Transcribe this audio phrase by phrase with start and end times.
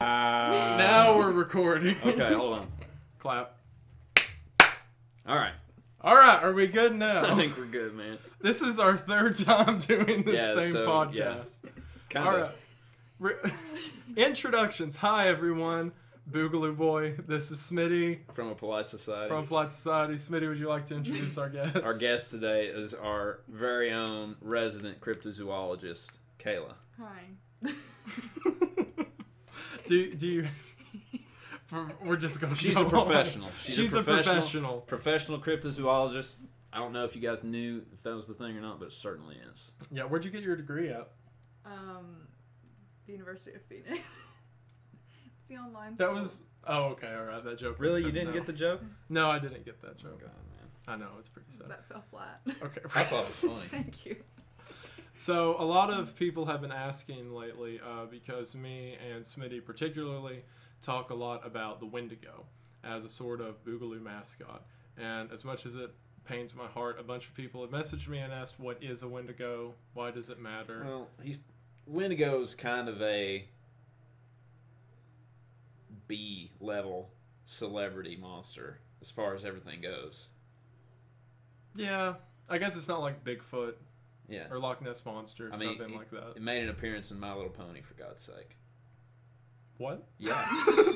[0.00, 1.96] Uh, now we're recording.
[2.06, 2.68] Okay, hold on.
[3.18, 3.56] Clap.
[5.26, 5.54] All right.
[6.00, 7.24] All right, are we good now?
[7.24, 8.16] I think we're good, man.
[8.40, 11.58] this is our third time doing the Yeah, same so, podcast.
[12.10, 12.56] Kind All of.
[13.18, 13.34] right.
[13.44, 13.50] Re-
[14.16, 14.94] Introductions.
[14.94, 15.90] Hi, everyone.
[16.30, 17.16] Boogaloo Boy.
[17.26, 19.28] This is Smitty From a polite society.
[19.30, 20.14] from Polite Society.
[20.14, 21.76] Smitty, would you like to introduce our guest?
[21.76, 26.74] Our guest today is our very own resident cryptozoologist, Kayla.
[27.00, 27.72] Hi.
[29.88, 30.48] Do, do you.
[32.04, 33.50] We're just going to She's a professional.
[33.58, 34.80] She's, She's a a professional, professional.
[34.80, 36.38] professional cryptozoologist.
[36.72, 38.86] I don't know if you guys knew if that was the thing or not, but
[38.86, 39.72] it certainly is.
[39.90, 41.10] Yeah, where'd you get your degree at?
[41.66, 42.26] Um,
[43.06, 43.90] the University of Phoenix.
[45.26, 45.96] it's the online.
[45.96, 46.20] That school.
[46.20, 46.40] was.
[46.66, 47.44] Oh, okay, all right.
[47.44, 47.76] That joke.
[47.78, 48.34] Really, you didn't now.
[48.34, 48.80] get the joke?
[49.08, 50.20] No, I didn't get that joke.
[50.20, 50.68] God, man.
[50.86, 51.70] I know it's pretty sad.
[51.70, 52.40] That fell flat.
[52.62, 52.80] Okay.
[52.94, 53.82] I thought it was funny.
[53.82, 54.16] Thank you.
[55.18, 60.44] So a lot of people have been asking lately uh, because me and Smitty particularly
[60.80, 62.46] talk a lot about the Wendigo
[62.84, 64.62] as a sort of Boogaloo mascot.
[64.96, 65.90] And as much as it
[66.24, 69.08] pains my heart, a bunch of people have messaged me and asked, "What is a
[69.08, 69.74] Wendigo?
[69.92, 71.40] Why does it matter?" Well, he's
[71.84, 73.48] Wendigo's kind of a
[76.06, 77.10] B level
[77.44, 80.28] celebrity monster as far as everything goes.
[81.74, 82.14] yeah,
[82.48, 83.74] I guess it's not like Bigfoot
[84.28, 84.44] Yeah.
[84.50, 86.36] or Loch Ness monster or I mean, something it- like that.
[86.36, 88.56] It made an appearance in My Little Pony, for God's sake.
[89.78, 90.06] What?
[90.18, 90.44] Yeah.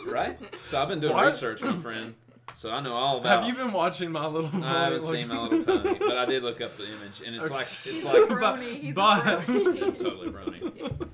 [0.06, 0.38] right?
[0.64, 1.26] So I've been doing What?
[1.26, 2.14] research, my friend.
[2.54, 4.64] So I know all about Have you been watching My Little Pony?
[4.64, 7.34] I haven't Like- seen My Little Pony, but I did look up the image, and
[7.36, 7.54] it's Okay.
[7.54, 8.80] like it's He's like a brony.
[8.80, 9.98] He's but- a brony.
[10.02, 11.08] totally brony.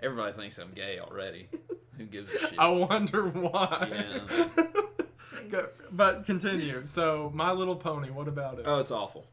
[0.00, 1.48] Everybody thinks I'm gay already.
[1.98, 2.58] Who gives a shit?
[2.58, 3.88] I wonder why.
[3.90, 4.66] Yeah.
[5.50, 6.84] Go- but continue.
[6.84, 8.10] So, My Little Pony.
[8.10, 8.64] What about it?
[8.66, 9.26] Oh, it's awful.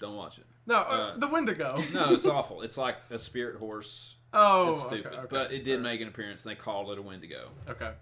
[0.00, 0.44] Don't watch it.
[0.66, 1.82] No, uh, uh, the Wendigo.
[1.92, 2.62] No, it's awful.
[2.62, 4.16] It's like a spirit horse.
[4.32, 5.26] Oh, It's stupid, okay, okay.
[5.30, 5.92] but it did Alright.
[5.94, 7.50] make an appearance, and they called it a Wendigo.
[7.68, 7.92] Okay.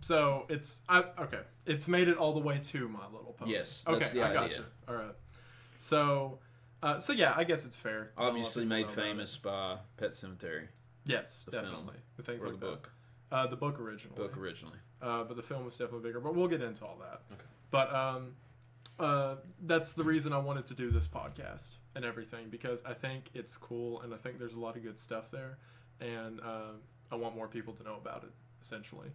[0.00, 1.40] So it's I, okay.
[1.66, 3.52] It's made it all the way to My Little Pony.
[3.52, 4.58] Yes, Okay, I got idea.
[4.58, 4.64] you.
[4.88, 5.14] All right.
[5.78, 6.38] So,
[6.82, 8.10] uh, so yeah, I guess it's fair.
[8.16, 10.68] Not a lot of Obviously made famous by Pet Sematary.
[11.06, 11.96] Yes, the film, definitely.
[12.16, 12.90] The things or like the book.
[13.32, 14.16] Uh, the book originally.
[14.16, 14.78] Book originally.
[15.02, 16.20] Uh, but the film was definitely bigger.
[16.20, 17.22] But we'll get into all that.
[17.32, 17.42] Okay.
[17.70, 18.32] But um,
[18.98, 23.30] uh, that's the reason I wanted to do this podcast and everything because I think
[23.34, 25.58] it's cool and I think there's a lot of good stuff there,
[26.00, 26.72] and uh,
[27.12, 29.08] I want more people to know about it essentially.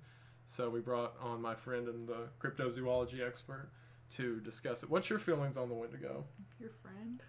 [0.46, 3.70] So we brought on my friend and the cryptozoology expert
[4.12, 4.90] to discuss it.
[4.90, 6.26] What's your feelings on the Wendigo?
[6.60, 7.22] Your friend.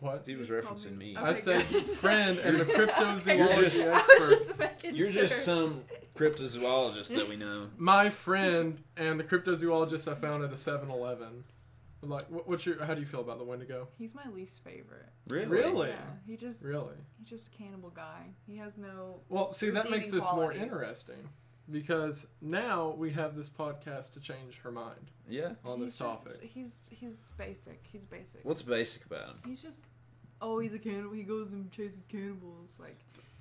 [0.00, 0.22] What?
[0.26, 1.16] He was referencing me.
[1.16, 1.84] Okay, I said good.
[1.86, 4.58] friend and the cryptozoology You're just- expert.
[4.82, 5.22] just You're sure.
[5.22, 5.82] just some
[6.16, 7.68] cryptozoologist that we know.
[7.76, 11.44] my friend and the cryptozoologist I found at a 7-Eleven.
[12.02, 12.84] Like, what, what's your?
[12.84, 13.88] How do you feel about the Wendigo?
[13.98, 15.08] He's my least favorite.
[15.28, 15.46] Really?
[15.46, 15.88] Really?
[15.88, 15.96] Yeah.
[16.26, 16.94] He just Really?
[17.18, 18.26] he's just a cannibal guy.
[18.46, 19.20] He has no.
[19.28, 21.28] Well, see, that makes Redeeming this more interesting
[21.70, 25.50] because now we have this podcast to change her mind Yeah.
[25.64, 26.40] on this just- topic.
[26.42, 27.80] he's he's basic.
[27.90, 28.44] He's basic.
[28.44, 29.36] What's basic about him?
[29.44, 29.80] He's just.
[30.40, 31.14] Oh, he's a cannibal.
[31.14, 32.76] He goes and chases cannibals.
[32.78, 32.96] Like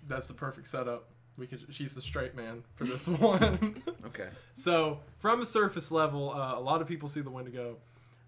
[0.08, 1.10] That's the perfect setup.
[1.38, 1.60] We could.
[1.70, 3.84] She's the straight man for this one.
[4.08, 4.30] Okay.
[4.56, 7.78] so, from a surface level, uh, a lot of people see the Wendigo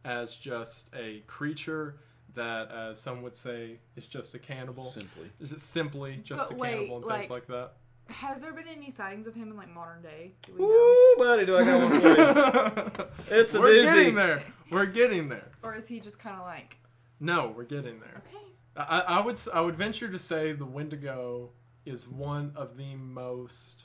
[0.06, 1.98] as just a creature
[2.36, 4.84] that, uh, some would say, is just a cannibal.
[4.84, 5.30] Simply.
[5.40, 7.74] It's just simply just But a wait, cannibal and things like like- that.
[8.14, 10.34] Has there been any sightings of him in like modern day?
[10.42, 10.66] Do we know?
[10.68, 13.06] Ooh, buddy, do I got one for you?
[13.40, 13.84] It's a We're doozy.
[13.84, 14.44] getting there.
[14.72, 15.52] We're getting there.
[15.62, 16.78] Or is he just kind of like
[17.20, 18.24] No, we're getting there.
[18.28, 18.46] okay?
[18.76, 21.52] I, I would I would venture to say the Wendigo
[21.86, 23.84] is one of the most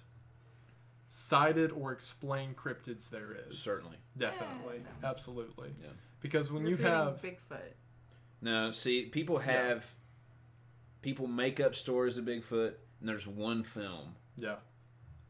[1.17, 3.57] cited or explained cryptids there is.
[3.59, 3.99] Certainly.
[4.17, 5.09] definitely, Yeah.
[5.09, 5.73] absolutely.
[5.81, 5.91] Yeah.
[6.21, 7.61] Because when You're you have Bigfoot.
[8.41, 9.87] No, see, people have
[11.03, 14.17] people make up stories of Bigfoot, and there's one film.
[14.37, 14.57] yeah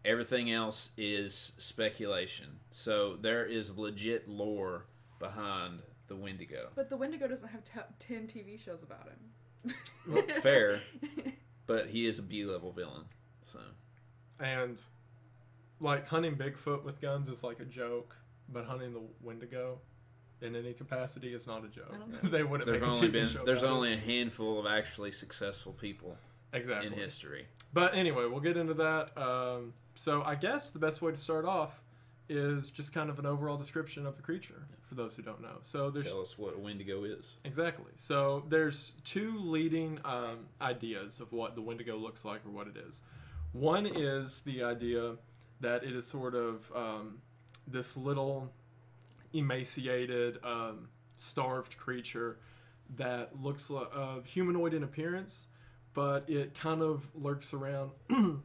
[0.06, 2.61] Everything else is speculation.
[2.71, 4.87] So there is legit lore
[5.19, 6.69] behind the Wendigo.
[6.75, 9.75] But the Wendigo doesn't have t- ten TV shows about him.
[10.09, 10.78] Well, fair.
[11.66, 13.05] But he is a B level villain.
[13.43, 13.59] So
[14.39, 14.78] and
[15.80, 18.16] like hunting Bigfoot with guns is like a joke,
[18.48, 19.78] but hunting the Wendigo
[20.42, 21.91] in any capacity is not a joke.
[21.94, 23.74] I don't think- they wouldn't there's make a only TV been show there's about it.
[23.76, 26.16] only a handful of actually successful people
[26.53, 27.47] exactly in history.
[27.72, 29.16] But anyway, we'll get into that.
[29.21, 31.80] Um, so I guess the best way to start off
[32.28, 35.59] is just kind of an overall description of the creature for those who don't know.
[35.65, 37.36] So there's Tell us what a Wendigo is.
[37.44, 37.92] exactly.
[37.97, 42.77] So there's two leading um, ideas of what the Wendigo looks like or what it
[42.77, 43.03] is.
[43.53, 45.16] One is the idea
[45.65, 47.19] that it is sort of um,
[47.66, 48.53] this little
[49.33, 52.39] emaciated, um, starved creature
[52.97, 55.47] that looks uh, humanoid in appearance,
[55.95, 57.93] but it kind of lurks around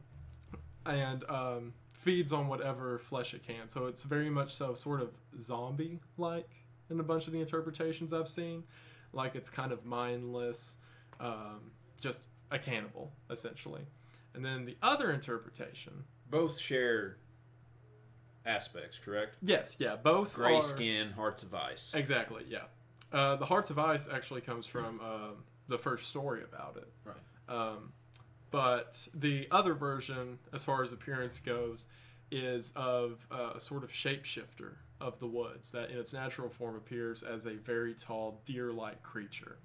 [0.86, 3.68] and um, feeds on whatever flesh it can.
[3.68, 6.48] So it's very much so sort of zombie like
[6.88, 8.64] in a bunch of the interpretations I've seen.
[9.12, 10.78] Like it's kind of mindless,
[11.20, 12.20] um, just
[12.50, 13.82] a cannibal essentially.
[14.34, 17.16] And then the other interpretation, Both share
[18.46, 19.36] aspects, correct?
[19.42, 21.92] yes, yeah, both Gray are, skin, hearts of ice.
[21.94, 22.64] Exactly, yeah.
[23.12, 26.88] Uh, the Hearts of Ice actually comes from um, the first story about it.
[27.04, 27.16] Right.
[27.48, 27.92] Um,
[28.50, 31.86] but the other version, as far as appearance goes,
[32.30, 36.76] is of uh, a sort of shapeshifter of the woods that in its natural form
[36.76, 39.56] appears as a very tall deer like creature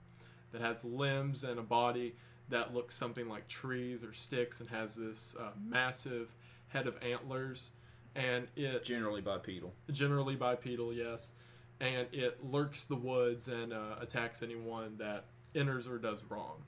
[0.51, 2.15] that has limbs and a body
[2.49, 6.33] that looks something like trees or sticks and has this uh, massive
[6.75, 7.71] head of antlers.
[8.15, 9.73] And it Generally bipedal.
[9.91, 11.33] generally bipedal, yes,
[11.81, 16.63] and it lurks the woods and uh, attacks anyone that enters or does wrong,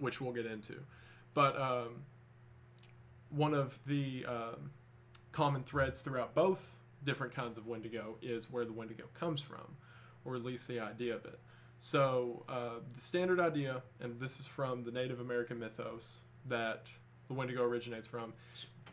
[0.00, 0.74] which we'll get into.
[1.32, 2.02] But um,
[3.30, 4.70] one of the um,
[5.32, 6.60] common threads throughout both
[7.04, 9.76] different kinds of Wendigo is where the Wendigo comes from,
[10.26, 11.38] or at least the idea of it.
[11.78, 16.88] So uh, the standard idea, and this is from the Native American mythos that
[17.28, 18.34] the Wendigo originates from,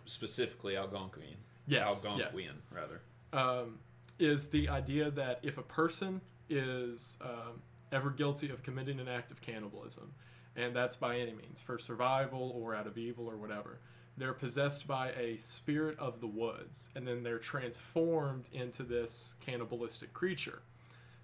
[0.06, 1.38] specifically Algonquian.
[1.68, 3.01] yes, Algonquian, rather.
[3.33, 3.80] um,
[4.19, 7.62] is the idea that if a person is um,
[7.92, 10.13] ever guilty of committing an act of cannibalism,
[10.56, 13.80] and that's by any means, for survival or out of evil or whatever,
[14.18, 20.13] they're possessed by a spirit of the woods, and then they're transformed into this cannibalistic
[20.13, 20.62] creature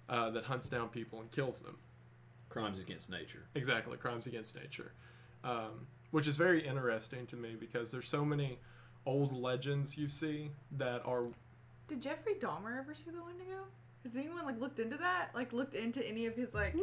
[0.08, 1.76] uh, that hunts down people and kills them.
[2.48, 3.44] Crimes against nature.
[3.54, 4.92] Exactly, crimes against nature,
[5.44, 8.58] um, which is very interesting to me because there's so many
[9.06, 11.24] old legends you see that are
[11.88, 13.64] Did Jeffrey Dahmer ever see the Wendigo?
[14.04, 15.30] Has anyone like looked into that?
[15.34, 16.74] Like looked into any of his like?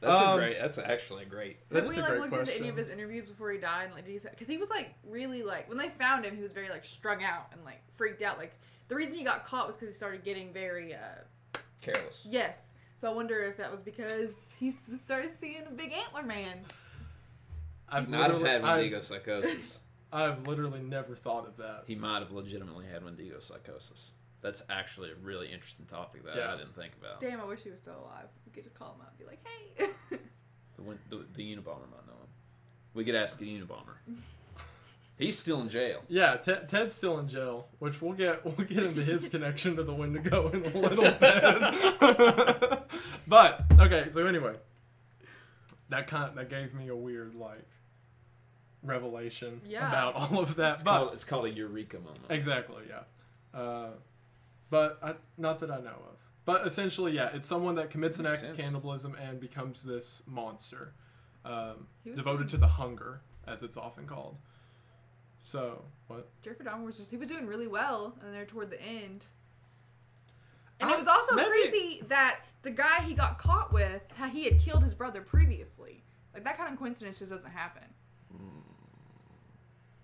[0.00, 0.58] That's Um, a great.
[0.60, 1.68] That's actually a great.
[1.70, 3.86] That Have we a like great looked into any of his interviews before he died?
[3.86, 6.42] And, like, did he because he was like really like when they found him, he
[6.42, 8.38] was very like strung out and like freaked out.
[8.38, 8.54] Like
[8.88, 10.98] the reason he got caught was because he started getting very uh
[11.80, 12.26] Careless.
[12.28, 12.74] yes.
[12.98, 16.58] So I wonder if that was because he s- started seeing a big antler man.
[17.88, 19.80] I've He might have literally- had I've- psychosis.
[20.12, 21.84] I've literally never thought of that.
[21.86, 24.12] he might have legitimately had Wendigo psychosis.
[24.40, 26.52] That's actually a really interesting topic that Yeah.
[26.54, 27.20] I didn't think about.
[27.20, 28.28] Damn, I wish he was still alive.
[28.46, 30.18] We could just call him up and be like, hey.
[30.76, 32.28] The, Wen- the the Unabomber might know him.
[32.92, 33.96] We could ask the Unabomber.
[35.18, 36.02] He's still in jail.
[36.08, 39.82] Yeah, Ted, Ted's still in jail, which we'll get we'll get into his connection to
[39.82, 42.82] the Wendigo in a little bit.
[43.26, 44.54] but okay, so anyway,
[45.88, 47.64] that kind that gave me a weird like
[48.82, 49.88] revelation Yeah.
[49.88, 50.74] about all of that.
[50.74, 52.20] It's but called, it's called a eureka moment.
[52.28, 53.58] exactly, yeah.
[53.58, 53.88] Uh,
[54.70, 56.16] but I, not that I know of.
[56.44, 60.22] But essentially, yeah, it's someone that commits an Makes act of cannibalism and becomes this
[60.26, 60.92] monster,
[61.44, 64.36] um, devoted doing- to the hunger, as it's often called.
[65.38, 66.28] So what?
[66.42, 69.24] Jeffrey Dahmer was just he was doing really well, and there toward the end.
[70.80, 74.28] And I- it was also maybe- creepy that the guy he got caught with, how
[74.28, 76.02] he had killed his brother previously.
[76.34, 77.84] Like that kind of coincidence just doesn't happen.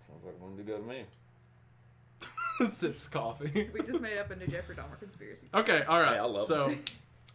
[0.07, 1.05] Sounds like Wendigo to me.
[2.69, 3.69] Sips coffee.
[3.73, 5.47] We just made up a new Jeffrey Dahmer conspiracy.
[5.53, 6.13] Okay, all right.
[6.13, 6.67] Hey, I love so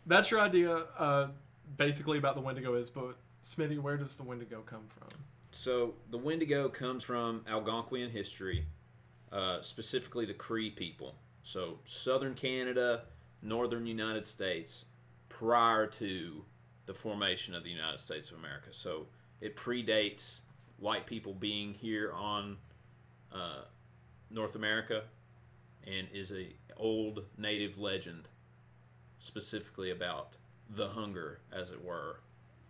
[0.07, 1.29] that's your idea, uh,
[1.77, 2.89] basically about the Wendigo is.
[2.91, 5.09] But Smitty, where does the Wendigo come from?
[5.51, 8.67] So the Wendigo comes from Algonquian history,
[9.33, 11.17] uh, specifically the Cree people.
[11.43, 13.03] So southern Canada,
[13.43, 14.85] northern United States,
[15.29, 16.45] prior to
[16.87, 18.69] the formation of the United States of America.
[18.71, 19.07] So
[19.41, 20.41] it predates
[20.79, 22.57] white people being here on
[23.33, 23.63] uh,
[24.31, 25.05] North America,
[25.87, 28.29] and is a old native legend,
[29.19, 30.37] specifically about
[30.71, 32.21] the hunger, as it were,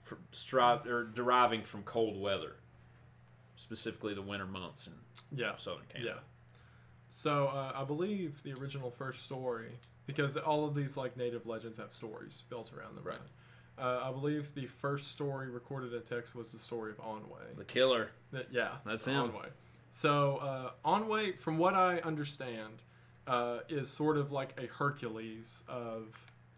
[0.02, 2.56] for, stri- or deriving from cold weather
[3.58, 4.92] specifically the winter months in
[5.36, 5.56] Yeah.
[5.56, 6.14] southern Canada.
[6.16, 6.20] Yeah.
[7.10, 9.72] So uh, I believe the original first story,
[10.06, 13.04] because all of these like native legends have stories built around them.
[13.04, 13.18] Right.
[13.78, 17.56] Uh, I believe the first story recorded in text was the story of Onway.
[17.56, 18.10] The killer.
[18.32, 19.30] That, yeah, That's him.
[19.30, 19.46] Onway.
[19.90, 22.82] So uh, Onway, from what I understand,
[23.26, 26.08] uh, is sort of like a Hercules of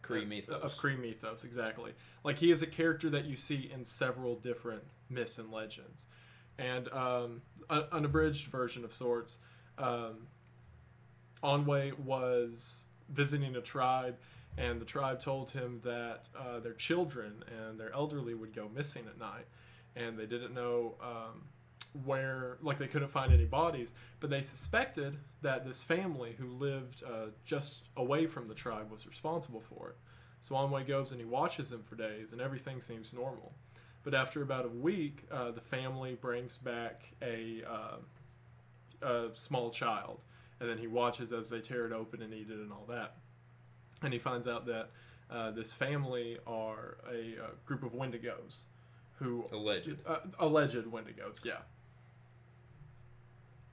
[0.03, 0.63] Cree uh, mythos.
[0.63, 1.93] Of Cree mythos, exactly.
[2.25, 6.07] Like he is a character that you see in several different myths and legends,
[6.61, 9.39] and um, an abridged version of sorts.
[9.79, 10.27] Um,
[11.43, 14.17] Onway was visiting a tribe,
[14.59, 19.05] and the tribe told him that uh, their children and their elderly would go missing
[19.09, 19.47] at night,
[19.97, 21.45] and they didn't know um,
[22.05, 27.03] where, like, they couldn't find any bodies, but they suspected that this family who lived
[27.05, 29.97] uh, just away from the tribe was responsible for it.
[30.43, 33.53] So Onway goes and he watches them for days, and everything seems normal.
[34.03, 40.21] But after about a week, uh, the family brings back a, uh, a small child,
[40.59, 43.17] and then he watches as they tear it open and eat it and all that.
[44.03, 44.89] And he finds out that
[45.31, 48.63] uh, this family are a, uh group of Wendigos,
[49.19, 49.97] who Alleged.
[50.07, 51.45] uh, alleged Wendigos.
[51.45, 51.59] Yeah,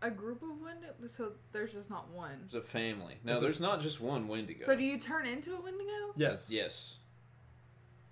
[0.01, 0.93] A group of Wendigo?
[1.07, 2.41] So there's just not one.
[2.45, 3.15] It's a family.
[3.23, 4.65] No, It's a- there's not just one Wendigo.
[4.65, 6.13] So do you turn into a Wendigo?
[6.17, 6.97] yes, yes.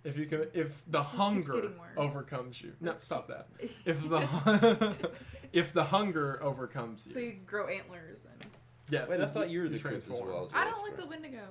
[0.06, 3.48] If you can, if the This hunger overcomes you, no, stop that.
[3.86, 4.96] If the
[5.52, 8.52] if the hunger overcomes you, So you grow antlers and
[8.90, 9.06] Yeah.
[9.08, 10.22] Wait, I thought you were the transform.
[10.30, 10.52] cryptozoologist.
[10.54, 11.42] I don't like the Wendigo.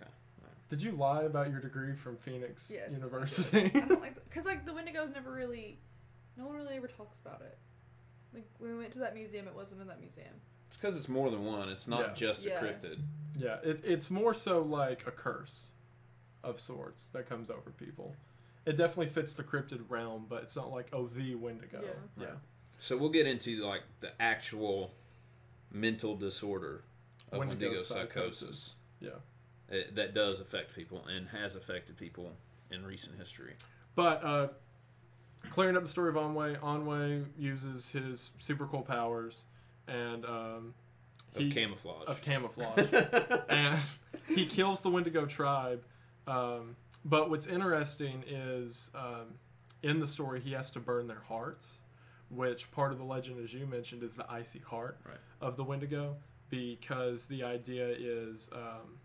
[0.00, 0.10] Okay.
[0.70, 2.88] Did you lie about your degree from Phoenix Yes.
[2.90, 2.94] I.
[2.96, 3.70] University?
[3.74, 5.78] I don't like because like the Wendigos never really,
[6.36, 7.58] no one really ever talks about it.
[8.32, 10.34] Like when we went to that museum, it wasn't in that museum.
[10.68, 11.68] It's because it's more than one.
[11.68, 12.12] It's not Yeah.
[12.14, 12.60] just Yeah.
[12.60, 13.00] a cryptid.
[13.38, 15.70] yeah, it, it's more so like a curse
[16.44, 18.14] of sorts that comes over people.
[18.66, 21.80] It definitely fits the cryptid realm, but it's not like oh the Wendigo.
[21.82, 22.24] Yeah.
[22.24, 22.26] yeah.
[22.78, 24.92] So we'll get into like the actual
[25.72, 26.82] mental disorder
[27.32, 28.38] of Wendigo Wendigo, psychosis.
[28.38, 28.76] psychosis.
[29.00, 29.10] Yeah.
[29.70, 32.32] It, that does affect people and has affected people
[32.70, 33.54] in recent history.
[33.94, 34.48] But uh,
[35.50, 39.44] clearing up the story of Onway, Onway uses his super cool powers
[39.88, 40.74] and um,
[41.34, 42.06] Of camouflage.
[42.08, 42.92] of camouflage,
[43.48, 43.78] and
[44.28, 45.82] he kills the Wendigo tribe.
[46.26, 49.34] Um, but what's interesting is um,
[49.82, 51.74] in the story he has to burn their hearts,
[52.30, 55.16] which part of the legend, as you mentioned, is the icy heart Right.
[55.40, 56.16] of the Wendigo,
[56.50, 58.98] because the idea is um,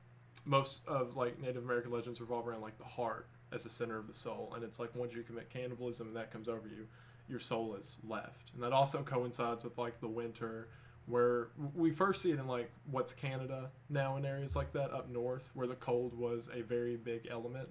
[0.45, 4.07] most of like Native American legends revolve around like the heart as the center of
[4.07, 6.87] the soul, and it's like once you commit cannibalism and that comes over you,
[7.27, 10.67] your soul is left, and that also coincides with like the winter
[11.09, 15.09] where we first see it in like what's Canada now in areas like that up
[15.09, 17.67] north, where the cold was a very big element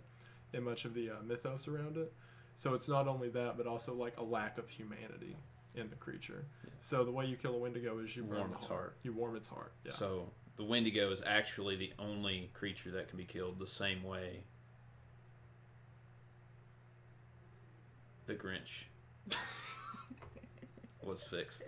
[0.52, 2.12] in much of the uh, mythos around it.
[2.56, 5.36] So it's not only that, but also like a lack of humanity
[5.76, 6.44] in the creature.
[6.82, 8.80] So the way you kill a Wendigo is you Warm its heart.
[8.80, 8.96] heart.
[9.04, 9.72] You warm its heart.
[9.84, 9.92] Yeah.
[9.92, 14.42] So the Wendigo is actually the only creature that can be killed the same way
[18.26, 18.84] the Grinch
[21.02, 21.62] was fixed.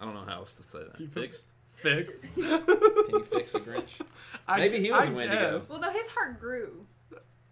[0.00, 1.00] I don't know how else to say that.
[1.00, 1.34] You put-
[1.76, 2.34] Fixed?
[2.34, 2.44] Can
[3.10, 4.00] you fix a Grinch?
[4.48, 5.52] I- Maybe he was I a Wendigo.
[5.58, 5.68] guess.
[5.70, 6.86] Well, no, his heart grew.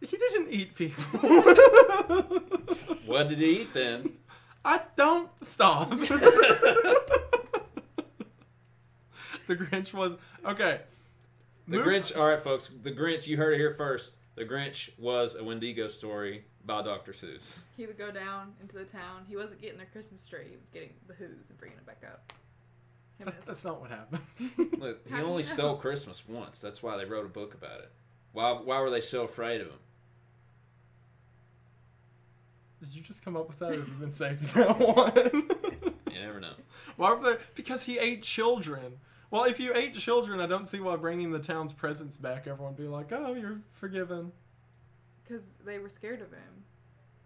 [0.00, 1.04] He didn't eat people.
[3.06, 4.14] What did he eat then?
[4.64, 5.90] I don't stop.
[9.46, 10.80] the Grinch was okay.
[11.68, 12.68] The Move- Grinch, all right, folks.
[12.82, 14.14] The Grinch, you heard it here first.
[14.36, 17.12] The Grinch was a Wendigo story by Dr.
[17.12, 17.60] Seuss.
[17.76, 19.24] He would go down into the town.
[19.28, 20.46] He wasn't getting their Christmas tree.
[20.50, 22.32] He was getting the Who's and bringing it back up.
[23.18, 24.22] Him That- That's not what happened.
[24.80, 25.48] Look, he How do you only know?
[25.48, 26.60] stole Christmas once.
[26.60, 27.92] That's why they wrote a book about it.
[28.32, 29.78] Why, why were they so afraid of him?
[32.82, 35.94] Did you just come up with that, or have you been saving that one?
[36.12, 36.52] You never know.
[36.96, 37.36] Why were they?
[37.54, 38.98] Because he ate children.
[39.34, 42.74] Well, if you ate children, I don't see why bringing the town's presents back, everyone
[42.74, 44.30] would be like, "Oh, you're forgiven."
[45.24, 46.62] Because they were scared of him.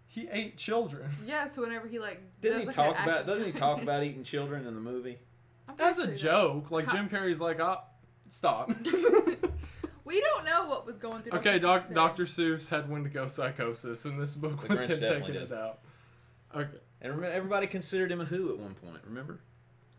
[0.07, 1.11] He ate children.
[1.27, 3.17] Yeah, so whenever he like Didn't does, he like, talk about?
[3.19, 5.19] act- Doesn't he talk about eating children in the movie?
[5.67, 7.83] I'm As a sure he joke, like How- Jim Carrey's like, "Ah,
[8.27, 8.69] stop."
[10.03, 11.37] we don't know what was going through.
[11.39, 11.93] okay, Dr.
[11.93, 12.23] doc, Dr.
[12.25, 15.43] Seuss had Wendigo psychosis, and this book The was Grinch him taking did.
[15.43, 15.77] it out.
[16.55, 16.69] Okay.
[17.01, 18.97] And remember, everybody considered him a Who at one point.
[19.05, 19.41] Remember?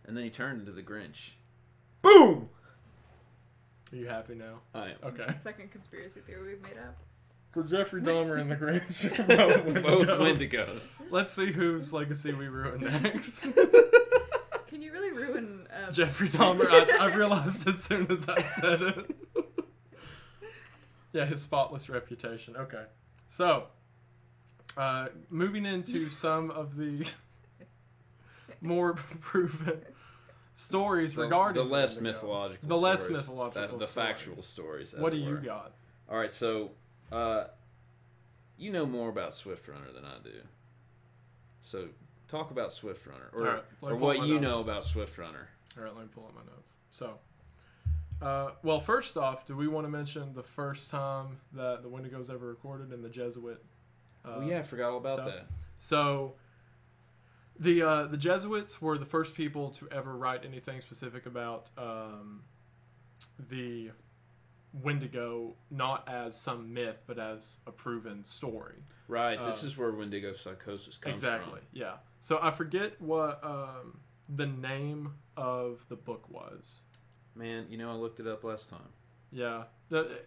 [0.04, 1.34] And then he turned into the Grinch.
[2.02, 2.48] Boom.
[3.92, 4.60] Are you happy now?
[4.74, 4.96] I am.
[5.04, 5.34] Okay.
[5.42, 6.96] Second conspiracy theory we've made up.
[7.50, 10.98] For Jeffrey Dahmer and the Grinch are both Wendigos.
[10.98, 13.42] Both Let's see whose legacy we ruin next.
[14.68, 15.66] Can you really ruin?
[15.68, 16.66] Uh, Jeffrey Dahmer.
[16.70, 19.16] I, I realized as soon as I said it.
[21.12, 22.54] yeah, his spotless reputation.
[22.56, 22.84] Okay,
[23.28, 23.64] so
[24.76, 27.04] uh, moving into some of the
[28.60, 29.82] more proven
[30.60, 32.68] stories The, regarding the less mythological.
[32.68, 33.18] The less stories.
[33.18, 34.94] mythological The, the factual stories.
[34.96, 35.36] What do you were.
[35.36, 35.72] got?
[36.08, 36.72] All right, so
[37.10, 37.44] uh,
[38.58, 40.32] you know more about Swift Runner than I do.
[41.62, 41.88] So
[42.28, 44.42] talk about Swift Runner, or, right, or what you notes.
[44.42, 45.48] know about Swift Runner.
[45.78, 46.72] All right, let me pull up my notes.
[46.90, 47.18] So,
[48.20, 52.30] uh, well, first off, do we want to mention the first time that the Wendigos
[52.32, 53.62] ever recorded in the Jesuit?
[54.24, 55.26] Uh, oh yeah, I forgot all about stuff.
[55.26, 55.46] that.
[55.78, 56.34] So,
[57.60, 62.42] the uh, the Jesuits were the first people to ever write anything specific about um,
[63.38, 63.90] the
[64.72, 68.76] Wendigo, not as some myth, but as a proven story.
[69.08, 71.50] Right, this Uh, is where Wendigo psychosis comes exactly.
[71.50, 71.58] from.
[71.58, 71.80] Exactly.
[71.80, 71.94] Yeah.
[72.20, 73.98] So I forget what um,
[74.28, 76.82] the name of the book was.
[77.34, 78.88] Man, you know I looked it up last time.
[79.32, 79.64] Yeah,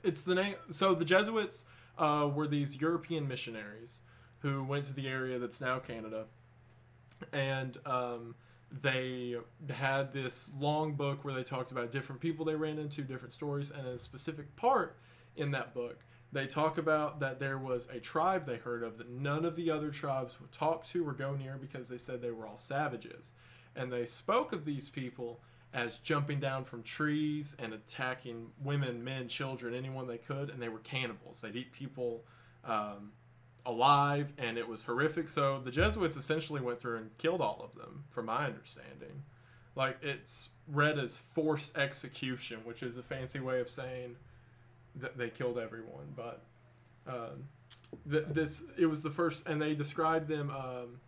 [0.04, 0.56] it's the name.
[0.70, 1.66] So the Jesuits
[1.98, 4.00] uh, were these European missionaries
[4.40, 6.26] who went to the area that's now Canada,
[7.32, 8.36] and um,
[8.82, 9.36] they
[9.70, 13.72] had this long book where they talked about different people they ran into, different stories,
[13.72, 14.98] and a specific part
[15.36, 16.00] in that book.
[16.32, 19.70] They talk about that there was a tribe they heard of that none of the
[19.70, 23.34] other tribes would talk to or go near because they said they were all savages.
[23.76, 25.42] And they spoke of these people
[25.74, 30.70] as jumping down from trees and attacking women, men, children, anyone they could, and they
[30.70, 31.42] were cannibals.
[31.42, 32.24] They'd eat people
[32.64, 33.12] um,
[33.66, 35.30] alive, and it was horrific.
[35.30, 39.24] So the Jesuits essentially went through and killed all of them, from my understanding.
[39.76, 44.16] Like it's read as forced execution, which is a fancy way of saying
[44.96, 46.14] that they killed everyone.
[46.16, 46.42] But
[47.08, 47.48] um,
[48.10, 50.50] th- this it was the first, and they described them.
[50.50, 51.00] Um,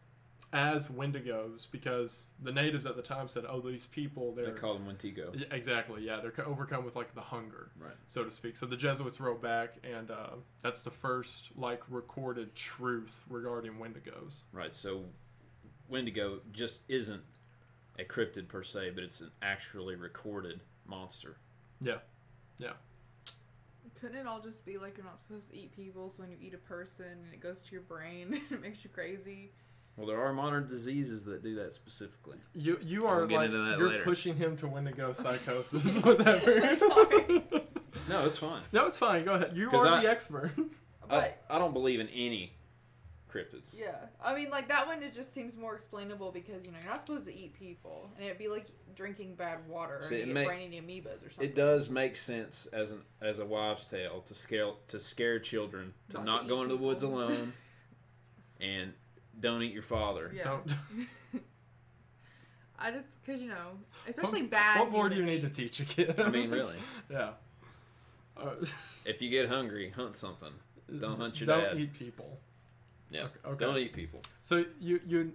[0.53, 4.73] as Wendigos because the natives at the time said, "Oh, these people They they're call
[4.75, 5.31] them Wendigo.
[5.35, 7.95] Yeah, exactly yeah they're overcome with like the hunger, Right.
[8.05, 12.55] so to speak." So the Jesuits wrote back, and uh, that's the first like recorded
[12.55, 14.43] truth regarding Wendigos.
[14.53, 14.73] Right.
[14.73, 15.05] So
[15.89, 17.23] Wendigo just isn't
[17.99, 21.37] a cryptid per se, but it's an actually recorded monster.
[21.81, 21.97] Yeah,
[22.59, 22.73] Yeah.
[23.99, 26.37] Couldn't it all just be like you're not supposed to eat people, so when you
[26.41, 29.51] eat a person and it goes to your brain and it makes you crazy?
[29.97, 32.37] Well, there are modern diseases that do that specifically.
[32.53, 34.03] you you We'll are like that you're later.
[34.03, 36.43] pushing him to Wendigo psychosis with that.
[36.43, 37.43] very- Sorry.
[38.09, 38.61] No, it's fine.
[38.73, 39.23] no, it's fine.
[39.25, 39.53] Go ahead.
[39.55, 40.51] You are I- the expert.
[41.09, 42.51] I, I don't believe in any
[43.31, 43.77] cryptids.
[43.79, 46.91] yeah, I mean, like that one, it just seems more explainable because you know you're
[46.91, 50.27] not supposed to eat people, and it'd be like drinking bad water See, and it
[50.29, 51.45] you may- get brain eating amoebas or something.
[51.49, 55.93] It does make sense as an as a wives' tale to scare to scare children
[56.09, 57.53] to Not not, to go eat into the woods alone,
[58.59, 58.93] and
[59.39, 60.31] don't eat your father.
[60.35, 60.43] Yeah.
[60.43, 60.73] Don't.
[62.77, 63.71] I just because you know,
[64.07, 64.79] especially what, bad.
[64.79, 66.19] What more do you human need to teach a kid?
[66.19, 66.77] I mean, really,
[67.09, 67.31] yeah.
[68.37, 68.51] Uh,
[69.05, 70.51] if you get hungry, hunt something.
[70.99, 71.69] Don't hunt your dad.
[71.71, 72.37] don't eat people.
[73.09, 73.65] Yeah, Okay, okay.
[73.65, 74.21] don't eat people.
[74.43, 75.31] So you you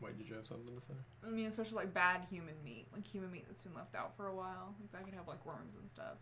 [0.00, 0.94] wait, did you have something to say?
[1.26, 4.26] I mean, especially like bad human meat, like human meat that's been left out for
[4.26, 4.74] a while.
[4.80, 6.16] Like that could have like worms and stuff.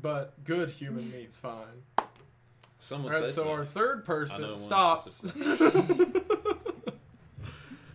[0.00, 1.82] But good human meat's fine.
[2.86, 3.50] Some All right, say so, so.
[3.50, 5.24] our third person stops.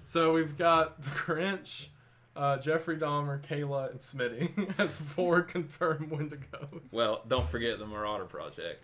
[0.04, 1.88] so we've got the Grinch,
[2.36, 6.92] uh, Jeffrey Dahmer, Kayla, and Smitty as four confirmed Wendigos.
[6.92, 8.84] Well, don't forget the Marauder Project.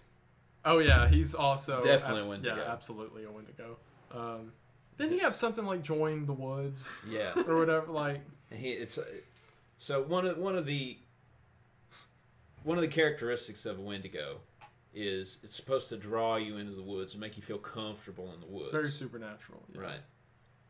[0.63, 2.56] oh yeah, he's also Definitely a abs- Wendigo.
[2.56, 3.78] Yeah, absolutely a Wendigo.
[4.13, 4.54] Um,
[4.98, 7.91] didn't he have something like join the woods Yeah, or whatever?
[7.91, 9.04] Like he it's uh,
[9.78, 10.98] so one of one of the
[12.63, 14.38] one of the characteristics of a Wendigo
[14.93, 18.39] is it's supposed to draw you into the woods and make you feel comfortable in
[18.39, 18.69] the woods.
[18.69, 19.63] it's very supernatural.
[19.73, 19.82] yeah.
[19.82, 20.00] Right.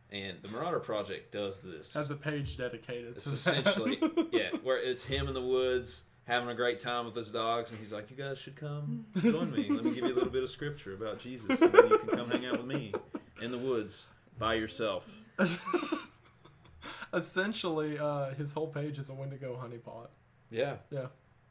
[0.10, 1.94] And the Marauder Project does this.
[1.94, 3.10] Has a page dedicated.
[3.18, 4.00] It's essentially
[4.32, 7.80] yeah, where it's him in the woods having a great time with his dogs, and
[7.80, 9.70] he's like, "You guys should come join me.
[9.70, 12.10] Let me give you a little bit of scripture about Jesus, and then you can
[12.10, 12.94] come hang out with me
[13.42, 14.08] in the woods
[14.40, 15.10] by yourself."
[17.14, 20.08] Essentially, uh, his whole page is a Wendigo honeypot.
[20.50, 21.08] Yeah, Yeah.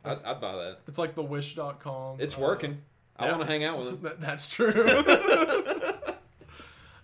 [0.07, 0.79] I'd, I'd buy that.
[0.89, 2.21] It's like the wish.com.
[2.21, 2.79] It's uh, working.
[3.19, 3.31] I yeah.
[3.33, 4.01] want to hang out with him.
[4.03, 4.73] That- That's true.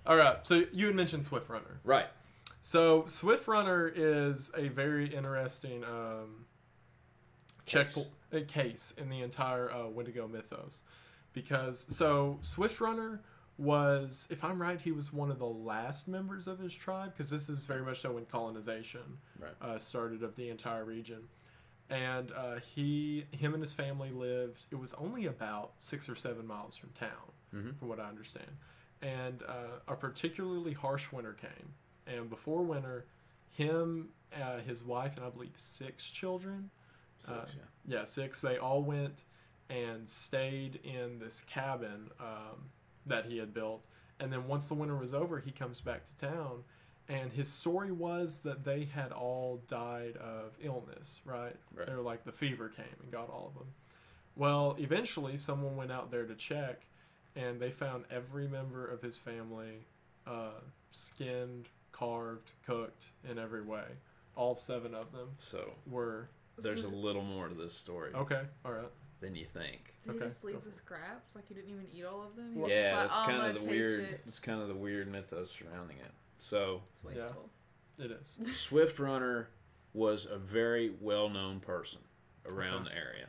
[0.07, 0.45] All right.
[0.47, 1.81] So you had mentioned Swift Runner.
[1.85, 2.07] Right.
[2.61, 6.47] So Swift Runner is a very interesting um,
[7.67, 8.07] check Case.
[8.33, 10.83] a case in the entire uh, Wendigo mythos,
[11.33, 13.21] because so Swift Runner
[13.59, 17.31] was, if I'm right, he was one of the last members of his tribe, because
[17.31, 19.53] this is very much so when colonization Right.
[19.61, 21.23] uh, started of the entire region,
[21.93, 24.67] and uh, he, him and his family lived.
[24.71, 27.79] It was only about six or seven miles from town, Mhm.
[27.79, 28.57] from what I understand,
[29.03, 31.75] and uh, a particularly harsh winter came
[32.07, 33.05] and before winter,
[33.51, 36.71] him, uh, his wife, and I believe six children,
[37.19, 37.47] Six, Uh,
[37.87, 37.99] yeah.
[37.99, 39.23] yeah, six, they all went
[39.71, 42.71] and stayed in this cabin um,
[43.07, 43.87] that he had built.
[44.19, 46.65] And then once the winter was over, he comes back to town.
[47.13, 51.55] And his story was that they had all died of illness, right?
[51.75, 51.87] Right.
[51.87, 53.69] They were like the fever came and got all of them.
[54.35, 56.87] Well, eventually, someone went out there to check,
[57.37, 59.85] and they found every member of his family
[60.27, 63.85] uh, skinned, carved, cooked in every way.
[64.35, 68.41] All seven of them So were there's a little more to this story okay.
[68.65, 68.89] All right.
[69.21, 69.93] than you think.
[70.05, 71.35] Did Okay, he just leave the scraps?
[71.35, 72.53] Like he didn't even eat all of them?
[72.55, 74.01] He Well- just Yeah, like, that's "Oh, kind of the weird.
[74.05, 74.21] It.
[74.27, 76.11] It's kind of the weird mythos surrounding it.
[76.43, 77.49] So It's wasteful.
[77.99, 78.37] It is.
[78.51, 79.49] Swift Runner
[79.95, 82.01] was a very well-known person
[82.51, 82.91] around Okay.
[82.95, 83.29] the area.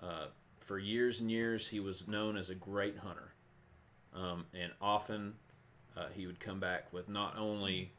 [0.00, 0.26] Uh,
[0.60, 3.32] for years and years, he was known as a great hunter,
[4.14, 5.34] um, and often
[5.96, 7.92] uh, he would come back with not only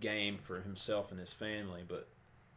[0.00, 2.08] game for himself and his family, but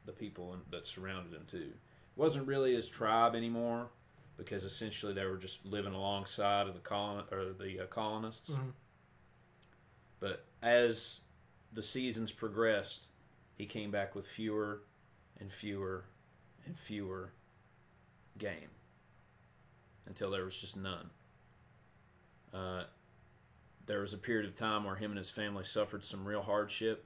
[0.06, 1.58] the people in, that surrounded him too.
[1.58, 3.90] It wasn't really his tribe anymore,
[4.36, 8.50] because essentially they were just living alongside of the colon or the uh, colonists.
[8.50, 8.74] Mhm.
[10.62, 11.22] As
[11.74, 13.10] the seasons progressed,
[13.58, 14.82] he came back with fewer
[15.40, 16.06] and fewer
[16.66, 17.32] and fewer
[18.38, 18.70] game
[20.06, 21.10] until there was just none.
[22.54, 22.84] Uh,
[23.86, 27.06] there was a period of time where him and his family suffered some real hardship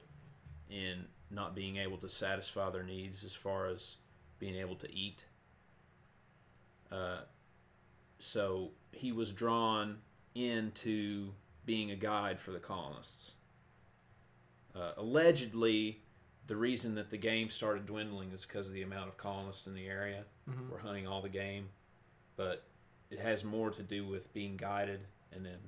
[0.70, 3.96] in not being able to satisfy their needs as far as
[4.38, 5.24] being able to eat.
[6.90, 7.20] Uh,
[8.18, 9.98] so he was drawn
[10.34, 11.32] into
[11.66, 13.36] being a guide for the colonists.
[14.74, 16.00] Uh, allegedly,
[16.46, 19.74] the reason that the game started dwindling is because of the amount of colonists in
[19.74, 20.68] the area Mhm.
[20.68, 21.70] were hunting all the game,
[22.36, 22.64] but
[23.10, 25.60] it has more to do with being guided and then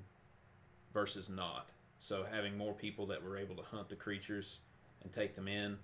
[0.92, 1.68] versus not.
[2.00, 4.60] So having more people that were able to hunt the creatures
[5.02, 5.78] and take them in,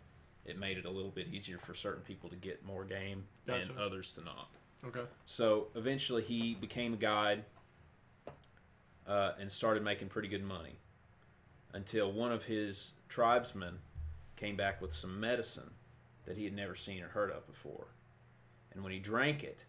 [0.45, 3.79] it made it a little bit easier for certain people to get more game and
[3.79, 4.51] others to not.
[4.85, 5.07] Okay.
[5.25, 7.45] So eventually he became a guide
[9.07, 10.77] uh, and started making pretty good money
[11.73, 13.79] until one of his tribesmen
[14.37, 15.71] came back with some medicine
[16.25, 17.87] that he had never seen or heard of before.
[18.73, 19.65] And when he drank it,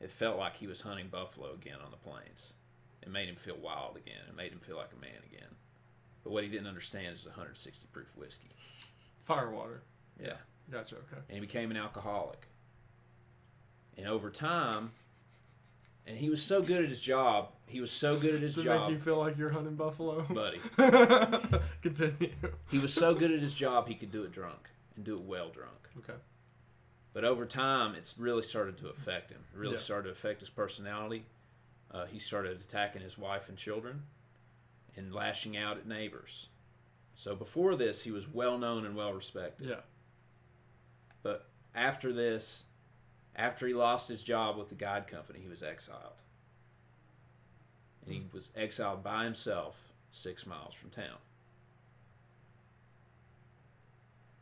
[0.00, 2.54] it felt like he was hunting buffalo again on the plains.
[3.02, 4.22] It made him feel wild again.
[4.28, 5.48] It made him feel like a man again.
[6.22, 8.50] But what he didn't understand is 160 proof whiskey.
[9.24, 9.82] Firewater.
[10.22, 10.34] Yeah.
[10.70, 10.96] Gotcha.
[10.96, 11.22] Okay.
[11.28, 12.46] and he became an alcoholic.
[13.96, 14.90] And over time,
[16.06, 17.50] and he was so good at his job.
[17.70, 20.22] He was so good at his Does job, make you feel like you're hunting buffalo?
[20.22, 20.60] buddy.
[21.82, 22.32] Continue.
[22.70, 25.22] He was so good at his job, he could do it drunk and do it
[25.22, 25.88] well drunk.
[25.98, 26.18] Okay.
[27.12, 29.40] But over time, it's really started to affect him.
[29.54, 29.80] It really Yeah.
[29.80, 31.26] started to affect his personality.
[31.90, 34.02] Uh, he started attacking his wife and children
[34.96, 36.48] and lashing out at neighbors.
[37.14, 39.68] So before this, he was well known and well respected.
[39.68, 39.80] Yeah.
[41.22, 42.64] But after this,
[43.36, 46.22] after he lost his job with the guide company, he was exiled.
[48.04, 48.36] And he mm-hmm.
[48.36, 51.18] was exiled by himself six miles from town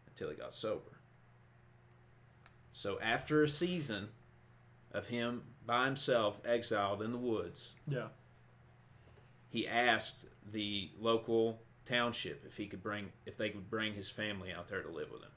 [0.06, 0.98] until he got sober.
[2.72, 4.08] So after a season
[4.92, 8.08] of him by himself, exiled in the woods, Yeah.
[9.50, 14.52] he asked the local township if he could bring if they could bring his family
[14.52, 15.30] out there to live with him.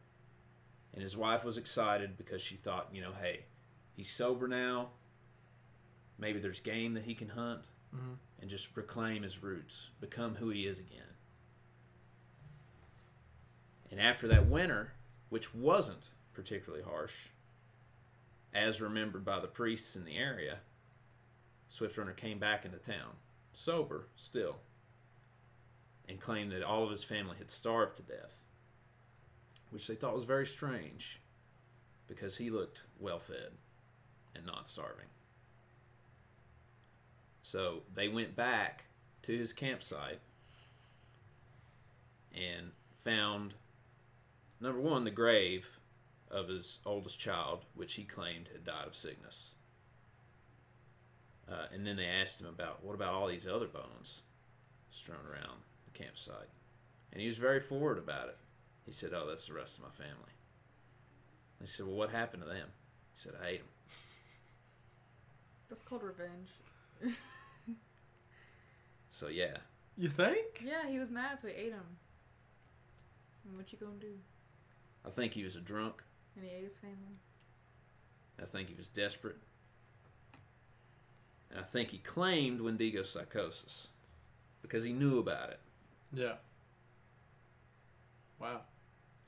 [0.94, 3.46] And his wife was excited because she thought, you know, hey,
[3.96, 4.90] he's sober now.
[6.18, 7.62] Maybe there's game that he can hunt
[7.94, 8.18] Mhm.
[8.40, 11.16] and just reclaim his roots, become who he is again.
[13.90, 14.94] And after that winter,
[15.30, 17.30] which wasn't particularly harsh,
[18.54, 20.62] as remembered by the priests in the area,
[21.70, 23.18] Swift Runner came back into town,
[23.54, 24.62] sober still,
[26.08, 28.44] and claimed that all of his family had starved to death,
[29.70, 31.20] which they thought was very strange
[32.08, 33.58] because he looked well fed
[34.36, 35.08] and not starving.
[37.44, 38.86] So they went back
[39.24, 40.20] to his campsite
[42.34, 42.72] and
[43.04, 43.54] found
[44.60, 45.80] number one, the grave
[46.30, 49.52] of his oldest child, which he claimed had died of sickness.
[51.50, 54.22] Uh, and then they asked him about what about all these other bones
[54.90, 55.60] strewn around
[55.92, 56.50] the campsite,
[57.12, 58.38] and he was very forward about it.
[58.86, 60.32] He said, "Oh, that's the rest of my family."
[61.60, 62.70] They said, "Well, what happened to them?"
[63.14, 63.68] He said, "I ate them."
[65.70, 66.50] That's called revenge.
[69.10, 69.58] So yeah,
[69.98, 70.64] You think?
[70.66, 71.84] Yeah, he was mad, so he ate him.
[73.46, 74.14] And what you gonna do?
[75.06, 76.02] I think he was a drunk.
[76.36, 77.18] And he ate his family.
[78.42, 79.36] I think he was desperate.
[81.52, 83.90] And I think he claimed Wendigo psychosis
[84.62, 85.60] because he knew about it.
[86.14, 86.36] Yeah.
[88.40, 88.62] Wow.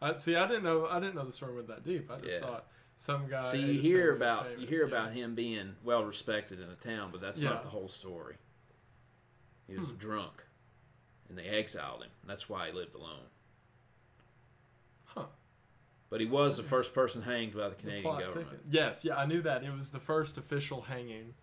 [0.02, 0.36] I see.
[0.36, 0.88] I didn't know.
[0.88, 2.10] I didn't know the story went that deep.
[2.10, 2.40] I just Yeah.
[2.40, 3.44] thought some guy.
[3.44, 4.88] See, you hear about you hear yeah.
[4.88, 7.50] about him being well respected in the town, but that's Yeah.
[7.50, 8.36] not the whole story.
[9.68, 9.96] He was Hmm.
[9.98, 10.44] drunk,
[11.30, 12.12] and they exiled him.
[12.26, 13.26] That's why he lived alone.
[15.06, 15.26] Huh.
[16.10, 18.60] But he was the first person hanged by the The Canadian plot government.
[18.70, 19.04] Yes.
[19.06, 19.16] Yeah.
[19.18, 19.64] I knew that.
[19.64, 21.34] It was the first official hanging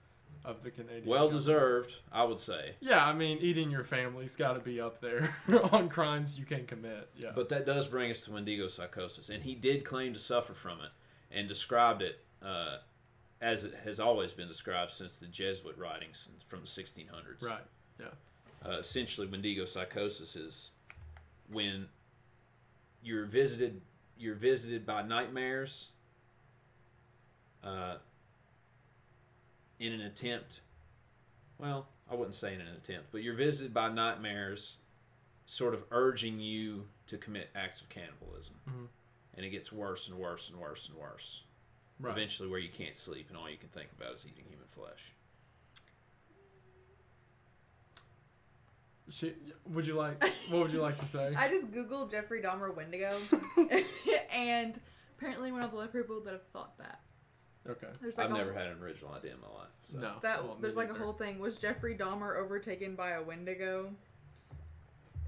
[0.44, 1.06] of the Canadian.
[1.06, 1.38] Well government.
[1.38, 2.76] deserved, I would say.
[2.80, 3.04] Yeah.
[3.04, 5.34] I mean, eating your family's got to be up there
[5.72, 7.10] on crimes you can commit.
[7.16, 7.32] Yeah.
[7.34, 10.80] But that does bring us to Wendigo psychosis, and he did claim to suffer from
[10.80, 10.90] it,
[11.30, 12.78] and described it uh,
[13.40, 17.42] as it has always been described since the Jesuit writings from the 1600s.
[17.44, 17.60] right.
[18.62, 20.72] Uh, essentially, Wendigo psychosis is
[21.50, 21.86] when
[23.02, 23.80] you're visited
[24.18, 25.88] you're visited by nightmares
[27.64, 27.94] uh,
[29.78, 30.60] in an attempt.
[31.58, 34.76] Well, I wouldn't say in an attempt, but you're visited by nightmares,
[35.46, 38.88] sort of urging you to commit acts of cannibalism, Mhm.
[39.40, 41.44] And it gets worse and worse and worse and worse.
[41.98, 42.12] Right.
[42.12, 45.12] eventually where you can't sleep and all you can think about is eating human flesh.
[49.08, 49.32] She,
[49.70, 50.22] would you like?
[50.50, 51.34] What would you like to say?
[51.38, 53.16] I just googled Jeffrey Dahmer Wendigo,
[54.32, 54.78] and
[55.16, 57.00] apparently one of the only people that have thought that.
[57.68, 57.88] Okay.
[58.02, 59.70] Like I've a, never had an original idea in my life.
[59.84, 59.98] So.
[59.98, 60.12] No.
[60.22, 60.44] that.
[60.44, 61.38] well, there's like a whole thing.
[61.38, 63.90] Was Jeffrey Dahmer overtaken by a Wendigo?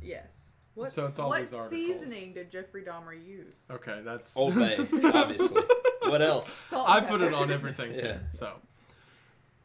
[0.00, 0.51] Yes.
[0.74, 2.00] What So it's all what these articles.
[2.00, 3.56] seasoning did Jeffrey Dahmer use?
[3.70, 4.76] Okay, that's Old Bay,
[5.14, 5.60] obviously.
[6.02, 6.48] What else?
[6.50, 7.36] Salt I and put it pepper.
[7.42, 8.06] on everything too.
[8.06, 8.18] Yeah.
[8.30, 8.54] So,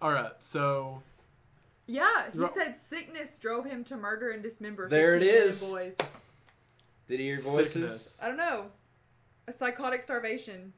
[0.01, 0.31] all right.
[0.39, 1.01] So
[1.87, 4.89] Yeah, he Ro- said sickness drove him to murder and dismember.
[4.89, 5.63] There it 15 is.
[5.71, 5.95] Boys.
[7.07, 7.71] Did he hear voices?
[7.73, 8.19] Sickness.
[8.21, 8.65] I don't know.
[9.47, 10.73] A psychotic starvation.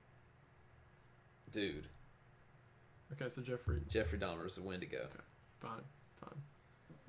[1.51, 1.87] Dude,
[3.13, 5.07] okay, so Jeffrey, Jeffrey Dahmer is a Wendigo.
[5.59, 5.81] fine, fine.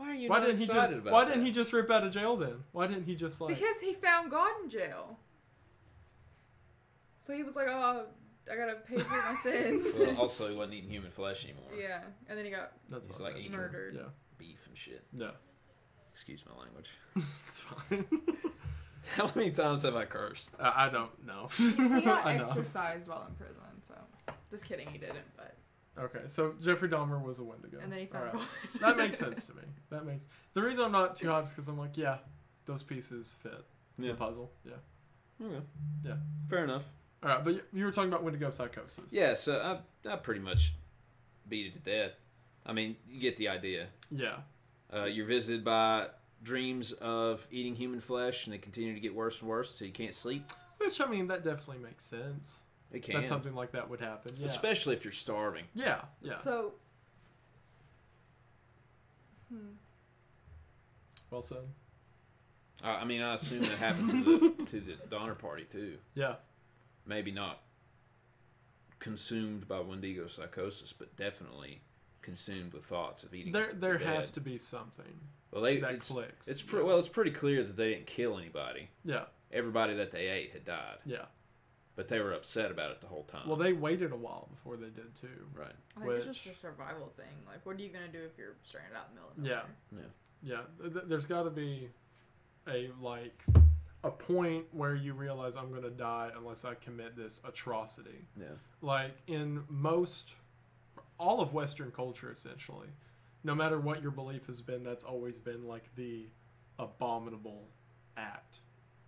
[0.01, 1.01] Why are you Why not didn't he excited just?
[1.03, 1.31] about Why that?
[1.35, 2.55] didn't he just rip out of jail then?
[2.73, 3.55] Why didn't he just like?
[3.55, 5.19] Because he found God in jail.
[7.23, 8.07] So he was like, oh,
[8.51, 9.87] I gotta pay for my sins.
[9.99, 11.65] Well, also, he wasn't eating human flesh anymore.
[11.79, 13.41] yeah, and then he got That's He's like bad.
[13.45, 13.95] eating murdered.
[13.97, 14.09] Yeah,
[14.39, 15.05] beef and shit.
[15.13, 15.33] yeah,
[16.11, 16.93] Excuse my language.
[17.17, 18.07] it's fine.
[19.17, 20.51] How many times have I cursed?
[20.59, 21.49] I, I don't know.
[21.57, 22.49] He, he got I know.
[22.49, 23.95] exercised while in prison, so
[24.51, 25.19] just kidding, he didn't.
[25.37, 25.57] But
[26.01, 27.79] Okay, so Jeffrey Dahmer was a Wendigo.
[27.83, 28.35] and then he found right.
[28.35, 28.81] God.
[28.81, 29.63] That makes sense to me.
[29.91, 32.19] That makes the reason I'm not too hyped is because I'm like, yeah,
[32.67, 33.65] those pieces fit
[33.99, 34.13] Yeah.
[34.13, 34.51] the puzzle.
[34.65, 35.47] Yeah.
[35.47, 35.63] Okay.
[36.05, 36.15] Yeah.
[36.49, 36.85] Fair enough.
[37.23, 39.13] All right, but you, you were talking about Wendigo psychosis.
[39.13, 40.73] Yeah, so I, I pretty much
[41.49, 42.19] beat it to death.
[42.65, 43.89] I mean, you get the idea.
[44.11, 44.37] Yeah.
[44.95, 46.07] Uh, you're visited by
[46.43, 49.93] dreams of eating human flesh, and they continue to get worse and worse, so you
[49.93, 50.51] can't sleep.
[50.79, 52.63] Which I mean, that definitely makes sense.
[52.93, 54.33] It can, That something like that would happen.
[54.39, 54.47] Yeah.
[54.47, 55.65] especially if you're starving.
[55.75, 56.01] yeah.
[56.23, 56.35] Yeah.
[56.35, 56.73] So.
[59.53, 59.75] Hmm.
[61.31, 61.59] well said.
[62.83, 65.97] I, I mean, I assume that happened to the to the Donner Party too.
[66.15, 66.35] Yeah.
[67.07, 67.61] Maybe not
[68.99, 71.81] consumed by Wendigo psychosis, but definitely
[72.23, 73.53] consumed with thoughts of eating.
[73.53, 75.07] There, there the has to be something
[75.51, 76.47] Well, they that it's, clicks.
[76.49, 78.89] it's pre- well, it's pretty clear that they didn't kill anybody.
[79.05, 79.25] Yeah.
[79.53, 81.25] Everybody that they ate had died, Yeah.
[82.01, 83.47] But they were upset about it the whole time.
[83.47, 85.29] Well, they waited a while before they did too.
[85.55, 85.69] right.
[85.99, 87.27] I think it's just a survival thing.
[87.47, 89.69] Like, what are you gonna do if you're stranded out in the middle of Yeah.
[89.93, 90.11] nowhere?
[90.83, 90.91] Yeah.
[90.95, 91.91] Th- there's got to be
[92.67, 93.45] a like
[94.03, 98.25] a point where you realize I'm going to die unless I commit this atrocity.
[98.35, 98.47] Yeah.
[98.81, 100.31] like in most
[101.19, 102.89] all of western culture essentially
[103.45, 106.25] no matter what your belief has been that's always been like the
[106.79, 107.69] abominable
[108.17, 108.61] act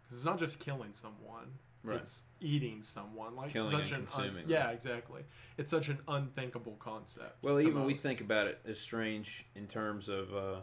[0.02, 1.46] because it's not just killing someone
[1.84, 1.98] Right.
[2.00, 4.74] it's eating someone like Killing such and an consuming, yeah right.
[4.74, 5.22] exactly
[5.58, 9.66] it's such an unthinkable concept Well, to even we think about it as strange in
[9.66, 10.56] terms of uh,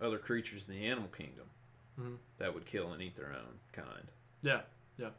[0.00, 1.44] other creatures in the animal kingdom
[2.00, 2.16] Mhm.
[2.38, 4.10] that would kill and eat their own kind.
[4.42, 4.62] yeah
[4.96, 5.10] yeah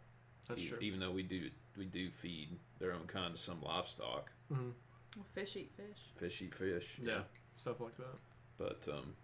[0.48, 3.62] that's E- true Even though we do we do feed their own kind to some
[3.62, 4.74] livestock, Mhm.
[5.16, 6.00] Well, fish eat fish.
[6.16, 7.00] fish eat fish.
[7.04, 7.22] yeah
[7.58, 8.18] stuff like that
[8.58, 9.16] But um,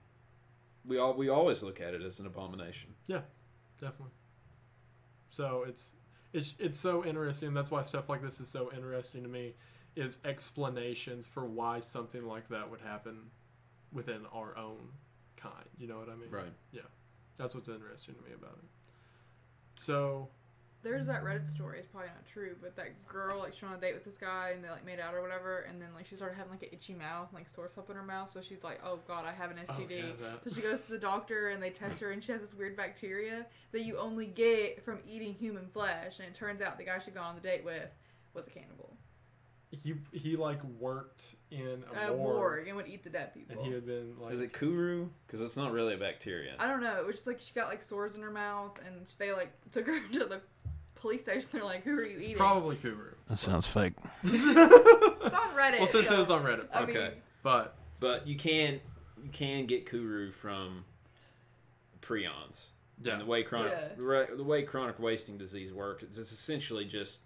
[0.85, 2.93] we all we always look at it as an abomination.
[3.07, 3.21] Yeah,
[3.81, 4.11] definitely
[5.35, 5.91] so it's
[6.33, 9.53] it's it's so interesting that's why stuff like this is so interesting to me
[9.95, 13.17] is explanations for why something like that would happen
[13.91, 14.89] within our own
[15.37, 16.53] kind you know what i mean Right.
[16.71, 16.81] Yeah.
[17.37, 18.69] That's what's interesting to me about it
[19.81, 20.29] so
[20.85, 21.79] There's that Reddit story.
[21.79, 24.17] It's probably not true, but that girl like she went on a date with this
[24.17, 26.61] guy and they like made out or whatever, and then like she started having like
[26.61, 28.29] an itchy mouth, and, like sores pop in her mouth.
[28.29, 30.43] So she's like, "Oh God, I have an oh, STD." yeah, that.
[30.43, 32.77] So she goes to the doctor and they test her, and she has this weird
[32.77, 36.19] bacteria that you only get from eating human flesh.
[36.19, 37.89] And it turns out the guy she got on the date with
[38.35, 38.95] was a cannibal,
[39.83, 43.57] he he like worked in a a morgue, morgue, and would eat the dead people.
[43.57, 45.09] and he had been like Is it kuru?
[45.25, 46.55] Because it's not really a bacteria.
[46.59, 46.97] I don't know.
[46.97, 49.87] It was just like she got like sores in her mouth, and they like took
[49.87, 50.41] her to the
[51.05, 51.47] police station.
[51.51, 53.93] They're like, "Who are you it's eating?" probably kuru That sounds fake.
[54.23, 55.79] It's on Reddit.
[55.79, 56.93] well since so- it was on reddit I Okay.
[56.93, 57.11] mean,
[57.43, 58.79] but But you can
[59.23, 60.83] you can get kuru from
[62.01, 62.69] prions.
[63.03, 63.95] yeah And the way chronic Yeah.
[63.95, 67.21] the re- the way chronic wasting disease works, it's, it's essentially just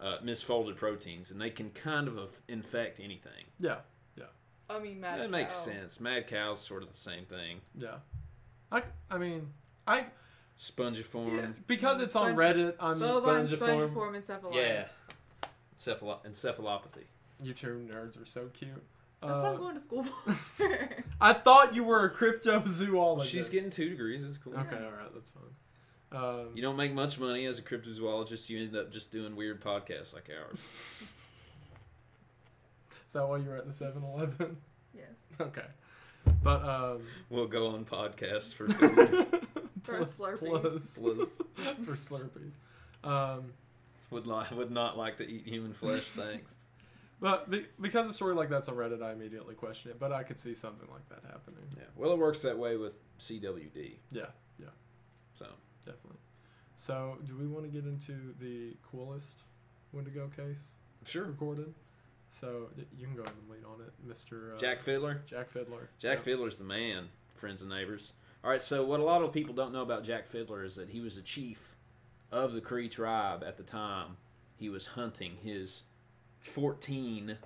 [0.00, 3.44] uh, misfolded proteins, and they can kind of af- infect anything.
[3.58, 3.80] Yeah,
[4.16, 4.24] yeah
[4.70, 5.60] I mean, mad that makes cow.
[5.72, 6.00] sense.
[6.00, 7.60] Mad cow's sort of the same thing.
[7.76, 7.96] yeah
[8.72, 9.48] i i mean
[9.86, 10.06] i
[10.60, 13.94] Spongiform, because it's on Sponge- reddit i'm Bovine Spongiform.
[13.94, 14.54] spongiform encephalitis.
[14.54, 14.86] Yeah.
[15.74, 17.04] encephalo- encephalopathy.
[17.42, 18.70] You two nerds are so cute.
[19.22, 20.36] That's what Uh, I'm going to school for.
[21.20, 23.24] I thought you were a cryptozoologist.
[23.24, 24.22] She's getting two degrees.
[24.22, 24.52] It's cool.
[24.54, 25.44] Okay, all right, that's fine.
[26.12, 28.50] Um, You don't make much money as a cryptozoologist.
[28.50, 30.58] You end up just doing weird podcasts like ours.
[33.06, 34.58] is that why you were at the 7-Eleven?
[34.94, 35.06] yes.
[35.40, 35.64] okay,
[36.42, 39.26] but um, We'll go on podcasts for food.
[39.90, 40.60] For plus- Slurpees.
[40.60, 41.76] plus- Plus.
[41.84, 42.52] for Slurpees.
[43.08, 43.52] Um,
[44.10, 46.02] would li- would not like to eat human flesh.
[46.10, 46.64] Thanks.
[47.20, 49.98] But be, because a story like that's on Reddit, I immediately question it.
[50.00, 51.64] But I could see something like that happening.
[51.76, 51.84] Yeah.
[51.96, 53.96] Well, it works that way with CWD.
[54.10, 54.22] Yeah,
[54.58, 54.66] yeah,
[55.38, 55.46] So
[55.84, 56.18] definitely.
[56.76, 59.40] So, do we want to get into the coolest
[59.92, 60.72] Wendigo case
[61.04, 61.24] sure.
[61.24, 61.74] recorded?
[62.30, 65.20] So you can go ahead and lead on it, Mister uh, Jack Fiddler.
[65.26, 65.90] Jack Fiddler.
[65.98, 66.22] Jack Yeah.
[66.22, 68.14] Fiddler's the man, friends and neighbors.
[68.42, 70.88] All right, so what a lot of people don't know about Jack Fiddler is that
[70.88, 71.76] he was a chief
[72.32, 74.16] of the Cree tribe at the time.
[74.56, 75.82] He was hunting his
[76.40, 77.36] 14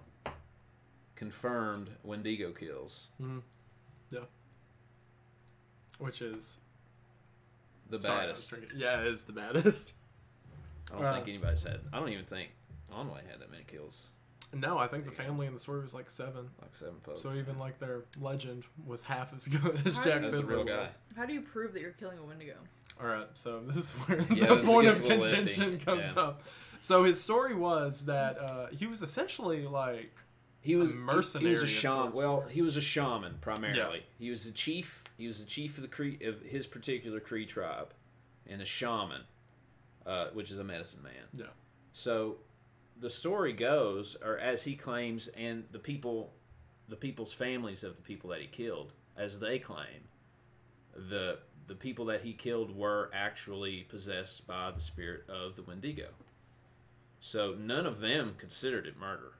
[1.16, 3.08] confirmed Wendigo kills.
[3.20, 3.42] Mhm.
[4.10, 4.20] Yeah.
[5.98, 6.58] Which is
[7.90, 8.54] The sorry, baddest.
[8.74, 9.92] Yeah, it is the baddest.
[10.90, 11.80] I don't Uh, think anybody's had.
[11.92, 12.50] I don't even think
[12.90, 14.10] Onway had that many kills.
[14.52, 16.50] No, I think the family in the story was like seven.
[16.60, 17.22] Like seven folks.
[17.22, 20.34] So even like their legend was half as good as How Jack do you- That's
[20.34, 20.82] a Fiddler real guy.
[20.84, 20.98] was.
[21.16, 22.56] How do you prove that you're killing a Wendigo?
[23.00, 25.28] All right, so this is where Yeah, the this point gets of a little iffy.
[25.30, 26.22] contention comes Yeah.
[26.22, 26.42] up.
[26.80, 30.12] So his story was that uh, he was essentially like
[30.60, 32.02] he was a mercenary He was a of shaman.
[32.04, 32.16] sorts.
[32.18, 34.02] Well, he was a shaman primarily.
[34.18, 35.04] He was the chief.
[35.18, 37.92] He was the chief of the Cree of his particular Cree tribe,
[38.46, 39.22] and a shaman,
[40.06, 41.12] uh, which is a medicine man.
[41.34, 41.46] Yeah.
[41.92, 42.36] So,
[42.98, 46.32] the story goes, or as he claims, and the people,
[46.88, 50.08] the people's families of the people that he killed, as they claim,
[50.94, 56.08] the the people that he killed were actually possessed by the spirit of the Wendigo.
[57.20, 59.32] So none of them considered it murder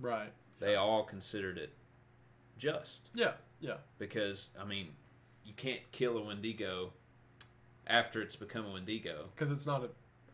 [0.00, 0.32] right.
[0.60, 1.72] they all considered it
[2.56, 4.88] just Yeah, yeah, because I mean,
[5.44, 6.92] you can't kill a Wendigo
[7.86, 9.30] after it's become a Wendigo.
[9.34, 9.88] because it's not a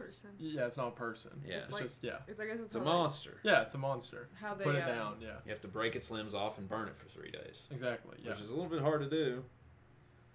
[0.07, 0.31] Person.
[0.39, 1.31] yeah, it's not a person.
[1.47, 1.55] Yeah.
[1.57, 3.41] it's It's like- just yeah, It's I guess it's, It's a like, monster.
[3.43, 4.29] yeah, it's a monster.
[4.41, 5.17] how they Put it uh, down.
[5.21, 8.17] Yeah, You have to break its limbs off and burn it for three days, exactly.
[8.23, 8.31] Yeah.
[8.31, 9.45] which is a little bit hard to do.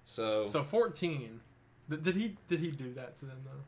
[0.03, 1.41] So, So fourteen.
[1.89, 3.63] Th- did he did he do that to them though?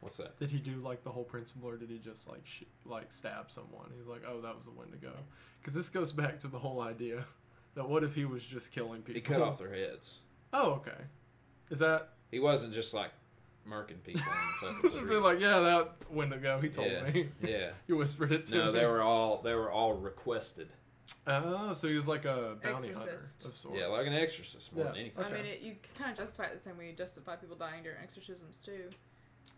[0.00, 0.38] what's that?
[0.38, 3.50] Did he do like the whole principle, or did he just like sh- like stab
[3.50, 3.90] someone?
[3.96, 5.12] He's like, oh, that was a Wendigo.
[5.60, 7.24] Because this goes back to the whole idea
[7.74, 9.14] that what if he was just killing people?
[9.14, 10.20] He cut off their heads.
[10.52, 11.00] Oh, okay.
[11.70, 13.10] Is that He wasn't just like
[13.68, 15.18] murking people on the fucking Just be street.
[15.18, 16.60] like, yeah, that Wendigo.
[16.60, 17.10] He told Yeah.
[17.10, 17.28] me.
[17.42, 17.70] Yeah.
[17.86, 18.78] he whispered it to No, me.
[18.78, 20.68] they were all they were all requested.
[21.26, 22.98] Oh, so he was like a bounty Exorcist.
[22.98, 23.78] hunter of sorts.
[23.78, 25.00] Yeah, like an exorcist more than Yeah.
[25.00, 25.24] anything.
[25.24, 27.82] I mean, it, you kind of justify it the same way you justify people dying
[27.82, 28.90] during exorcisms too.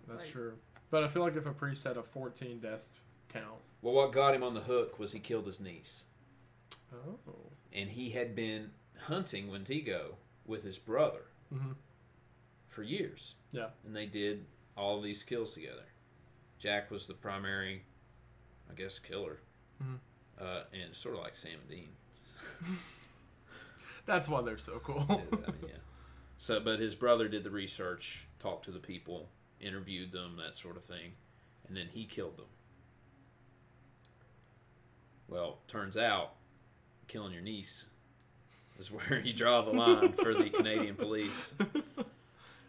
[0.09, 0.55] That's like- true.
[0.91, 2.87] But I feel like if a priest had a 14 death
[3.29, 3.61] count.
[3.83, 6.05] Well, what got him on the hook was he killed his niece.
[6.95, 7.19] Oh.
[7.73, 8.71] and he had been
[9.03, 10.17] hunting Wendigo
[10.47, 11.73] with his brother hmm
[12.69, 13.35] for years.
[13.57, 13.69] Yeah.
[13.87, 14.45] And they did
[14.77, 15.87] all these kills together.
[16.59, 17.83] Jack was the primary,
[18.71, 19.39] I guess, killer.
[19.83, 19.99] Mhm.
[20.39, 21.89] Uh, and sort of like Sam and Dean.
[24.07, 25.05] That's why they're so cool.
[25.09, 25.15] Yeah,
[25.47, 25.77] I mean, yeah.
[26.39, 30.77] So, but his brother did the research, talked to the people, interviewed them, that sort
[30.77, 31.13] of thing,
[31.67, 32.47] and then he killed them.
[35.29, 36.35] Well, turns out,
[37.09, 37.87] killing your niece
[38.79, 41.55] is where you draw the line for the Canadian police.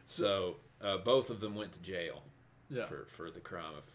[0.10, 2.22] So, uh, both of them went to jail
[2.70, 2.86] yeah.
[2.86, 3.86] for, for the crime of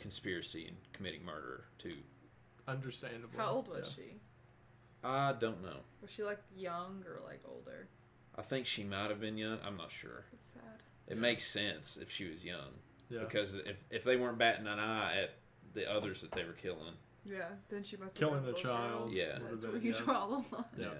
[0.00, 1.64] conspiracy and committing murder.
[1.80, 1.92] To
[2.66, 3.38] Understandable.
[3.38, 4.04] How old was yeah.
[4.04, 4.12] she?
[5.02, 5.76] I don't know.
[6.02, 7.88] Was she like young or like older?
[8.36, 9.58] I think she might have been young.
[9.66, 10.24] I'm not sure.
[10.32, 10.82] That's sad.
[11.08, 12.74] It makes sense if she was young.
[13.08, 13.20] Yeah.
[13.20, 15.30] Because if, if they weren't batting an eye at
[15.72, 18.62] the others that they were killing, Yeah, then she must have Killing been a both
[18.62, 18.98] child.
[19.04, 19.12] girls.
[19.12, 19.38] Yeah.
[19.40, 20.00] That's Would've where you yeah.
[20.04, 20.44] draw the line.
[20.76, 20.84] yeah.
[20.84, 20.90] Yeah.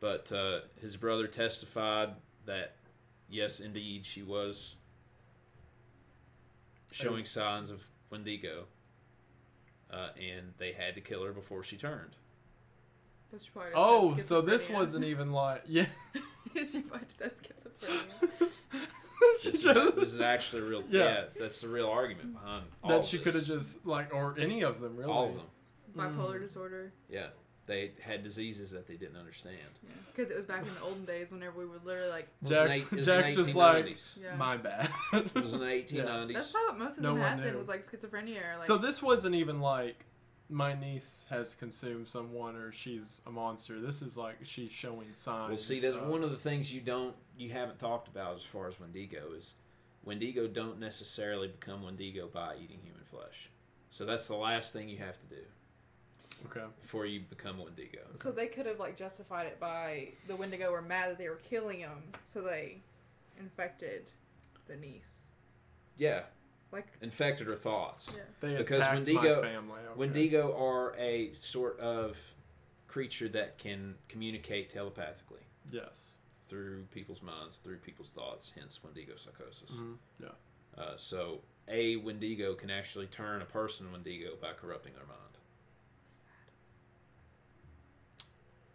[0.00, 2.10] But uh, his brother testified
[2.46, 2.76] that
[3.32, 4.76] yes, indeed, she was
[6.92, 8.64] showing signs of Wendigo,
[9.90, 12.16] uh, and they had to kill her before she turned.
[13.32, 15.86] That's probably just Oh, so this wasn't even like yeah.
[16.54, 18.48] she probably just had schizophrenia.
[19.42, 19.62] This, is,
[19.96, 20.82] this is actually real.
[20.90, 21.02] Yeah.
[21.04, 21.24] Yeah.
[21.40, 23.72] that's the real argument behind all that of she could have this.
[23.74, 25.10] just like or any of them really.
[25.10, 25.46] all of them.
[25.96, 26.40] Bipolar Mm.
[26.42, 26.92] disorder.
[27.08, 27.28] Yeah,
[27.66, 29.56] they had diseases that they didn't understand.
[30.14, 32.28] Because it was back in the olden days whenever we were literally like.
[32.44, 33.86] It was eight- it was Jack's just like-
[34.20, 34.36] Yeah.
[34.36, 34.90] My bad.
[35.12, 36.34] It was in the 1890s.
[36.34, 37.58] That's probably what most of No them one had then knew.
[37.58, 38.64] was like schizophrenia or like.
[38.66, 40.04] so this wasn't even like
[40.50, 43.80] my niece has consumed someone or she's a monster.
[43.80, 45.48] This is like she's showing signs.
[45.48, 46.08] Well, see, and that's stuff.
[46.08, 49.54] one of the things you don't, you haven't talked about as far as Wendigo is,
[50.04, 53.48] Wendigo don't necessarily become Wendigo by eating human flesh.
[53.90, 55.42] So that's the last thing you have to do
[56.46, 56.64] Okay.
[56.80, 58.00] before you become a Wendigo.
[58.22, 61.40] So they could have like justified it by the Wendigo were mad that they were
[61.48, 62.02] killing him,
[62.32, 62.80] so they
[63.38, 64.10] infected
[64.66, 65.26] the niece.
[65.96, 66.22] Yeah,
[66.72, 68.12] Like, infected her thoughts.
[68.16, 68.22] yeah.
[68.40, 69.80] They Because attacked Wendigo- my family.
[69.82, 69.98] Okay.
[69.98, 72.18] Wendigo are a sort of
[72.88, 76.12] creature that can communicate telepathically Yes.
[76.48, 78.52] through people's minds, through people's thoughts.
[78.54, 79.70] Hence, Wendigo psychosis.
[79.70, 80.28] hmm Yeah.
[80.76, 85.38] Uh, so a Wendigo can actually turn a person Wendigo by corrupting their mind.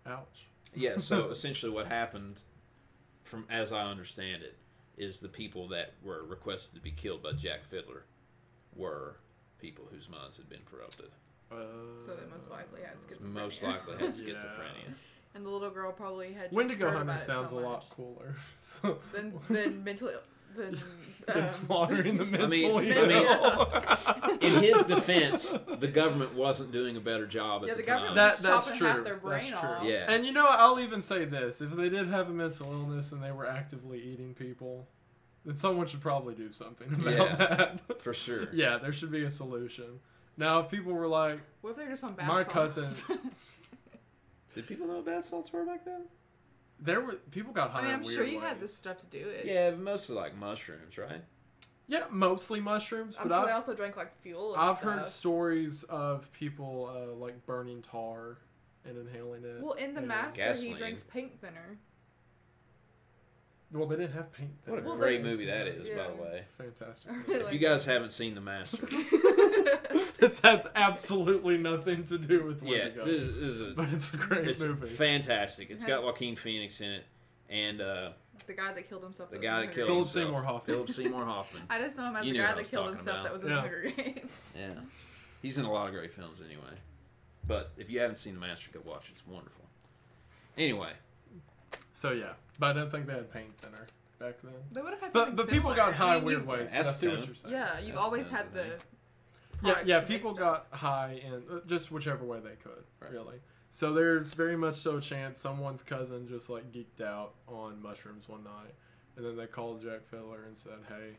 [0.07, 0.47] Ouch.
[0.75, 2.41] Yeah, so essentially what happened,
[3.23, 4.57] from as I understand it,
[4.97, 8.03] is the people that were requested to be killed by Jack Fiddler
[8.75, 9.17] were
[9.59, 11.09] people whose minds had been corrupted.
[11.51, 11.55] Uh,
[12.05, 13.31] So they most likely had schizophrenia.
[13.33, 14.09] most likely had Yeah.
[14.35, 14.93] schizophrenia.
[15.35, 16.45] And the little girl probably had.
[16.45, 17.71] just Wendigo heard Hunter about it sounds so a much.
[17.71, 18.35] lot cooler.
[18.61, 20.13] So, Than than mentally
[20.55, 20.77] than
[21.27, 24.37] than um, slaughtering the I mean- mentally I mean- ill.
[24.41, 27.95] In his defense, the government wasn't doing a better job at Yeah, the, the time.
[27.97, 28.87] government That was that's chopping true.
[28.87, 29.69] half their brain that's true.
[29.69, 29.83] off.
[29.83, 30.05] Yeah.
[30.11, 33.21] And you know, I'll even say this: if they did have a mental illness and
[33.21, 34.87] they were actively eating people,
[35.43, 37.35] then someone should probably do something about Yeah.
[37.35, 38.01] that.
[38.01, 38.47] For sure.
[38.53, 39.99] yeah, there should be a solution.
[40.37, 42.53] Now, if people were like, What if they're just on bath My salts?
[42.53, 42.93] cousin-
[44.55, 46.01] Did people know what bath salts were back then?
[46.79, 48.47] There were people got high I mean, I'm weird sure you ways.
[48.49, 49.45] had this stuff to do it.
[49.45, 51.23] Yeah, but mostly like mushrooms, right?
[51.87, 54.53] Yeah, mostly mushrooms, I'm but sure I've, they also drank like fuel.
[54.53, 54.93] And I've stuff.
[54.93, 58.37] heard stories of people uh, like burning tar
[58.85, 59.61] and inhaling it.
[59.61, 60.73] Well, in the and- master, Gasoline.
[60.73, 61.77] he drinks paint thinner.
[63.71, 64.51] Well, they didn't have paint.
[64.63, 64.77] Thinner.
[64.77, 64.87] What a.
[64.87, 66.39] Well, great movie that is, by the way.
[66.41, 67.11] It's fantastic.
[67.27, 68.77] Really If like you guys haven't seen The Master,
[70.19, 73.89] this has absolutely nothing to do with yeah, Wendigo, this, is- this is a, but
[73.89, 74.87] it's a great it's movie.
[74.87, 75.69] fantastic.
[75.69, 77.05] It's got Has- Joaquin Phoenix in it,
[77.49, 78.09] and uh,
[78.45, 79.29] the guy that killed himself.
[79.29, 80.13] the was guy in that Hunger killed Philip Games.
[80.15, 80.27] himself.
[80.27, 80.75] Seymour Hoffman.
[80.75, 81.63] Philip Seymour Hoffman.
[81.69, 83.15] I just know him as You the knew guy I that was killed talking himself.
[83.17, 83.23] about.
[83.23, 83.55] That was in Yeah.
[83.55, 84.31] the Hunger Games.
[84.57, 84.81] Yeah,
[85.41, 86.77] he's in a lot of great films anyway.
[87.45, 89.13] But if you haven't seen The Master, go watch it.
[89.13, 89.63] It's wonderful.
[90.57, 90.91] Anyway,
[91.93, 93.85] So yeah, but I don't think they had paint thinner
[94.19, 94.53] back then.
[94.71, 95.75] They would have had But something but people similar.
[95.91, 96.71] got high I in mean, weird ways.
[96.71, 97.25] But I see what Acetone.
[97.27, 97.53] you're saying.
[97.53, 98.63] Yeah, you've That's always the had the.
[98.63, 98.71] thing.
[99.63, 99.99] Yeah, yeah.
[100.01, 100.69] People stuff.
[100.69, 103.11] got high in uh, just whichever way they could, Right.
[103.11, 103.37] really.
[103.71, 108.27] So there's very much so a chance someone's cousin just like geeked out on mushrooms
[108.29, 108.73] one night,
[109.15, 111.17] and then they called Jack Fiddler and said, "Hey,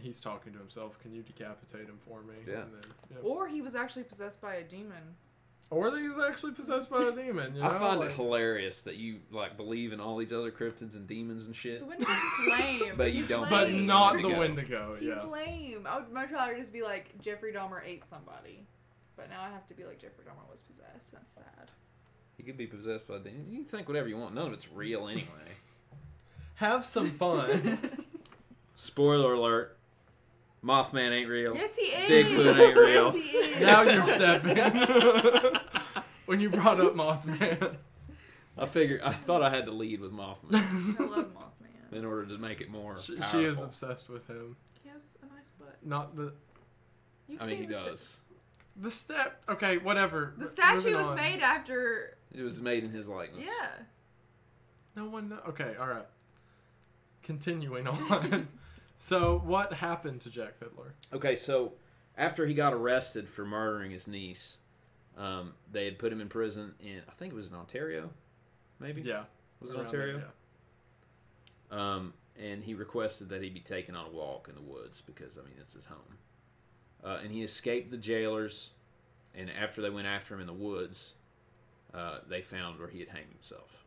[0.00, 0.98] he's talking to himself.
[1.00, 2.62] Can you decapitate him for me?" Yeah.
[2.62, 3.16] And then, yeah.
[3.22, 5.16] Or he was actually possessed by a demon.
[5.70, 7.54] Or that he was actually possessed by a demon.
[7.54, 7.66] You know?
[7.68, 11.06] I find like, it hilarious that you like believe in all these other cryptids and
[11.06, 11.80] demons and shit.
[11.80, 12.16] The Wendigo's
[12.48, 12.92] lame.
[12.96, 14.38] But you don't but not the Wendigo.
[14.38, 14.96] Wendigo.
[14.98, 15.22] He's Yeah.
[15.24, 15.86] lame.
[15.86, 18.66] I would much rather just be like Jeffrey Dahmer ate somebody.
[19.16, 21.12] But now I have to be like Jeffrey Dahmer was possessed.
[21.12, 21.70] That's sad.
[22.36, 23.46] He could be possessed by a demon.
[23.50, 24.34] You can think whatever you want.
[24.34, 25.26] None of it's real anyway.
[26.54, 27.78] Have some fun.
[28.76, 29.77] Spoiler alert:
[30.68, 31.54] Mothman ain't real.
[31.54, 32.26] yes, he is.
[32.26, 33.16] Bigfoot ain't real.
[33.16, 33.60] Yes, he is.
[33.60, 35.56] now you're stepping.
[36.26, 37.76] when you brought up Mothman.
[38.56, 39.00] I figured.
[39.02, 41.96] I thought I had to lead with Mothman I love Mothman.
[41.96, 44.56] in order to make it more She, she is obsessed with him.
[44.82, 45.76] He has a nice butt.
[45.84, 46.32] Not the
[47.28, 48.20] You've I mean, he seen the sta- does.
[48.76, 49.42] the step.
[49.48, 50.34] Okay, whatever.
[50.38, 51.16] The M- statue moving was on.
[51.16, 52.16] made after.
[52.34, 53.46] It was made in his likeness.
[53.46, 53.68] Yeah.
[54.96, 55.28] No one.
[55.28, 55.38] Know.
[55.48, 56.06] Okay, all right.
[57.22, 58.48] Continuing on.
[58.98, 60.94] so, what happened to Jack Fiddler?
[61.12, 61.72] Okay, so
[62.16, 64.58] after he got arrested for murdering his niece,
[65.16, 68.10] um, they had put him in prison in I think it was in Ontario,
[68.78, 69.02] maybe.
[69.02, 69.24] Yeah,
[69.60, 70.22] Was it Ontario?
[71.70, 75.00] there, Um, and he requested that he be taken on a walk in the woods
[75.00, 76.18] because I mean it's his home.
[77.04, 78.72] Uh, and he escaped the jailers,
[79.34, 81.14] and after they went after him in the woods,
[81.94, 83.84] uh, they found where he had hanged himself.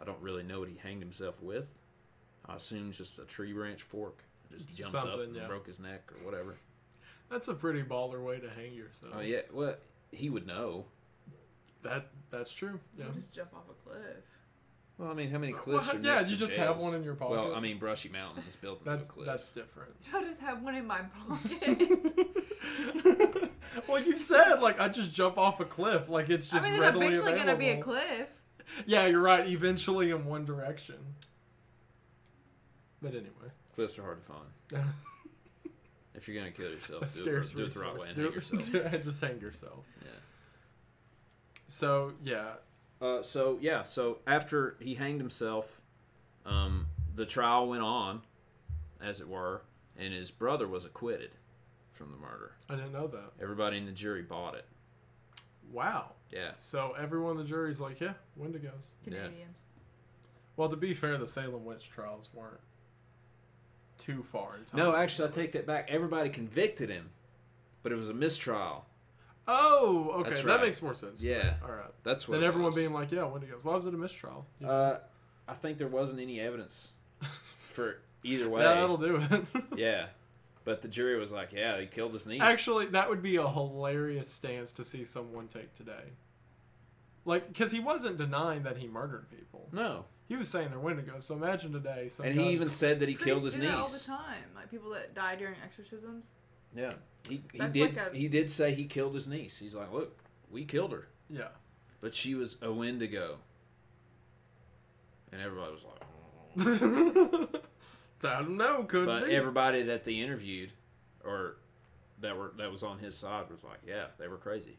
[0.00, 1.74] I don't really know what he hanged himself with.
[2.46, 4.24] I assume just a tree branch fork.
[4.54, 5.46] Just jumped up Something, and yeah.
[5.46, 6.56] broke his neck or whatever.
[7.30, 9.12] That's a pretty baller way to hang yourself.
[9.16, 9.74] Oh yeah, well
[10.10, 10.86] he would know.
[11.82, 12.80] That that's true.
[12.98, 13.06] Yeah.
[13.06, 14.00] You just jump off a cliff.
[14.96, 17.04] Well, I mean, how many Well, cliffs are yeah, you to just have one in
[17.04, 17.36] your pocket.
[17.36, 19.26] Well, I mean, Brushy Mountain is built into that's a cliff.
[19.26, 19.94] that's different.
[20.14, 21.92] I just have one in my pocket.
[23.88, 26.72] well, you said like I just jump off a cliff, like it's I just mean,
[26.80, 27.52] there's readily eventually available.
[27.52, 28.28] gonna be a cliff.
[28.86, 29.46] Yeah, you're right.
[29.46, 30.96] Eventually, in one direction.
[33.00, 34.84] But anyway, Cliffs are hard to find.
[36.14, 38.10] If you're gonna kill yourself, do, it, do it the right way resource.
[38.10, 39.04] and Do hang it- yourself.
[39.04, 39.84] just hang yourself.
[40.02, 40.10] Yeah.
[41.68, 42.54] So yeah,
[43.00, 45.80] Uh, so yeah, so after he hanged himself,
[46.44, 48.22] um, the trial went on,
[49.00, 49.62] as it were,
[49.96, 51.30] and his brother was acquitted
[51.92, 52.50] from the murder.
[52.68, 53.34] I didn't know that.
[53.40, 54.64] Everybody in the jury bought it.
[55.70, 56.14] Wow.
[56.32, 56.50] Yeah.
[56.58, 58.90] So everyone in the jury's like, yeah, Wendigos.
[59.04, 59.60] Canadians.
[60.56, 62.58] Well, to be fair, the Salem witch trials weren't
[63.98, 64.78] too far in time.
[64.78, 65.88] No, actually, I take that back.
[65.90, 67.10] Everybody convicted him,
[67.82, 68.84] but it was a mistrial.
[69.46, 70.60] Oh, okay, That's that right.
[70.60, 71.22] makes more sense.
[71.22, 71.54] Yeah.
[71.64, 71.90] All right.
[72.04, 72.34] That's what.
[72.36, 72.74] Then it everyone was.
[72.76, 73.62] being like, yeah, Wendigos.
[73.62, 74.46] Why was it a mistrial?
[74.64, 74.96] Uh,
[75.46, 76.92] I think there wasn't any evidence
[77.22, 78.62] for either way.
[78.62, 79.44] yeah, that'll do it.
[79.76, 80.06] Yeah.
[80.64, 82.42] But the jury was like, yeah, he killed his niece.
[82.42, 86.12] Actually, that would be a hilarious stance to see someone take today.
[87.28, 89.68] Like, because he wasn't denying that he murdered people.
[89.72, 91.20] No, He was saying they're Wendigo.
[91.20, 92.08] So imagine today.
[92.08, 94.44] Some and he even said that he killed his Priests do that all the time.
[94.56, 96.24] Like people that die during exorcisms.
[96.74, 96.90] Yeah,
[97.28, 97.96] he, he That's did.
[97.96, 99.58] like a- He did say he killed his niece.
[99.58, 100.18] He's like, look,
[100.50, 101.48] we killed her, Yeah.
[102.00, 103.38] but she was a Wendigo,
[105.32, 105.94] and everybody was like.
[108.24, 108.82] I don't know.
[108.84, 109.34] Could But be.
[109.36, 110.72] everybody that they interviewed,
[111.24, 111.56] or
[112.20, 114.76] that were that was on his side, was like, yeah, they were crazy.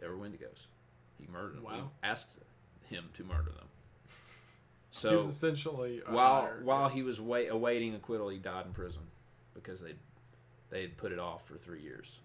[0.00, 0.66] They were Wendigos.
[1.20, 1.62] He murdered them.
[1.62, 1.90] He Wow.
[2.02, 2.30] asked
[2.88, 3.66] him to murder them.
[4.08, 4.12] he
[4.90, 6.60] So was essentially a while liar.
[6.64, 9.02] while he was wait, awaiting acquittal, he died in prison
[9.54, 9.94] because they
[10.70, 12.20] they had put it off for three years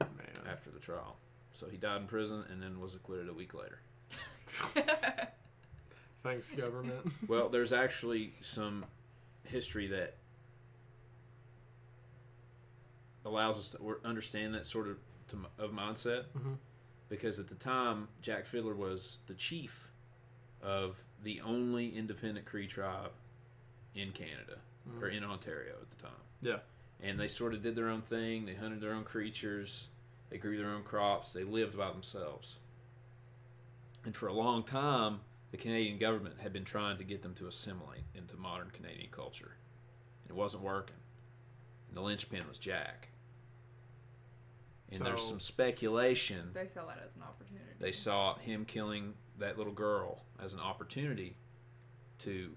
[0.00, 0.46] Man.
[0.50, 1.16] after the trial.
[1.54, 3.80] So he died in prison and then was acquitted a week later.
[6.22, 7.12] Thanks, government.
[7.28, 8.84] Well, there's actually some
[9.44, 10.16] history that
[13.24, 14.98] allows us to understand that sort of
[15.58, 16.58] of mindset Mhm.
[17.08, 19.90] Because at the time Jack Fiddler was the chief
[20.62, 23.12] of the only independent Cree tribe
[23.94, 25.02] in Canada mm-hmm.
[25.02, 26.20] or in Ontario at the time.
[26.42, 26.58] Yeah.
[27.02, 28.46] And they sort of did their own thing.
[28.46, 29.88] They hunted their own creatures.
[30.30, 31.32] They grew their own crops.
[31.32, 32.58] They lived by themselves.
[34.04, 37.46] And for a long time, the Canadian government had been trying to get them to
[37.46, 39.56] assimilate into modern Canadian culture.
[40.22, 40.96] And it wasn't working.
[41.88, 43.08] And the linchpin was Jack.
[44.92, 47.64] And there's some speculation They saw that as an opportunity.
[47.80, 51.36] they saw him killing that little girl as an opportunity
[52.20, 52.52] to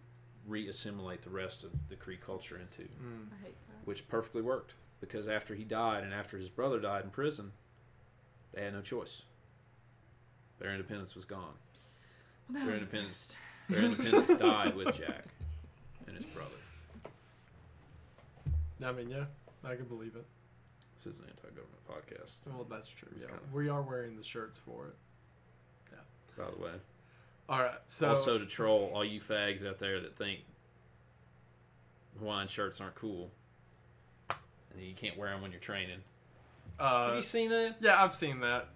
[0.47, 3.27] re-assimilate the rest of the Cree culture into, Mm.
[3.34, 3.86] I hate that.
[3.86, 7.51] which perfectly worked because after he died and after his brother died in prison,
[8.53, 9.23] they had no choice.
[10.59, 11.53] Their independence was gone.
[12.51, 13.34] Well, Their independence,
[13.69, 15.25] their independence died with Jack
[16.07, 16.55] and his brother.
[18.84, 19.25] I mean, yeah,
[19.63, 20.25] I can believe it.
[21.00, 23.08] This is an anti-government podcast, Well, that's true.
[23.14, 23.30] It's Yeah.
[23.30, 24.95] kinda- We are wearing the shirts for it.
[25.93, 26.00] Yeah.
[26.38, 26.74] By the way.
[27.47, 27.80] All right.
[27.89, 30.41] So also to troll all you fags out there that think
[32.20, 33.32] Hawaiian shirts aren't cool
[34.74, 36.02] and you can't wear them when you're training.
[36.80, 37.78] Have uh, you seen that?
[37.80, 38.68] yeah, I've seen that.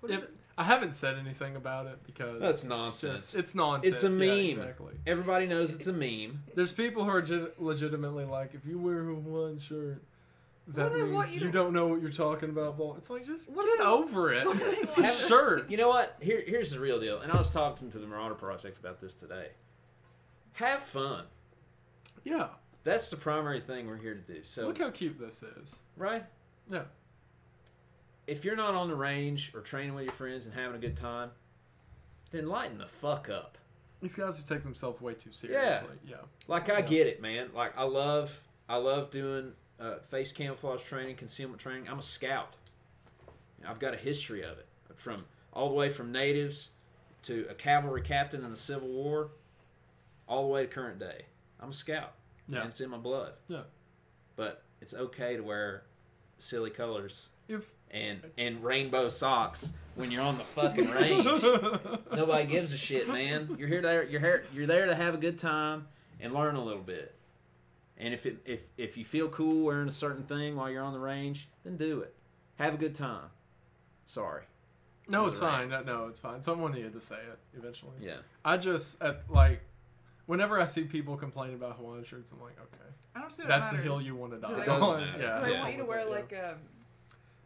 [0.00, 0.34] What is If- it?
[0.58, 3.20] I haven't said anything about it because That's it's nonsense.
[3.22, 3.94] just- It's nonsense.
[3.94, 4.58] It's a yeah, meme.
[4.58, 4.94] exactly.
[5.06, 6.42] Everybody knows it's a meme.
[6.54, 10.02] There's people who are legit- legitimately like, if you wear a one shirt,
[10.68, 12.76] that do they means you you, don't know what you're talking about.
[12.78, 12.94] Ball.
[12.96, 14.46] It's like just What do get they- over it.
[14.46, 15.70] what It's a shirt.
[15.70, 16.16] You know what?
[16.20, 17.20] Here, here's the real deal.
[17.20, 19.48] And I was talking to the Marauder Project about this today.
[20.54, 21.24] Have fun.
[22.24, 22.48] Yeah.
[22.84, 24.42] That's the primary thing we're here to do.
[24.42, 25.78] So, Look how cute this is.
[25.96, 26.24] right?
[26.70, 26.82] Yeah.
[28.26, 30.96] If you're not on the range or training with your friends and having a good
[30.96, 31.30] time,
[32.30, 33.58] then lighten the fuck up.
[34.00, 35.96] These guys who take themselves way too seriously.
[36.06, 36.16] Yeah.
[36.46, 36.80] Like I Yeah.
[36.82, 37.48] get it, man.
[37.54, 41.88] Like I love, I love doing uh, face camouflage training, concealment training.
[41.88, 42.54] I'm a scout.
[43.66, 46.70] I've got a history of it, from all the way from natives
[47.22, 49.30] to a cavalry captain in the Civil War,
[50.26, 51.26] all the way to current day.
[51.60, 52.14] I'm a scout.
[52.48, 52.60] Yeah.
[52.60, 53.32] and it's in my blood.
[53.48, 53.62] Yeah.
[54.36, 55.84] But it's okay to wear
[56.38, 61.24] silly colors If and and rainbow socks when you're on the fucking range.
[62.14, 63.54] Nobody gives a shit, man.
[63.58, 65.86] You're here to you're here you're there to have a good time
[66.20, 67.14] and learn a little bit.
[68.00, 70.92] And if it if if you feel cool wearing a certain thing while you're on
[70.94, 72.14] the range, then do it.
[72.56, 73.28] Have a good time.
[74.06, 74.42] Sorry.
[75.08, 75.68] no, it's fine.
[75.68, 76.42] No, no, it's fine.
[76.42, 77.92] Someone needed to say it eventually.
[78.00, 78.16] Yeah.
[78.44, 79.60] I just at like,
[80.26, 83.48] whenever I see people complain about Hawaiian shirts, I'm like, okay, I don't see what
[83.48, 83.90] that's the matters.
[83.92, 84.80] hill you want to die they- on.
[85.00, 85.20] Doesn't.
[85.20, 85.60] Yeah, Do they Yeah.
[85.62, 86.04] want you to wear Yeah.
[86.06, 86.56] like um, a?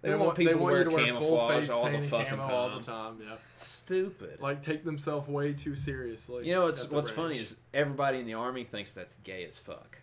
[0.02, 2.26] They, want people to want wear you to wear full camouflage face all the fucking
[2.28, 2.50] camo time.
[2.52, 3.18] all the time.
[3.22, 4.40] Yeah, Stupid.
[4.40, 6.46] like take themselves way too seriously.
[6.46, 9.44] you know what's at the what's funny is everybody in the army thinks that's gay
[9.46, 9.98] as fuck.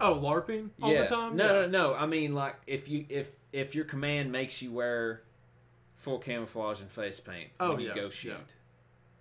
[0.00, 1.02] Oh larping all yeah.
[1.02, 1.36] the time.
[1.36, 1.66] No, yeah.
[1.66, 1.94] no, no.
[1.94, 5.22] I mean, like if you if if your command makes you wear
[5.96, 8.10] full camouflage and face paint Oh, when you yeah, go yeah.
[8.10, 8.36] shoot,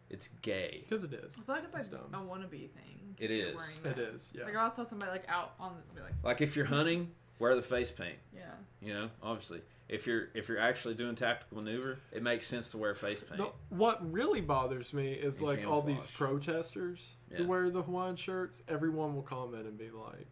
[0.10, 0.84] it's gay.
[0.88, 1.38] because it is.
[1.40, 2.14] I feel like it's like dumb.
[2.14, 3.16] a wannabe thing.
[3.18, 3.56] It if you're is.
[3.56, 4.16] wearing It that.
[4.16, 4.34] is.
[4.38, 4.44] Yeah.
[4.46, 7.56] Like I saw somebody like out on the be like, Like if you're hunting, wear
[7.56, 8.18] the face paint.
[8.36, 8.42] yeah.
[8.82, 9.62] You know, obviously.
[9.88, 13.38] If you're if you're actually doing tactical maneuver, it makes sense to wear face paint.
[13.38, 17.38] The, what really bothers me is And like all these protesters Yeah.
[17.38, 18.64] who wear the Hawaiian shirts.
[18.68, 20.28] Everyone will comment and be like,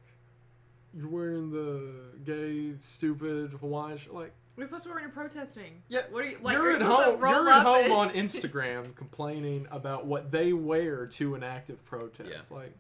[0.93, 5.81] "You're wearing the gay, stupid Hawaiian shirt." Like, We're supposed to be wearing protesting.
[5.89, 6.53] Yeah, What are you like?
[6.55, 7.19] you're at supposed to home.
[7.19, 12.51] You're at home and- on Instagram complaining about what they wear to an active protest.
[12.51, 12.73] Like,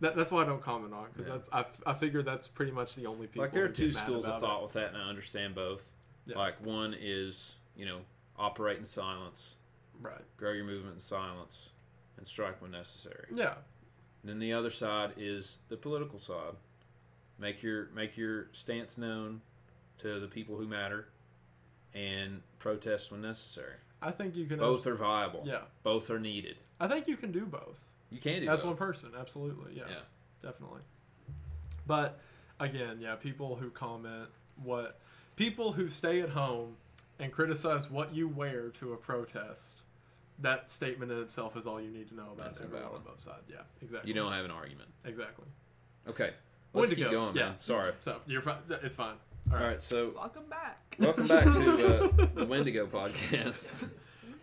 [0.00, 1.34] that, that's why I don't comment on because Yeah.
[1.34, 3.42] that's I, f- I figure that's pretty much the only people.
[3.42, 4.62] like there are two schools of thought it.
[4.62, 5.86] with that, and I understand both.
[6.26, 6.38] Yeah.
[6.38, 7.98] Like one is you know
[8.38, 9.56] operate in silence,
[10.00, 10.22] Right.
[10.38, 11.70] grow your movement in silence,
[12.16, 13.26] and strike when necessary.
[13.32, 13.54] Yeah.
[14.24, 16.54] Then the other side is the political side.
[17.40, 19.40] Make your make your stance known
[19.98, 21.08] to the people who matter,
[21.94, 23.74] and protest when necessary.
[24.02, 24.58] I think you can.
[24.58, 25.42] Both are viable.
[25.46, 26.56] Yeah, Both are needed.
[26.78, 27.88] I think you can do both.
[28.10, 28.68] You can do As both.
[28.68, 29.74] one person, absolutely.
[29.76, 30.00] Yeah, Yeah.
[30.42, 30.80] definitely.
[31.86, 32.18] But
[32.58, 34.28] again, yeah, people who comment
[34.62, 34.98] what
[35.36, 36.76] people who stay at home
[37.18, 39.82] and criticize what you wear to a protest.
[40.38, 43.20] That statement in itself is all you need to know about That's everyone on both
[43.20, 43.44] sides.
[43.50, 44.08] Yeah, exactly.
[44.08, 44.88] You don't have an argument.
[45.04, 45.46] exactly.
[46.08, 46.32] Okay.
[46.72, 47.36] Let's Wendigos, keep going, man.
[47.36, 47.52] yeah.
[47.58, 47.92] Sorry.
[48.00, 48.58] So you're fine.
[48.82, 49.14] It's fine.
[49.52, 49.80] All right.
[49.82, 50.96] So Welcome back.
[51.00, 53.88] welcome back to uh, the Wendigo podcast.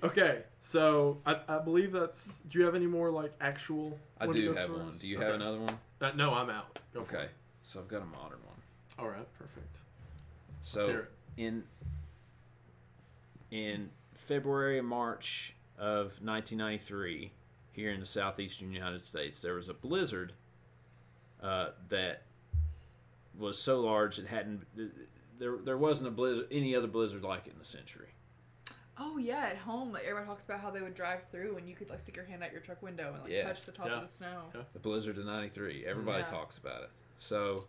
[0.03, 2.38] Okay, so I, I believe that's.
[2.49, 3.97] Do you have any more like actual?
[4.19, 4.84] I do have stories?
[4.84, 4.97] one.
[4.99, 5.25] Do you Okay.
[5.25, 5.78] have another one?
[6.01, 6.78] Uh, no, I'm out.
[6.93, 7.28] Go Okay.
[7.63, 8.55] So I've got a modern one.
[8.99, 9.28] All right.
[9.38, 9.78] Perfect.
[10.61, 11.41] So Let's hear it.
[11.43, 11.63] in
[13.49, 17.32] in February and March of 1993,
[17.71, 20.34] here in the southeastern United States, there was a blizzard
[21.41, 22.23] uh, that
[23.38, 24.65] was so large it hadn't
[25.38, 28.09] there there wasn't a blizzard any other blizzard like it in the century.
[28.99, 31.75] Oh yeah, at home, like everybody talks about how they would drive through and you
[31.75, 33.43] could like stick your hand out your truck window and like Yeah.
[33.43, 33.93] touch the top Yeah.
[33.97, 34.41] of the snow.
[34.55, 34.61] Yeah.
[34.73, 35.85] The blizzard of '93.
[35.85, 36.25] Everybody Yeah.
[36.25, 36.89] talks about it.
[37.19, 37.65] So.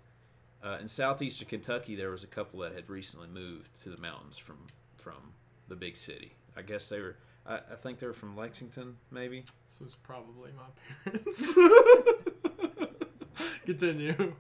[0.61, 4.37] Uh, in southeastern Kentucky, there was a couple that had recently moved to the mountains
[4.39, 4.57] from
[4.97, 5.33] from
[5.69, 6.33] the big city.
[6.57, 7.15] I guess they were.
[7.47, 9.43] I, I think they were from Lexington, maybe.
[9.43, 10.65] This was probably my
[11.13, 11.55] parents.
[13.67, 14.35] Continue.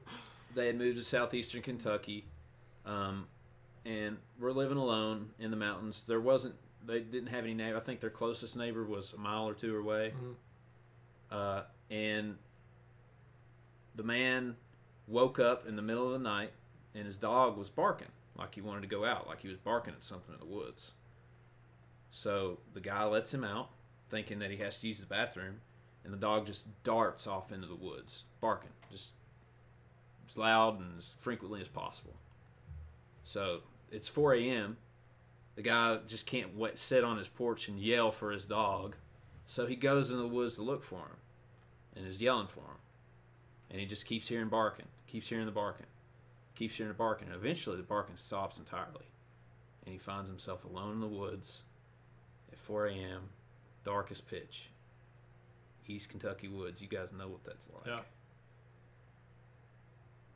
[0.55, 2.25] they had moved to southeastern Kentucky,
[2.87, 3.27] um,
[3.85, 6.05] and were living alone in the mountains.
[6.05, 6.55] There wasn't.
[6.87, 7.77] They didn't have any neighbor.
[7.77, 10.15] I think their closest neighbor was a mile or two away.
[10.17, 10.35] Mhm.
[11.31, 12.37] Uh, and
[13.95, 14.57] the man
[15.07, 16.53] woke up in the middle of the night,
[16.95, 19.93] and his dog was barking like he wanted to go out, like he was barking
[19.95, 20.93] at something in the woods.
[22.11, 23.71] So the guy lets him out,
[24.09, 25.61] thinking that he has to use the bathroom,
[26.05, 29.13] and the dog just darts off into the woods, barking, just
[30.29, 32.15] as loud and as frequently as possible.
[33.25, 33.61] So
[33.91, 34.77] it's 4 a.m.
[35.57, 38.97] The guy just can't wait, sit on his porch and yell for his dog.
[39.47, 41.17] So he goes in the woods to look for him
[41.97, 42.79] and is yelling for him.
[43.71, 45.87] And he just keeps hearing barking, keeps hearing the barking,
[46.55, 47.29] keeps hearing the barking.
[47.29, 49.07] And eventually the barking stops entirely.
[49.85, 51.63] And he finds himself alone in the woods
[52.53, 53.31] at 4 a.m.,
[53.85, 54.69] dark as pitch.
[55.89, 56.83] East Kentucky woods.
[56.83, 57.87] You guys know what that's like.
[57.87, 58.01] Yeah.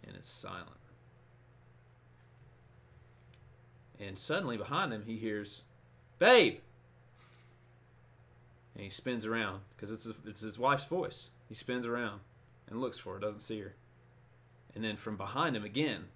[0.07, 0.69] And it's silent.
[4.01, 5.63] And suddenly behind him, he hears,
[6.19, 6.59] Babe!
[8.75, 11.31] And he spins around because it's, it's his wife's voice.
[11.49, 12.21] He spins around
[12.69, 13.75] and looks for her, doesn't see her.
[14.75, 16.07] And then from behind him again,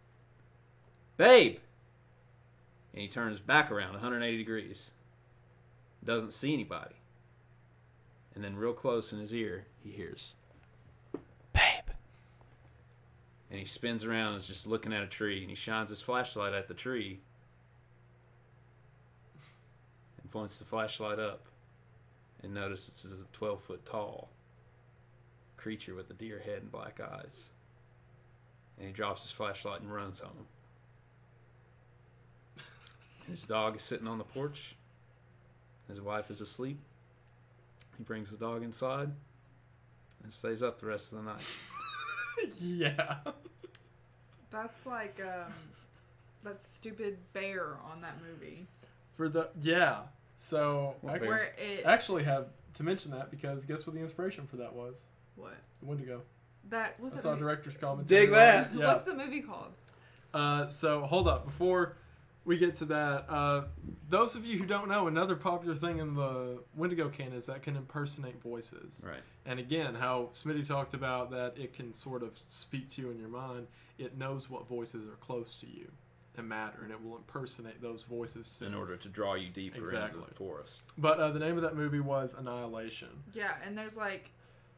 [1.17, 1.59] Babe!
[2.93, 4.91] And he turns back around 180 degrees.
[6.05, 6.95] Doesn't see anybody.
[8.35, 10.35] And then, real close in his ear, he hears,
[11.53, 11.91] Babe!
[13.51, 16.01] And he spins around and is just looking at a tree and he shines his
[16.01, 17.21] flashlight at the tree
[20.21, 21.47] and points the flashlight up
[22.43, 24.31] and notices it's a 12 foot tall
[25.67, 27.45] creature with a deer head and black eyes.
[28.79, 30.47] And he drops his flashlight and runs home.
[33.29, 34.77] His dog is sitting on the porch.
[35.89, 36.79] His wife is asleep.
[37.97, 39.11] He brings the dog inside
[40.23, 41.43] and stays up the rest of the night.
[42.61, 43.17] yeah.
[44.51, 45.53] That's like um,
[46.45, 48.67] that stupid bear on that movie
[49.17, 50.01] For the yeah.
[50.37, 54.57] So I where it actually have to mention that because guess what the inspiration for
[54.57, 55.05] that was?
[55.35, 56.23] what The Wendigo.
[56.71, 57.43] that was I that saw a movie?
[57.45, 58.21] director's commentary.
[58.23, 58.71] Dig that.
[58.75, 58.87] Yeah.
[58.87, 59.73] What's the movie called?
[60.35, 61.97] Uh, so hold up before
[62.47, 63.27] we get to that.
[63.29, 63.65] Uh,
[64.09, 67.63] those of you who don't know, another popular thing in the Wendigo can is that
[67.63, 69.05] can impersonate voices.
[69.07, 69.21] Right.
[69.45, 73.19] And again, how Smitty talked about that it can sort of speak to you in
[73.19, 73.67] your mind.
[73.99, 75.91] It knows what voices are close to you
[76.37, 79.93] and matter, and it will impersonate those voices to In order to draw you deeper
[79.95, 80.85] into the forest.
[80.97, 83.09] But uh, the name of that movie was Annihilation.
[83.35, 84.31] Yeah, and there's like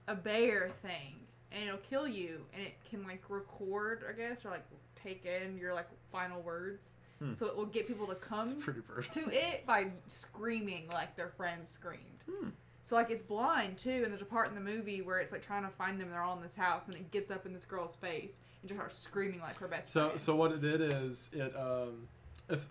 [0.06, 1.16] a bear thing,
[1.52, 4.64] and it'll kill you, and it can like record, I guess, or like
[4.94, 6.92] take in your like final words.
[7.18, 7.34] Hmm.
[7.34, 9.12] So it will get people to come It's pretty brutal.
[9.24, 12.22] to it by screaming like their friends screamed.
[12.30, 12.48] Hmm.
[12.84, 15.42] So like it's blind too, and there's a part in the movie where it's like
[15.44, 16.10] trying to find them.
[16.10, 18.78] They're all in this house, and it gets up in this girl's face and just
[18.78, 20.20] starts screaming like her best So, friend.
[20.20, 22.08] so what it did is it um,
[22.48, 22.70] it's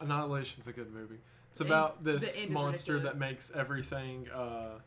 [0.00, 1.18] Annihilation's a good movie.
[1.50, 4.78] It's about end's- the this end is monster that makes everything uh,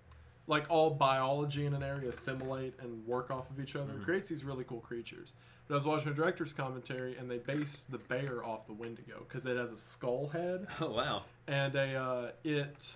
[0.48, 3.92] like all biology in an area assimilate and work off of each other.
[3.94, 4.04] It Mhm.
[4.06, 5.34] creates these really cool creatures.
[5.68, 9.24] But I was watching a director's commentary, and they base the bear off the Wendigo
[9.28, 11.24] because it has a skull head, Oh, wow.
[11.48, 12.94] and a uh, it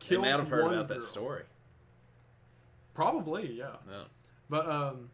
[0.00, 1.42] You kills may have heard one about that story.
[2.94, 3.76] Probably, yeah.
[3.86, 4.04] No.
[4.48, 5.10] But um,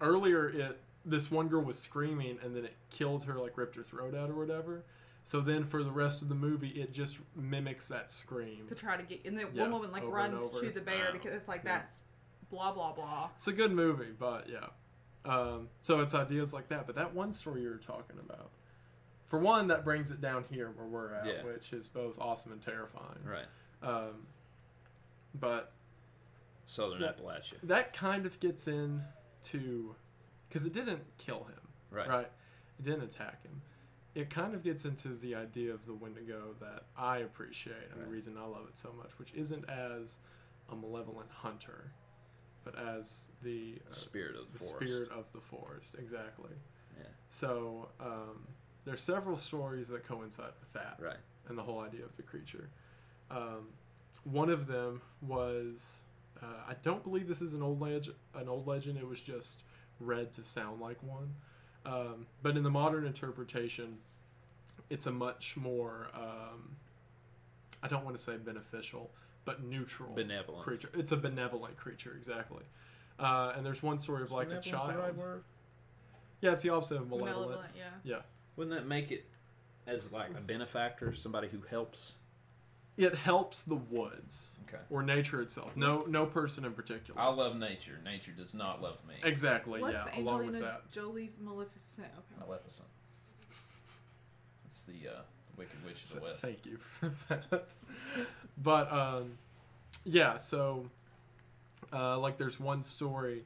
[0.00, 3.82] earlier, it this one girl was screaming, and then it killed her, like ripped her
[3.82, 4.84] throat out or whatever.
[5.24, 8.66] So then for the rest of the movie, it just mimics that scream.
[8.68, 11.12] to try to get and then Yeah, one woman like runs to the bear Wow.
[11.12, 11.78] because it's like Yeah.
[11.78, 12.00] that's
[12.50, 13.30] blah blah blah.
[13.36, 14.66] It's a good movie, but yeah.
[15.24, 16.86] Um, so it's ideas like that.
[16.86, 18.50] But that one story you were talking about,
[19.26, 21.44] for one, that brings it down here where we're at, Yeah.
[21.44, 23.22] which is both awesome and terrifying.
[23.24, 23.46] Right.
[23.82, 24.26] Um,
[25.34, 25.72] but
[26.66, 27.12] Southern Yeah.
[27.12, 27.60] Appalachia.
[27.64, 29.94] that kind of gets into
[30.48, 31.60] because it didn't kill him,
[31.90, 32.08] Right.
[32.08, 32.30] right?
[32.78, 33.60] It didn't attack him.
[34.14, 38.04] It kind of gets into the idea of the Wendigo that I appreciate and Right.
[38.06, 40.18] the reason I love it so much, which isn't as
[40.70, 41.92] a malevolent hunter,
[42.70, 44.92] but as the uh, Spirit of the the, forest.
[44.92, 46.50] spirit of the forest, exactly.
[46.98, 47.04] Yeah.
[47.30, 48.46] So um,
[48.84, 51.16] there's several stories that coincide with that Right.
[51.48, 52.68] and the whole idea of the creature.
[53.30, 53.68] Um,
[54.24, 56.00] one of them was
[56.42, 58.98] uh, I don't believe this is an old leg- an old legend.
[58.98, 59.62] It was just
[60.00, 61.34] read to sound like one.
[61.86, 63.98] Um, but in the modern interpretation,
[64.90, 66.76] it's a much more um,
[67.82, 69.10] I don't want to say beneficial,
[69.48, 70.62] but neutral Benevolent.
[70.64, 70.90] creature.
[70.94, 72.64] It's a benevolent creature, exactly.
[73.18, 74.96] Uh, and there's one story of like a Benevolent the child.
[74.98, 75.42] right word?
[76.42, 77.36] Yeah, it's the opposite of malevolent.
[77.50, 77.84] Malevolent, yeah.
[78.04, 78.18] Yeah.
[78.56, 79.24] Wouldn't that make it
[79.86, 82.12] as like a benefactor, somebody who helps?
[82.98, 84.82] It helps the woods Okay.
[84.90, 85.74] or nature itself.
[85.76, 87.18] No, What's- no person in particular.
[87.20, 87.98] I love nature.
[88.04, 89.14] Nature does not love me.
[89.24, 89.80] exactly.
[89.80, 90.20] What's yeah.
[90.20, 90.90] Along with Angelina that.
[90.92, 92.08] Jolie's Maleficent?
[92.18, 92.40] Okay.
[92.46, 92.88] Maleficent.
[94.66, 95.20] It's the uh,
[95.58, 96.40] Wicked Witch of the West.
[96.40, 97.66] Thank you for that.
[98.62, 99.32] but um,
[100.04, 100.88] yeah, so
[101.92, 103.44] uh, like there's one story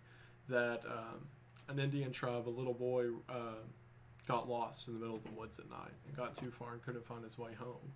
[0.48, 1.26] that um,
[1.68, 3.54] an Indian tribe, a little boy, uh,
[4.28, 6.82] got lost in the middle of the woods at night and got too far and
[6.82, 7.92] couldn't find his way home.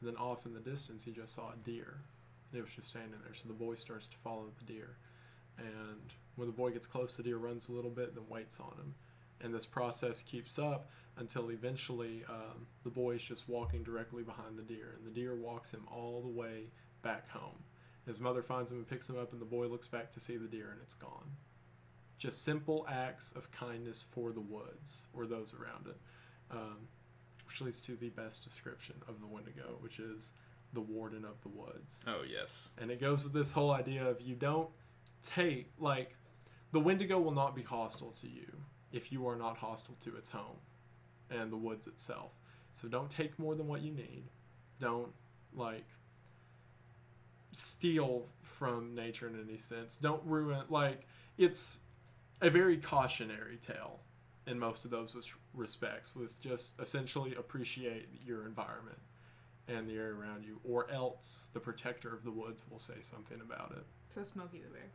[0.00, 1.98] But then off in the distance, he just saw a deer,
[2.50, 3.34] and it was just standing there.
[3.34, 4.96] So the boy starts to follow the deer,
[5.58, 8.72] and when the boy gets close, the deer runs a little bit, then waits on
[8.78, 8.94] him,
[9.40, 14.56] and this process keeps up until eventually um, the boy is just walking directly behind
[14.56, 16.64] the deer, and the deer walks him all the way
[17.02, 17.58] back home.
[18.06, 20.36] His mother finds him and picks him up, and the boy looks back to see
[20.36, 21.30] the deer, and it's gone.
[22.18, 25.96] Just simple acts of kindness for the woods or those around it,
[26.50, 26.78] um,
[27.46, 30.32] which leads to the best description of the Wendigo, which is
[30.74, 32.68] the warden of the woods Oh yes.
[32.76, 34.68] and it goes with this whole idea of you don't
[35.22, 36.14] take like
[36.72, 38.44] the wendigo will not be hostile to you
[38.92, 40.56] if you are not hostile to its home
[41.30, 42.32] and the woods itself
[42.72, 44.24] so don't take more than what you need
[44.80, 45.12] don't
[45.54, 45.86] like
[47.52, 51.78] steal from nature in any sense don't ruin like it's
[52.40, 54.00] a very cautionary tale
[54.46, 55.14] in most of those
[55.54, 58.98] respects with just essentially appreciate your environment
[59.68, 63.40] and the area around you, or else the protector of the woods will say something
[63.40, 63.84] about it.
[64.14, 64.90] So Smokey the Bear.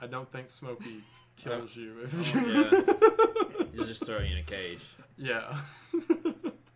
[0.00, 1.04] I don't think Smokey
[1.36, 3.66] kills you if Oh, you.
[3.74, 4.84] He'll just throw you in a cage.
[5.18, 5.56] yeah.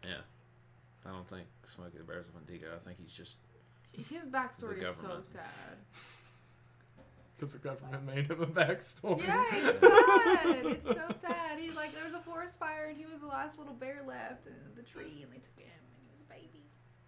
[0.05, 0.21] Yeah.
[1.07, 2.69] I don't think Smokey the Bear's a Wendigo.
[2.75, 3.39] I think he's just
[3.93, 5.77] His backstory The is so sad.
[7.37, 9.25] Because the government made him a backstory.
[9.25, 10.67] Yeah, it's sad.
[10.67, 11.59] It's so sad.
[11.61, 14.47] He's like, there was a forest fire, and he was the last little bear left
[14.47, 16.65] in the tree, and they took him, and he was a baby.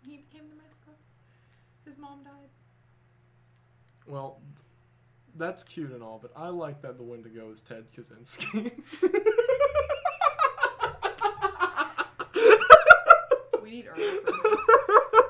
[0.07, 0.94] He became the mascot.
[1.84, 2.48] His mom died.
[4.07, 4.40] Well,
[5.37, 8.72] that's cute and all, but I like that the Wendigo is Ted Kaczynski.
[13.62, 13.97] We need Earl.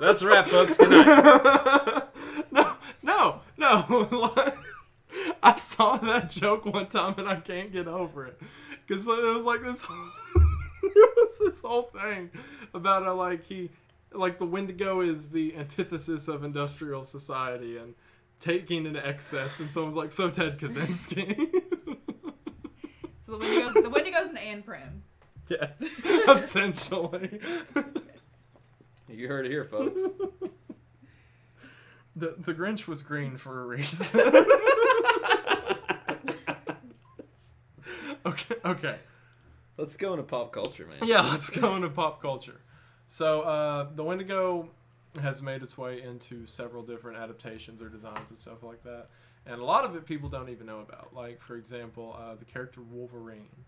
[0.01, 0.77] That's a wrap, folks.
[0.77, 2.05] Good night.
[2.51, 4.35] no, no, no.
[5.43, 8.41] I saw that joke one time and I can't get over it
[8.87, 9.83] because it was like this.
[10.83, 12.31] it was this whole thing
[12.73, 13.71] about how like he,
[14.13, 17.95] like the Wendigo is the antithesis of industrial society and
[18.41, 21.53] taking in excess, and someone's like, so Ted Kaczynski.
[23.27, 25.03] So the Wendigo's the Wendigo's an anprim.
[25.49, 25.83] yes,
[26.29, 27.41] essentially.
[29.09, 29.97] You heard it here, folks.
[32.17, 34.21] The the Grinch was green for a reason.
[38.27, 38.99] okay, okay.
[39.77, 41.09] Let's go into pop culture, man.
[41.09, 42.61] Yeah, let's go into pop culture.
[43.07, 44.71] So, uh, the Wendigo
[45.21, 49.09] has made its way into several different adaptations or designs and stuff like that,
[49.47, 51.15] and a lot of it people don't even know about.
[51.15, 53.65] Like, for example, uh, the character Wolverine.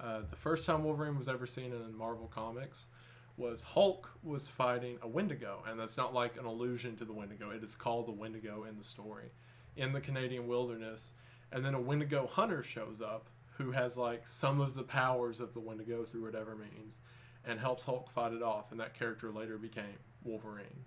[0.00, 2.88] Uh, the first time Wolverine was ever seen in Marvel Comics
[3.36, 7.50] was Hulk was fighting a Wendigo, and that's not like an allusion to the Wendigo.
[7.50, 9.30] It is called the Wendigo in the story,
[9.76, 11.12] in the Canadian wilderness,
[11.52, 13.28] and then a Wendigo hunter shows up
[13.58, 16.98] who has like some of the powers of the Wendigo through whatever means,
[17.46, 20.84] and helps Hulk fight it off, and that character later became Wolverine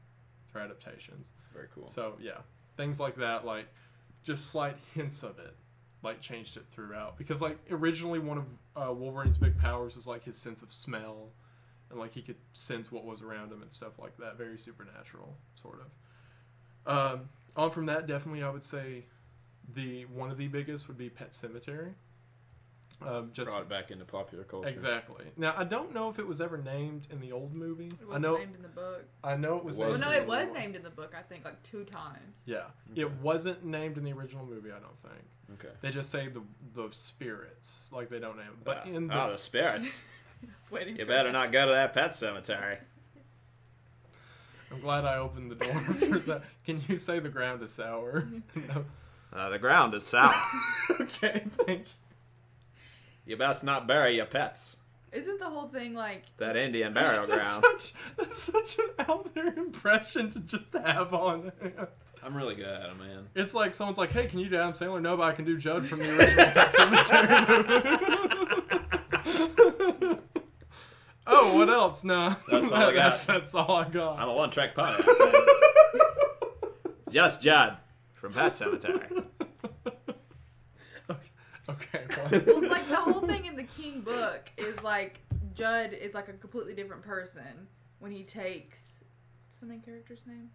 [0.52, 1.32] through adaptations.
[1.54, 1.88] Very cool.
[1.88, 2.40] So yeah,
[2.78, 3.68] things like that, like
[4.24, 5.56] just slight hints of it,
[6.04, 7.18] like changed it throughout.
[7.18, 11.32] Because like originally one of uh, Wolverine's big powers was like his sense of smell,
[11.90, 14.38] and like he could sense what was around him and stuff like that.
[14.38, 15.92] Very supernatural, sort of.
[16.88, 19.06] Um, on from that, definitely, I would say
[19.74, 21.94] the one of the biggest would be Pet Sematary.
[23.02, 24.70] Um, just Brought back into popular culture.
[24.70, 25.26] exactly.
[25.38, 27.88] Now I don't know if it was ever named in the old movie.
[27.88, 28.38] It I wasn't know.
[28.38, 29.04] named in the book.
[29.24, 29.78] I know it was.
[29.78, 31.14] It Well, named no, in it the was named in the book.
[31.18, 32.41] I think like two times.
[32.46, 33.02] Yeah, Okay.
[33.02, 34.70] it wasn't named in the original movie.
[34.72, 35.24] I don't think.
[35.60, 35.74] Okay.
[35.82, 36.41] They just say the
[36.74, 38.64] the spirits, like they don't name it.
[38.64, 40.02] But Ah, in the oh, the spirits.
[40.43, 40.96] I waiting.
[40.96, 41.34] you for better that.
[41.34, 42.78] not go to that pet cemetery.
[44.72, 46.43] I'm glad I opened the door for that.
[46.66, 48.28] Can you say the ground is sour?
[48.56, 48.86] no.
[49.34, 50.34] Uh, the ground is sour.
[51.00, 51.86] okay, thank you.
[53.26, 54.78] You best not bury your pets.
[55.12, 56.24] Isn't the whole thing like?
[56.38, 57.64] That Indian burial ground.
[57.64, 61.88] That's such, that's such an out there impression to just have on hand.
[62.22, 63.28] I'm really good at it, man.
[63.36, 65.58] It's like someone's like, "Hey, can you do Adam Sandler?" No, but I can do
[65.58, 67.98] Judd from the original Pet Sematary
[71.28, 72.04] oh, what else?
[72.04, 72.96] No, That's all I got.
[72.96, 74.20] That's, that's all I got.
[74.20, 75.04] I'm a one track pony.
[77.10, 77.80] Just Judd
[78.14, 79.08] from Pet Sematary.
[81.70, 82.43] Okay, okay.
[82.45, 85.22] well, Well, like the whole thing in the King book is like
[85.53, 87.68] Judd is like a completely different person
[87.99, 89.03] when he takes.
[89.45, 90.49] What's the main character's name?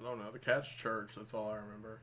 [0.00, 0.30] I don't know.
[0.32, 1.12] The cat's church.
[1.16, 2.00] That's all I remember.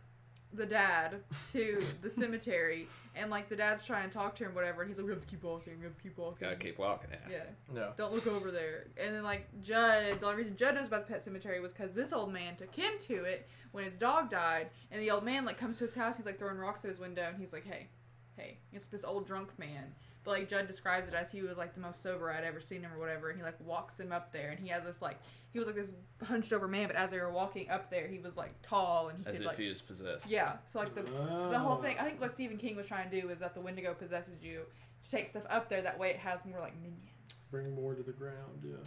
[0.53, 1.15] The dad
[1.51, 4.97] to the cemetery, and like the dad's trying to talk to him, whatever, and he's
[4.97, 5.77] like, "We have to keep walking.
[5.79, 7.09] We have to keep walking." Gotta keep walking.
[7.11, 7.29] Yeah.
[7.31, 7.43] Yeah,
[7.75, 7.89] Yeah.
[7.97, 8.85] don't look over there.
[8.97, 11.93] And then like Judd, the only reason Judd knows about the pet cemetery was because
[11.95, 15.45] this old man took him to it when his dog died, and the old man
[15.45, 17.65] like comes to his house, he's like throwing rocks at his window, and he's like,
[17.65, 17.87] "Hey,
[18.37, 19.93] hey," it's this old drunk man.
[20.23, 22.81] But like Judd describes it as he was like the most sober I'd ever seen
[22.81, 25.17] him or whatever, and he like walks him up there, and he has this like
[25.51, 25.93] he was like this
[26.23, 29.19] hunched over man, but as they were walking up there, he was like tall and
[29.19, 30.29] he As could if like he was possessed.
[30.29, 30.53] yeah.
[30.71, 31.97] So like the the whole thing.
[31.99, 34.61] I think what Stephen King was trying to do is that the Wendigo possesses you
[35.03, 35.81] to take stuff up there.
[35.81, 36.99] That way, it has more like minions.
[37.51, 38.63] Bring more to the ground.
[38.63, 38.77] Yeah.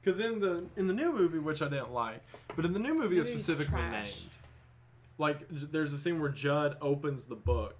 [0.00, 2.22] Because in the in the new movie, which I didn't like,
[2.56, 4.16] but in the new movie, it's specifically trash.
[4.20, 4.30] named.
[5.20, 7.76] Like, there's a scene where Judd opens the book,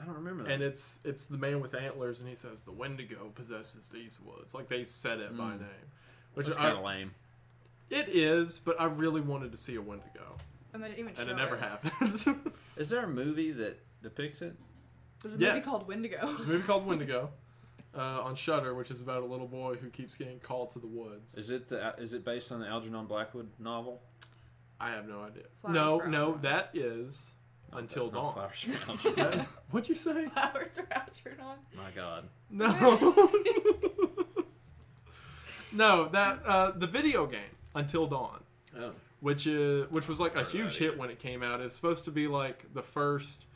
[0.00, 0.52] I don't remember that.
[0.52, 4.54] and it's it's the man with antlers, and he says the Wendigo possesses these woods.
[4.54, 5.60] Like they said it by Mm.
[5.60, 5.68] name,
[6.34, 7.14] which That's I, kind of lame.
[7.90, 8.58] it is.
[8.58, 10.36] But I really wanted to see a Wendigo,
[10.74, 11.60] And then it even and it never it.
[11.60, 12.28] happens.
[12.76, 14.54] Is there a movie that depicts it?
[15.22, 16.18] There's a movie called Wendigo.
[16.26, 17.30] There's a movie called Wendigo.
[17.94, 20.86] Uh, on Shudder, which is about a little boy who keeps getting called to the
[20.86, 21.38] woods.
[21.38, 24.02] Is it the, is it based on the Algernon Blackwood novel?
[24.78, 25.44] I have no idea.
[25.62, 26.42] Flowers no, no, Algernon.
[26.42, 27.35] that is Not
[27.72, 28.32] Until that- Dawn.
[28.34, 29.46] Flowers for Algernon.
[29.70, 30.26] What'd you say?
[30.28, 31.56] Flowers are Algernon.
[31.76, 32.24] My God.
[32.50, 33.30] No.
[35.72, 37.40] no, that uh, the video game
[37.74, 38.40] Until Dawn,
[38.78, 38.92] Oh.
[39.20, 41.60] which is which was like a huge hit when it came out.
[41.60, 43.46] It's supposed to be like the first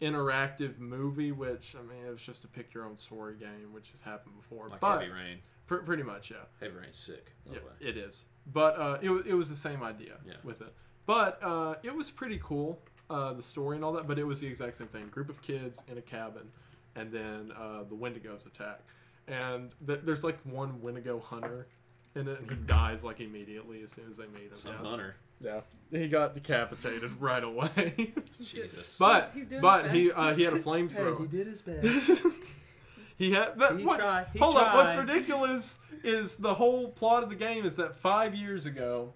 [0.00, 3.90] interactive movie, which I mean, it was just a pick your own story game, which
[3.90, 4.68] has happened before.
[4.68, 5.38] Like but Heavy Rain.
[5.66, 6.36] pr- pretty much, yeah.
[6.60, 7.32] Heavy Rain's sick.
[7.46, 7.88] Yeah, way.
[7.88, 8.24] it is.
[8.52, 10.34] But uh, it, it was the same idea Yeah.
[10.44, 10.72] with it.
[11.06, 12.80] But uh, it was pretty cool,
[13.10, 14.06] uh, the story and all that.
[14.06, 16.50] But it was the exact same thing: group of kids in a cabin,
[16.96, 18.80] and then uh, the Wendigos attack.
[19.26, 21.66] And th- there's like one Wendigo hunter
[22.14, 24.54] in it, and he dies like immediately as soon as they meet him.
[24.54, 24.88] Some yeah.
[24.88, 25.16] hunter.
[25.40, 28.12] yeah, he got decapitated right away.
[28.42, 28.98] Jesus.
[28.98, 31.20] but He's doing but he uh, he had a flamethrower.
[31.20, 31.86] He did his best.
[33.18, 37.22] he had that, He what's, tried, he hold up what's ridiculous is the whole plot
[37.22, 39.12] of the game is that five years ago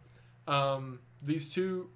[0.48, 1.88] um, these two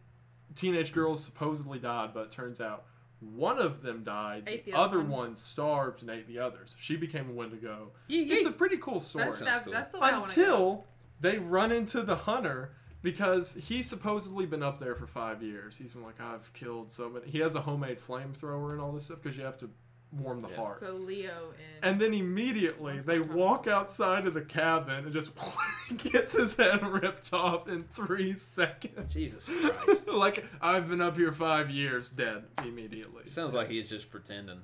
[0.57, 2.85] teenage girls supposedly died but it turns out
[3.21, 5.11] one of them died Ate the the other other one.
[5.29, 9.01] one starved and ate the others she became a wendigo Yee, it's a pretty cool
[9.01, 9.73] story That's, Sounds that, cool.
[9.73, 10.43] that's the way I want to go.
[10.43, 10.85] until
[11.21, 15.93] they run into the hunter because he's supposedly been up there for five years he's
[15.93, 19.23] been like i've killed so many he has a homemade flamethrower and all this stuff
[19.23, 19.71] because you have to
[20.19, 20.57] warm the Yes.
[20.57, 21.53] heart So Leo
[21.83, 25.33] and, and then immediately they walk outside of the cabin and just
[25.99, 29.13] gets his head ripped off in three seconds.
[29.13, 29.49] Jesus
[29.85, 30.09] Christ.
[30.09, 33.27] like I've been up here five years, dead immediately.
[33.27, 34.61] Sounds like he's just pretending.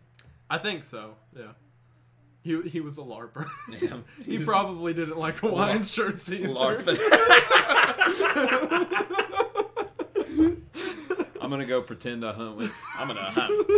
[0.50, 1.16] I think so.
[1.36, 1.52] Yeah.
[2.44, 3.48] He, he was a larper.
[3.70, 3.98] Yeah.
[4.24, 6.48] he probably didn't like Hawaiian shirts either.
[6.48, 6.98] LARPing.
[11.40, 12.72] I'm gonna go pretend to hunt with.
[12.96, 13.68] I'm gonna hunt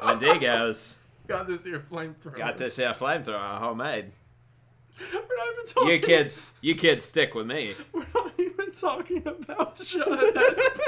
[0.00, 0.96] Wendigos.
[1.32, 2.36] Got this here flamethrower.
[2.36, 4.12] Got this here flamethrower homemade.
[5.12, 5.90] We're not even talking.
[5.90, 7.74] You kids, you kids, stick with me.
[7.92, 10.34] We're not even talking about Judd.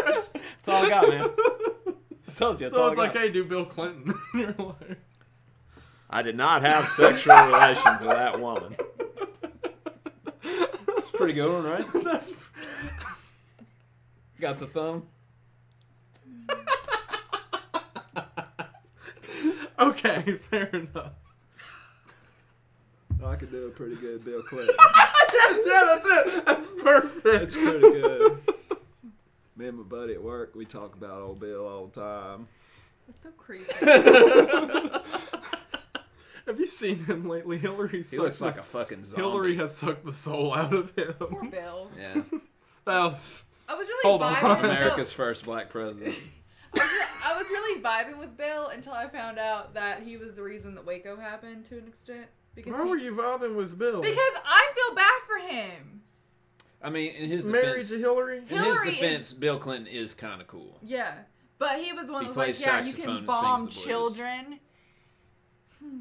[0.04, 1.30] That's That's all I got, man.
[2.28, 2.66] I told you.
[2.66, 4.14] That's So it's like, hey, do Bill Clinton.
[4.34, 4.98] You're like,
[6.10, 8.76] I did not have sexual relations with that woman.
[10.42, 11.86] It's pretty good one, right?
[12.04, 12.32] that's
[14.38, 15.06] Got the thumb.
[19.78, 20.22] Okay.
[20.50, 21.12] Fair enough.
[23.22, 24.74] Oh, I could do a pretty good Bill Clinton.
[24.78, 26.06] That's, yeah, that's
[26.36, 26.44] it.
[26.46, 27.26] That's perfect.
[27.26, 28.38] It's pretty good.
[29.56, 32.48] Me and my buddy at work, we talk about old Bill all the time.
[33.06, 33.72] That's so creepy.
[36.46, 37.56] Have you seen him lately?
[37.56, 39.22] Hillary He looks like a fucking zombie.
[39.22, 41.14] Hillary has sucked the soul out of him.
[41.18, 41.90] Poor Bill.
[41.98, 42.20] Yeah.
[42.84, 43.18] Well,
[43.66, 44.34] I was really Hold on.
[44.34, 44.62] vibing.
[44.62, 46.14] no, America's first black president.
[46.74, 50.16] I was, re- I was really vibing with Bill until I found out that he
[50.16, 52.26] was the reason that Waco happened to an extent.
[52.54, 54.00] Because why he- were you vibing with Bill?
[54.00, 56.02] Because I feel bad for him.
[56.82, 58.38] I mean, in his married defense, to Hillary.
[58.38, 60.78] in his Hillary defense, Bill Clinton is kind of cool.
[60.82, 61.14] Yeah.
[61.58, 63.40] But he was one of that was like, plays yeah, you saxophone can and sings
[63.42, 63.84] bomb the blues.
[63.84, 64.60] children.
[65.80, 66.00] Hmm.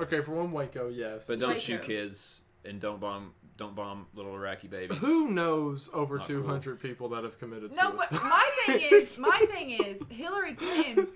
[0.00, 1.24] Okay, for one, Waco, yes.
[1.26, 1.60] But don't Waco.
[1.60, 4.96] shoot kids and don't bomb don't bomb little Iraqi babies.
[4.98, 6.42] Who knows over Not cool.
[6.42, 11.06] 200 people that have committed No, but my thing is, my thing is, Hillary Clinton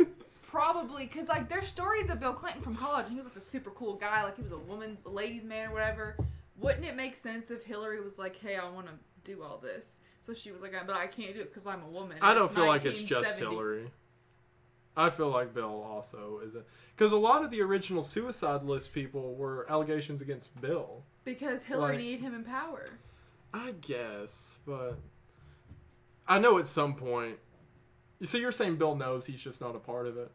[0.43, 3.41] probably, because like there's stories of Bill Clinton from college, and he was like the
[3.41, 6.17] super cool guy, like he was a woman's, a ladies' man or whatever.
[6.59, 8.93] Wouldn't it make sense if Hillary was like, hey, I want to
[9.25, 10.01] do all this?
[10.21, 12.19] So she was like, uh, but I can't do it because I'm a woman.
[12.21, 13.91] I don't feel like it's just Hillary.
[14.97, 18.93] I feel like Bill also is it because a lot of the original suicide list
[18.93, 21.05] people were allegations against Bill.
[21.25, 22.85] Because Hillary Like- needed him in power.
[23.53, 24.99] I guess, but
[26.27, 27.39] I know at some point.
[28.19, 30.31] You So you're saying Bill knows he's just not a part of it?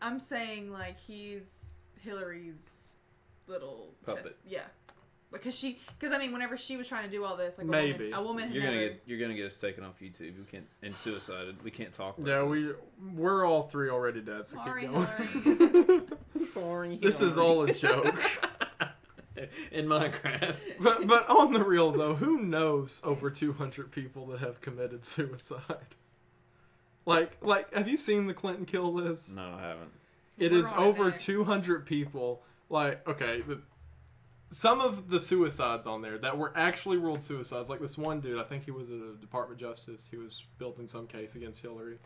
[0.00, 1.66] I'm saying like he's
[2.00, 2.92] Hillary's
[3.46, 4.24] little Puppet.
[4.24, 4.64] chess- yeah.
[5.30, 7.70] Because she, because I mean, whenever she was trying to do all this, like a
[7.70, 8.04] Maybe.
[8.10, 8.88] woman, a woman You're gonna never.
[8.94, 10.38] get you're gonna get us taken off YouTube.
[10.38, 11.62] We can't and suicided.
[11.62, 12.18] We can't talk.
[12.18, 12.74] About Yeah, this.
[13.00, 14.46] we we're all three already dead.
[14.46, 15.06] So Sorry, keep going.
[15.06, 16.02] Hillary.
[16.52, 16.98] Sorry.
[17.02, 18.18] this is all a joke.
[19.70, 20.56] in Minecraft.
[20.80, 25.94] but but on the real though, who knows over 200 people that have committed suicide?
[27.06, 29.34] Like like have you seen the Clinton kill list?
[29.34, 29.90] No, I haven't.
[30.38, 31.24] It We're is over next.
[31.24, 32.42] 200 people.
[32.68, 33.60] Like okay, the,
[34.50, 38.38] some of the suicides on there that were actually ruled suicides, like this one dude,
[38.38, 40.08] I think he was a Department of Justice.
[40.10, 41.98] He was built in some case against Hillary.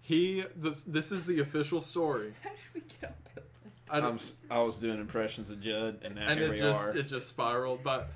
[0.00, 2.34] He this this is the official story.
[2.42, 3.44] How did we get on Bill?
[3.90, 4.18] I I'm,
[4.50, 6.96] I was doing impressions of Judd, and now and here it we just are.
[6.96, 8.10] it just spiraled but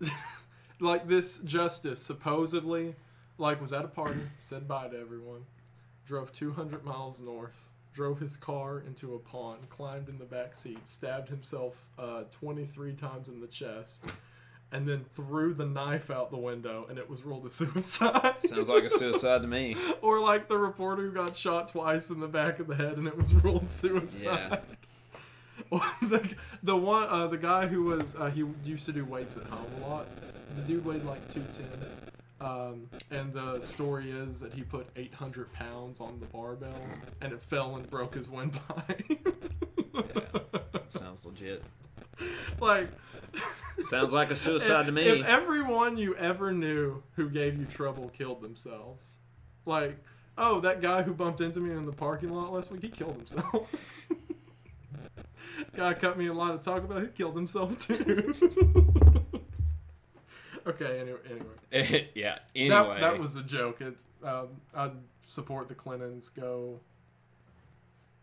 [0.80, 2.94] like this justice supposedly
[3.38, 4.20] like was at a party?
[4.36, 5.44] Said bye to everyone.
[6.04, 10.86] Drove 200 miles north drove his car into a pond climbed in the back seat
[10.86, 14.04] stabbed himself uh, 23 times in the chest
[14.70, 18.36] and then threw the knife out the window and it was ruled a suicide.
[18.40, 19.74] Sounds like a suicide to me.
[20.02, 23.08] or like the reporter who got shot twice in the back of the head and
[23.08, 24.52] it was ruled suicide.
[24.52, 24.60] or
[26.02, 29.44] the, the one uh, the guy who was uh, he used to do weights at
[29.44, 30.06] home a lot.
[30.56, 32.08] The dude weighed like 210
[32.40, 36.80] um, and the story is that he put 800 pounds on the barbell
[37.20, 39.28] and it fell and broke his windpipe.
[40.90, 41.64] Sounds legit.
[42.60, 42.88] like
[43.88, 45.08] Sounds like a suicide if, to me.
[45.20, 49.04] if everyone you ever knew who gave you trouble killed themselves.
[49.66, 49.98] Like
[50.36, 53.16] oh that guy who bumped into me in the parking lot last week he killed
[53.16, 53.68] himself
[55.76, 58.32] guy cut me a lot of talk about he killed himself too
[60.66, 62.38] okay anyway anyway yeah.
[62.54, 64.92] Anyway, that, that was a joke it um, i'd
[65.26, 66.80] support the clintons go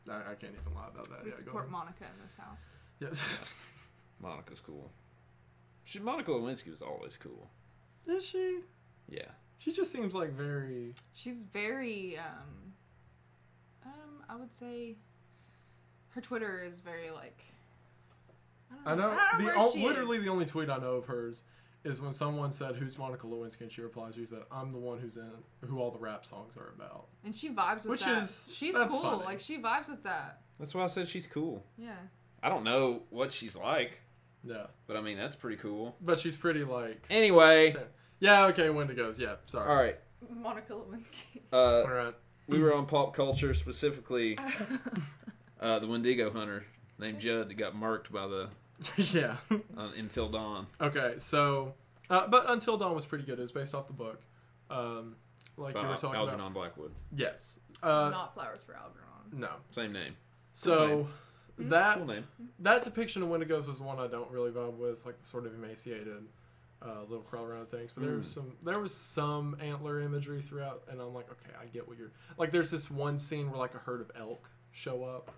[0.09, 1.71] I, I can't even lie about that We yeah, support ahead.
[1.71, 2.65] Monica in this house.
[2.99, 3.09] Yeah.
[4.21, 4.91] Monica's cool.
[5.83, 7.49] She Monica Lewinsky was always cool.
[8.05, 8.59] is she
[9.09, 9.29] Yeah.
[9.57, 12.73] she just seems like very She's very, um,
[13.83, 14.95] um, I would say,
[16.15, 17.39] her Twitter is very like.
[18.85, 19.09] I don't know.
[19.09, 20.23] I know the where o- she literally is.
[20.23, 21.43] the only tweet I know of hers
[21.83, 24.99] is when someone said, "Who's Monica Lewinsky?" and she replies, "She said, I'm the one
[24.99, 25.29] who's in
[25.67, 28.23] who all the rap songs are about." and she vibes with Which that.
[28.23, 29.01] is- she's that's cool.
[29.03, 29.23] funny.
[29.25, 30.41] Like she vibes with that.
[30.59, 31.63] That's why I said she's cool.
[31.77, 31.93] Yeah.
[32.43, 34.01] I don't know what she's like,
[34.43, 35.95] Yeah, but I mean that's pretty cool.
[36.01, 37.05] but she's pretty like.
[37.09, 37.75] Anyway,
[38.19, 38.45] Yeah.
[38.47, 38.67] Okay.
[38.67, 39.19] Wendigos.
[39.19, 39.35] Yeah.
[39.45, 39.69] Sorry.
[39.69, 39.97] all right.
[40.33, 41.41] Monica Lewinsky.
[41.53, 42.15] Uh, All right.
[42.47, 44.37] we were on pop culture specifically.
[45.65, 46.65] Uh, the Wendigo hunter
[46.99, 48.49] named Judd that got marked by the
[48.97, 49.37] yeah.
[49.77, 50.67] uh, Until Dawn.
[50.79, 51.15] okay.
[51.17, 51.73] So,
[52.09, 53.39] uh, but Until Dawn was pretty good.
[53.39, 54.21] It was based off the book.
[54.69, 55.15] Um,
[55.57, 56.53] like By you were talking about Algernon about.
[56.53, 56.91] Blackwood.
[57.15, 57.59] yes.
[57.81, 59.01] Uh, Not flowers for Algernon.
[59.33, 59.49] no.
[59.71, 60.15] Same name.
[60.53, 61.07] So
[61.57, 62.27] that Cool name.
[62.59, 65.53] that depiction of Wendigos was one I don't really vibe with, like the sort of
[65.55, 66.23] emaciated
[66.81, 67.91] uh, little crawl around things.
[67.93, 68.33] But there was Mm.
[68.33, 72.11] some there was some antler imagery throughout, and I'm like, okay, I get what you're
[72.37, 72.51] like.
[72.51, 75.31] There's this one scene where like a herd of elk show up,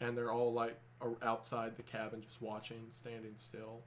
[0.00, 0.78] and they're all like
[1.22, 3.82] outside the cabin just watching, standing still.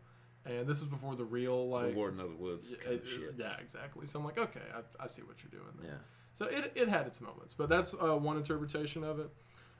[0.45, 2.71] And this is before the real The like Warden of the Woods.
[2.71, 3.35] yeah, kind of it- shit.
[3.37, 4.05] yeah, exactly.
[4.05, 5.91] So I'm like, okay, I, I see what you're doing there.
[5.91, 5.97] Yeah.
[6.33, 9.29] So it, it had its moments, but that's uh, one interpretation of it.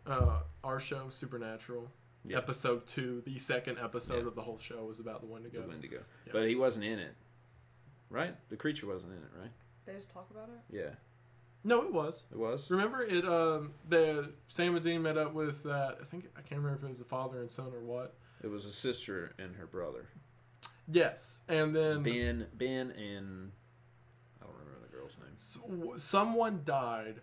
[0.06, 1.90] Uh, our show, Supernatural,
[2.26, 2.38] Yeah.
[2.38, 4.28] episode two, the second episode Yeah.
[4.28, 5.62] of the whole show was about the Wendigo.
[5.64, 6.00] The Wendigo.
[6.28, 6.34] Yeah.
[6.34, 7.16] But he wasn't in it,
[8.10, 8.36] right?
[8.50, 9.52] The creature wasn't in it, right?
[9.86, 10.76] They just talk about it.
[10.78, 10.92] Yeah,
[11.64, 12.24] No, it was.
[12.32, 12.70] it was.
[12.70, 13.24] Remember it?
[13.26, 15.98] Um, the Sam and Dean met up with that.
[16.02, 18.16] I think I can't remember if it was the father and son or what.
[18.42, 20.10] It was a sister and her brother.
[20.92, 23.52] Yes, and then Ben, Ben, and
[24.42, 25.32] I don't remember the girl's name.
[25.36, 27.22] s- w- someone died,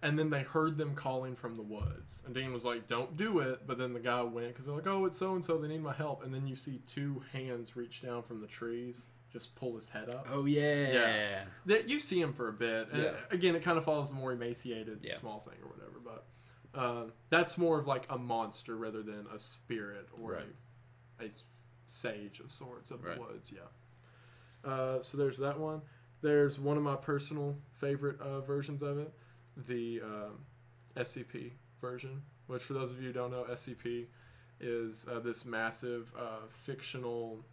[0.00, 2.22] and then they heard them calling from the woods.
[2.24, 4.86] And Dean was like, "Don't do it." But then the guy went because they're like,
[4.86, 5.58] "Oh, it's so and so.
[5.58, 9.08] They need my help." And then you see two hands reach down from the trees,
[9.34, 10.26] just pull his head up.
[10.32, 10.92] Oh yeah.
[10.92, 11.44] Yeah.
[11.66, 13.14] That you see him for a bit, and Yeah.
[13.30, 15.16] again, it kind of follows the more emaciated Yeah.
[15.16, 15.98] small thing or whatever.
[16.02, 16.24] But
[16.80, 20.46] um, that's more of like a monster rather than a spirit or Right.
[21.20, 21.28] a, a
[21.86, 23.16] sage of sorts of Right.
[23.16, 23.52] the woods.
[23.52, 24.68] Yeah.
[24.70, 25.82] Uh, so there's that one.
[26.22, 29.12] There's one of my personal favorite uh, versions of it,
[29.56, 30.46] the um,
[30.96, 32.22] SCP version.
[32.46, 34.06] Which, for those of you who don't know, SCP
[34.60, 37.44] is uh, this massive uh, fictional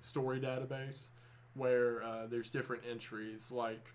[0.00, 1.08] story database
[1.54, 3.92] where uh, there's different entries like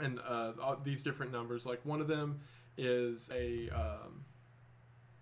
[0.00, 0.52] and uh,
[0.84, 2.40] these different numbers like one of them
[2.76, 4.24] is a um,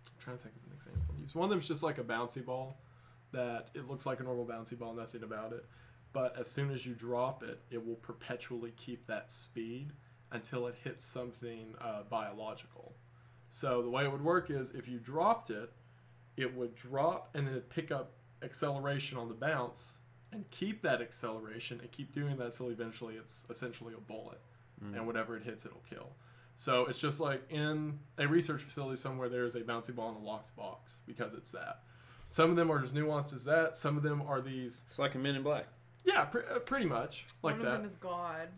[0.06, 1.34] I'm trying to think of an example use.
[1.34, 2.80] One of them is just like a bouncy ball
[3.32, 5.64] that it looks like a normal bouncy ball nothing about it.
[6.12, 9.92] But as soon as you drop it it will perpetually keep that speed
[10.32, 12.94] until it hits something uh, biological.
[13.50, 15.72] So the way it would work is if you dropped it
[16.36, 18.12] it would drop and then it'd pick up
[18.42, 19.98] acceleration on the bounce
[20.36, 24.40] and keep that acceleration and keep doing that until eventually it's essentially a bullet
[24.94, 26.10] and whatever it hits it'll kill
[26.58, 30.16] so it's just like in a research facility somewhere there is a bouncy ball in
[30.16, 31.80] a locked box because it's that
[32.28, 35.14] some of them are as nuanced as that some of them are these It's like
[35.14, 35.66] a Men in Black.
[36.04, 38.48] yeah pre- uh, pretty much like One that of them is God.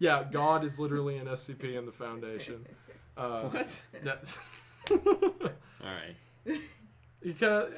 [0.00, 2.66] yeah god is literally an scp in the foundation
[3.16, 3.82] uh, What?
[4.02, 4.34] that-
[4.90, 4.96] All
[5.84, 6.16] right.
[7.20, 7.72] because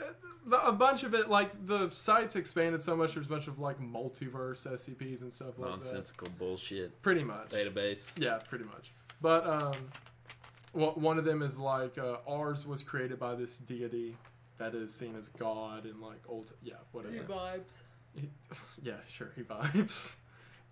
[0.51, 3.59] uh, a bunch of it like the site's expanded so much there's a bunch of
[3.59, 5.77] like multiverse scps and stuff like that.
[5.77, 7.01] Nonsensical bullshit.
[7.03, 7.49] Pretty much.
[7.51, 8.19] Database.
[8.19, 8.93] yeah pretty much.
[9.21, 9.73] But um
[10.73, 14.17] well, one of them is like uh, ours was created by this deity
[14.59, 17.15] that is seen as god and like old yeah whatever.
[17.15, 17.73] He vibes.
[18.83, 20.13] yeah sure he vibes.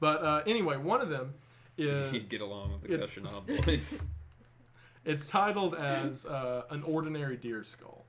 [0.01, 1.35] But uh, anyway one of them
[1.77, 4.05] is He'd get along with the it's- boys.
[5.05, 8.05] It's titled as uh, an ordinary deer skull,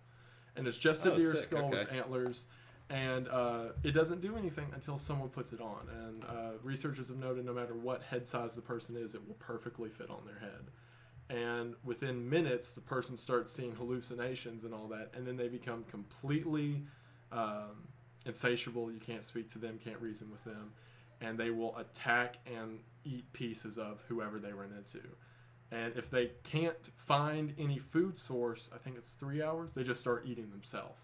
[0.59, 2.45] and it's just a Oh, deer sick, skull with antlers,
[2.89, 5.87] and uh, it doesn't do anything until someone puts it on.
[5.89, 9.35] And uh, researchers have noted no matter what head size the person is, it will
[9.35, 10.69] perfectly fit on their head.
[11.29, 15.83] And within minutes, the person starts seeing hallucinations and all that, and then they become
[15.89, 16.81] completely
[17.31, 17.87] um,
[18.25, 18.91] insatiable.
[18.91, 20.71] You can't speak to them, can't reason with them,
[21.21, 25.01] and they will attack and eat pieces of whoever they run into.
[25.71, 29.99] And if they can't find any food source, I think it's three hours, they just
[29.99, 30.97] start eating themselves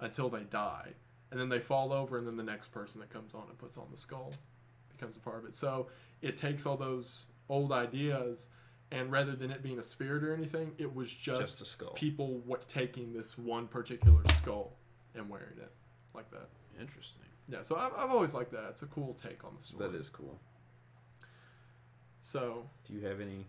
[0.00, 0.92] until they die.
[1.32, 3.76] And then they fall over, and then the next person that comes on and puts
[3.76, 4.32] on the skull
[4.96, 5.54] becomes a part of it.
[5.56, 5.88] So
[6.22, 8.48] it takes all those old ideas,
[8.92, 11.90] and rather than it being a spirit or anything, it was just, Just a skull.
[11.94, 14.72] people what, taking this one particular skull
[15.16, 15.72] and wearing it
[16.14, 16.48] like that.
[16.80, 17.24] Interesting.
[17.48, 18.66] Yeah, so I've, I've always liked that.
[18.70, 19.90] It's a cool take on the story.
[19.90, 20.38] That is cool.
[22.20, 23.46] So Do you have any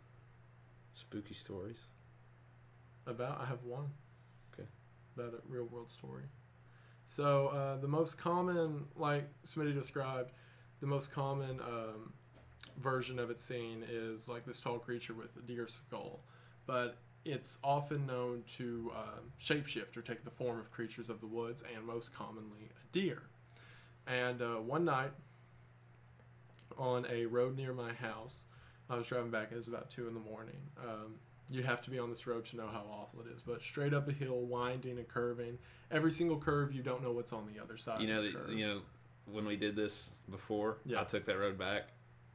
[0.97, 1.77] spooky stories?
[3.05, 3.89] About I have one.
[4.53, 4.67] Okay.
[5.15, 6.23] About a real world story.
[7.07, 10.31] So uh, the most common, like Smitty described,
[10.81, 12.13] the most common um,
[12.81, 16.19] version of it seen is like this tall creature with a deer skull,
[16.65, 21.27] but it's often known to um, shapeshift or take the form of creatures of the
[21.27, 23.23] woods, and most commonly a deer.
[24.05, 25.11] And uh, one night,
[26.77, 28.45] on a road near my house,
[28.89, 29.49] I was driving back.
[29.51, 30.55] It was about two in the morning.
[30.79, 31.15] Um,
[31.49, 33.41] you have to be on this road to know how awful it is.
[33.41, 35.57] But straight up a hill, winding and curving.
[35.91, 38.01] Every single curve, you don't know what's on the other side.
[38.01, 38.53] You know of the that curve.
[38.53, 38.81] you know
[39.31, 41.01] when we did this before, Yeah.
[41.01, 41.89] I took that road back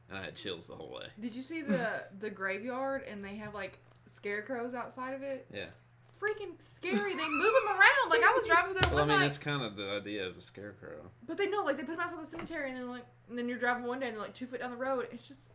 [0.09, 1.07] and I had chills the whole way.
[1.19, 3.79] Did you see the the graveyard and they have like
[4.11, 5.47] scarecrows outside of it?
[5.53, 5.65] Yeah.
[6.21, 7.13] Freaking scary.
[7.15, 8.09] They move them around.
[8.09, 9.89] Like I was driving through there Well, I one mean, night, that's kind of the
[9.91, 11.09] idea of a scarecrow.
[11.27, 13.49] but they know like they put them outside the cemetery and then like and then
[13.49, 15.07] you're driving one day and they're like two foot down the road.
[15.11, 15.49] It's just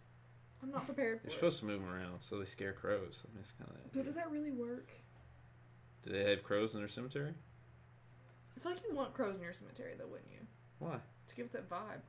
[0.63, 1.35] I'm not prepared for You're it.
[1.35, 3.23] supposed to move them around, so they scare crows.
[3.25, 3.93] I mean, it's kind of.
[3.93, 4.91] But does that really work?
[6.05, 7.33] Do they have crows in their cemetery?
[8.57, 10.41] I feel like you want crows in your cemetery though, wouldn't you?
[10.79, 10.97] Why?
[11.29, 12.01] To give it that vibe.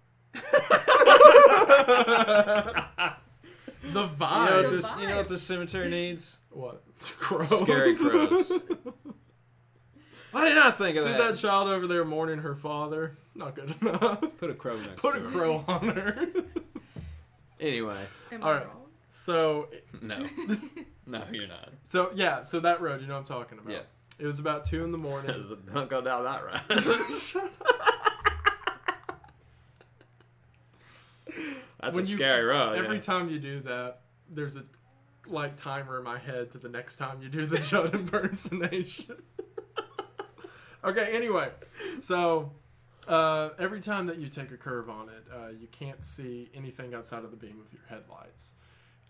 [3.81, 4.19] the You know, vibe.
[4.63, 5.29] what The this, you know what vibe.
[5.29, 6.37] this cemetery needs?
[6.49, 6.83] what?
[7.17, 7.59] Crows.
[7.61, 8.51] Scary crows.
[10.33, 11.11] I did not think of that?
[11.11, 11.29] See that.
[11.33, 13.17] that child over there mourning her father?
[13.33, 14.21] Not good enough.
[14.37, 15.13] Put a crow next to her.
[15.13, 15.29] Put to a her.
[15.31, 16.27] crow on her.
[17.59, 17.97] Anyway,
[18.31, 18.65] Am All I right.
[18.67, 18.75] wrong?
[19.09, 19.67] so
[20.01, 20.25] no,
[21.05, 21.69] no, you're not.
[21.83, 23.71] So yeah, so that road, you know what I'm talking about.
[23.73, 23.79] Yeah.
[24.17, 25.31] It was about two in the morning.
[25.73, 26.61] Don't go down that road.
[31.81, 32.77] That's When a you- scary road.
[32.77, 33.01] Every yeah.
[33.01, 34.63] time you do that, there's a
[35.27, 39.15] like timer in my head to the next time you do the Judd impersonation.
[40.83, 41.49] okay, anyway,
[41.99, 42.51] so
[43.09, 46.93] uh, every time that you take a curve on it, uh, you can't see anything
[46.93, 48.53] outside of the beam of your headlights.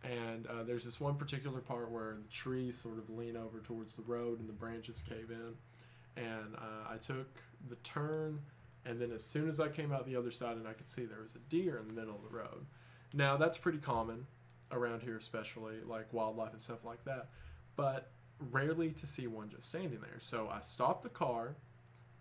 [0.04, 3.96] And uh, there's this one particular part where the trees sort of lean over towards
[3.96, 6.24] the road and the branches cave in.
[6.24, 7.28] And uh, I took
[7.70, 8.40] the turn,
[8.86, 11.04] and then as soon as I came out the other side and I could see
[11.04, 12.66] there was a deer in the middle of the road.
[13.14, 14.26] Now, that's pretty common
[14.72, 17.28] around here, especially like wildlife and stuff like that,
[17.76, 18.12] but
[18.52, 20.20] rarely to see one just standing there.
[20.20, 21.56] So I stopped the car,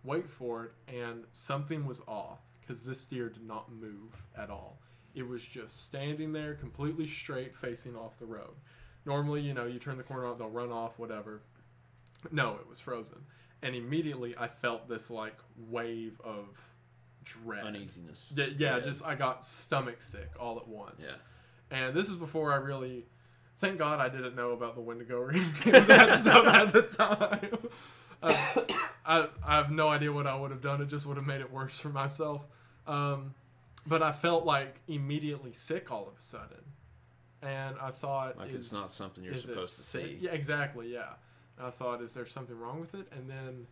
[0.04, 4.78] wait for it, and something was off because this deer did not move at all.
[5.14, 8.54] It was just standing there completely straight facing off the road.
[9.06, 11.40] Normally, you know, you turn the corner off, they'll run off, whatever.
[12.30, 13.18] No, it was frozen.
[13.62, 15.36] And immediately I felt this like
[15.68, 16.46] wave of
[17.24, 17.64] dread.
[17.64, 18.32] uneasiness.
[18.36, 21.04] Yeah, yeah, just I got stomach sick all at once.
[21.06, 21.76] Yeah.
[21.76, 23.06] And this is before I really,
[23.56, 27.58] thank God I didn't know about the Wendigo of that stuff at the time.
[28.22, 30.80] I, I have no idea what I would have done.
[30.82, 32.42] It just would have made it worse for myself.
[32.86, 33.34] Um,
[33.86, 36.58] but I felt like immediately sick all of a sudden.
[37.42, 40.04] And I thought, Like is- it's not something you're supposed to sick?
[40.06, 40.18] see.
[40.22, 40.92] Yeah, exactly.
[40.92, 41.12] Yeah.
[41.56, 43.06] And I thought, is there something wrong with it?
[43.12, 43.66] And then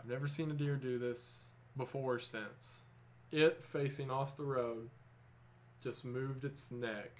[0.00, 2.80] I've never seen a deer do this before or since.
[3.30, 4.88] It facing off the road
[5.82, 7.10] just moved its neck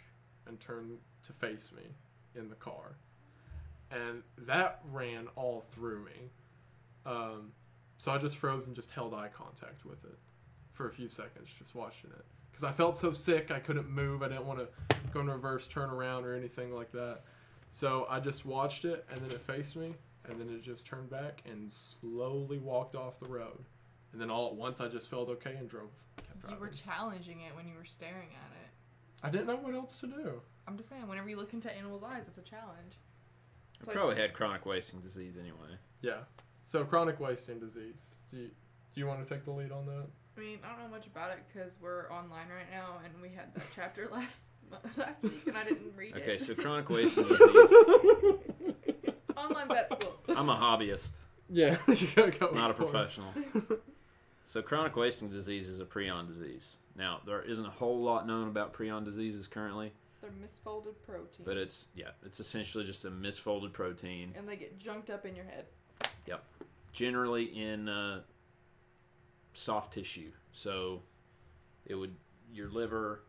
[0.47, 1.83] and turned to face me
[2.35, 2.97] in the car.
[3.91, 6.31] And that ran all through me.
[7.07, 7.53] Um,
[7.99, 10.19] so I just froze and just held eye contact with it
[10.73, 12.25] for a few seconds, just watching it.
[12.51, 14.23] Because I felt so sick, I couldn't move.
[14.23, 17.21] I didn't want to go in reverse, turn around, or anything like that.
[17.71, 19.95] So I just watched it, and then it faced me,
[20.29, 23.65] and then it just turned back and slowly walked off the road.
[24.13, 25.91] And then all at once, I just felt okay and drove.
[26.17, 28.71] Kept You were challenging it when you were staring at it.
[29.25, 30.41] I didn't know what else to do.
[30.69, 32.95] I'm just saying, whenever you look into animals' eyes, it's a challenge.
[32.95, 35.79] I It's like- probably had chronic wasting disease anyway.
[36.01, 36.21] Yeah.
[36.67, 38.17] So chronic wasting disease.
[38.31, 38.47] Do you,
[38.95, 40.07] do you want to take the lead on that?
[40.37, 43.29] I mean, I don't know much about it because we're online right now, and we
[43.29, 44.47] had that chapter last
[44.97, 46.25] last week, and I didn't read Okay, it.
[46.25, 47.73] Okay, so chronic wasting disease.
[49.37, 50.15] online vet school.
[50.29, 51.19] I'm a hobbyist,
[51.51, 51.77] Yeah.
[51.89, 53.29] you gotta go not a professional.
[54.45, 56.79] So chronic wasting disease is a prion disease.
[56.97, 61.57] Now there isn't a whole lot known about prion diseases currently, They're misfolded protein, but
[61.57, 65.45] it's yeah, it's essentially just a misfolded protein, and they get junked up in your
[65.45, 65.67] head.
[66.93, 68.21] Generally in uh,
[69.53, 70.31] soft tissue.
[70.53, 71.03] So
[71.85, 72.15] it would
[72.53, 73.23] your liver,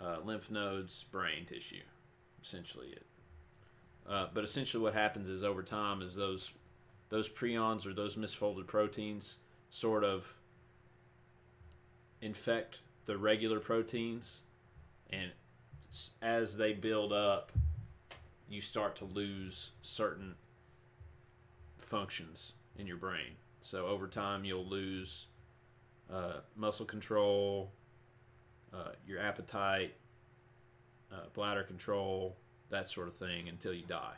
[0.00, 1.82] uh, lymph nodes, brain tissue,
[2.42, 3.06] essentially it.
[4.08, 6.52] Uh, but essentially, what happens is over time is those
[7.08, 9.38] those prions or those misfolded proteins
[9.70, 10.34] sort of
[12.20, 14.42] infect the regular proteins,
[15.10, 15.30] and
[16.22, 17.52] as they build up,
[18.48, 20.34] you start to lose certain
[21.86, 23.36] functions in your brain.
[23.60, 25.26] So over time, you'll lose
[26.12, 27.72] uh, muscle control,
[28.72, 29.94] uh, your appetite,
[31.12, 32.36] uh, bladder control,
[32.68, 34.14] that sort of thing until you die.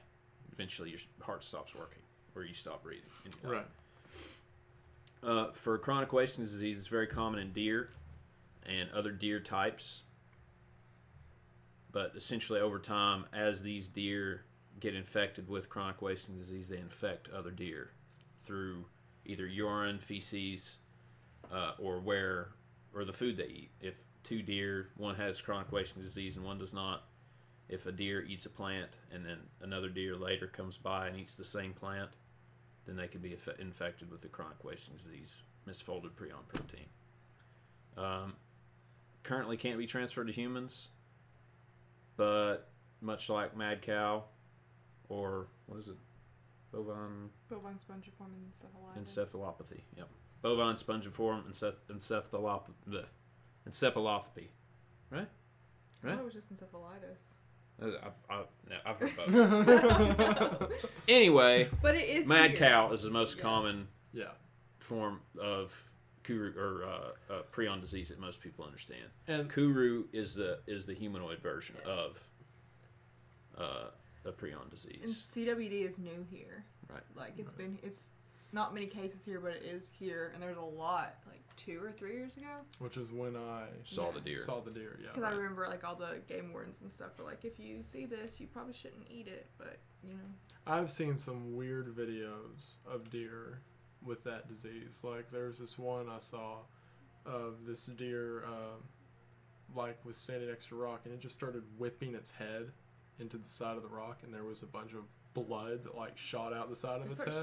[0.53, 2.03] Eventually, your heart stops working
[2.35, 3.05] or you stop breathing.
[3.25, 3.51] you.
[3.51, 3.67] Right.
[5.23, 7.91] Uh, for chronic wasting disease, it's very common in deer
[8.65, 10.05] and other deer types.
[11.91, 14.45] But essentially, over time, as these deer
[14.81, 17.91] get infected with chronic wasting disease, they infect other deer
[18.41, 18.85] through
[19.25, 20.79] either urine, feces,
[21.53, 22.49] uh, or where
[22.95, 23.71] or the food they eat.
[23.81, 27.05] If two deer, one has chronic wasting disease and one does not,
[27.69, 31.35] if a deer eats a plant and then another deer later comes by and eats
[31.35, 32.11] the same plant,
[32.87, 36.87] then they could be infe- infected with the chronic wasting disease, misfolded prion protein.
[37.97, 38.35] Um,
[39.23, 40.89] currently can't be transferred to humans,
[42.17, 44.25] but much like mad cow
[45.09, 45.97] or what is it?
[46.73, 48.99] Bovine Bovine spongiform encephalitis.
[49.03, 49.81] encephalopathy.
[49.97, 50.09] Yep.
[50.43, 53.07] Bovine spongiform enceph- encephalop- bleh.
[53.69, 54.49] encephalopathy.
[55.11, 55.29] I Right?
[56.05, 57.37] I thought it was just encephalitis.
[57.81, 59.17] Uh, I've, I've, yeah, I've heard
[60.59, 60.73] both.
[61.09, 62.59] anyway, But it is mad here.
[62.59, 63.43] cow is the most Yeah.
[63.43, 64.25] common Yeah.
[64.79, 65.91] form of
[66.25, 69.07] kuru or uh, uh, prion disease that most people understand.
[69.29, 72.23] And Kuru is the is the humanoid version of
[73.57, 73.87] uh,
[74.29, 75.33] the prion And disease.
[75.35, 76.65] CWD is new here.
[76.91, 77.03] Right.
[77.17, 78.11] Like it's been it's
[78.53, 81.91] not many cases here, but it is here, and there's a lot like two or
[81.93, 82.47] three years ago.
[82.79, 84.13] which is when I Saw Yeah.
[84.13, 84.43] the deer.
[84.43, 84.99] saw the deer.
[85.03, 85.09] Yeah.
[85.13, 88.07] Because I remember like all the game wardens and stuff were like, if you see
[88.07, 89.47] this, you probably shouldn't eat it.
[89.59, 90.25] But you know,
[90.67, 93.61] I've seen some weird videos of deer
[94.05, 95.01] with that disease.
[95.03, 96.59] Like there's this one I saw
[97.27, 98.83] of this deer, um,
[99.77, 102.71] like was standing next to a rock, and it just started whipping its head
[103.21, 105.01] into the side of the rock, and there was a bunch of
[105.35, 107.35] blood that like shot out the side of it its head,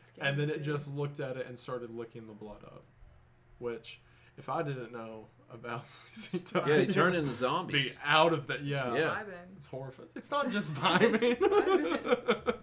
[0.00, 0.24] skin.
[0.26, 2.84] and then it just looked at it and started licking the blood up.
[3.58, 4.00] Which,
[4.36, 5.84] if I didn't know about
[6.14, 8.64] CC Yeah, they Tiger, turn into be out of that.
[8.64, 9.00] Yeah, Yeah.
[9.10, 9.56] vibing.
[9.56, 10.08] it's horrifying.
[10.16, 11.22] It's not just vibing.
[11.22, 12.54] It's vibing.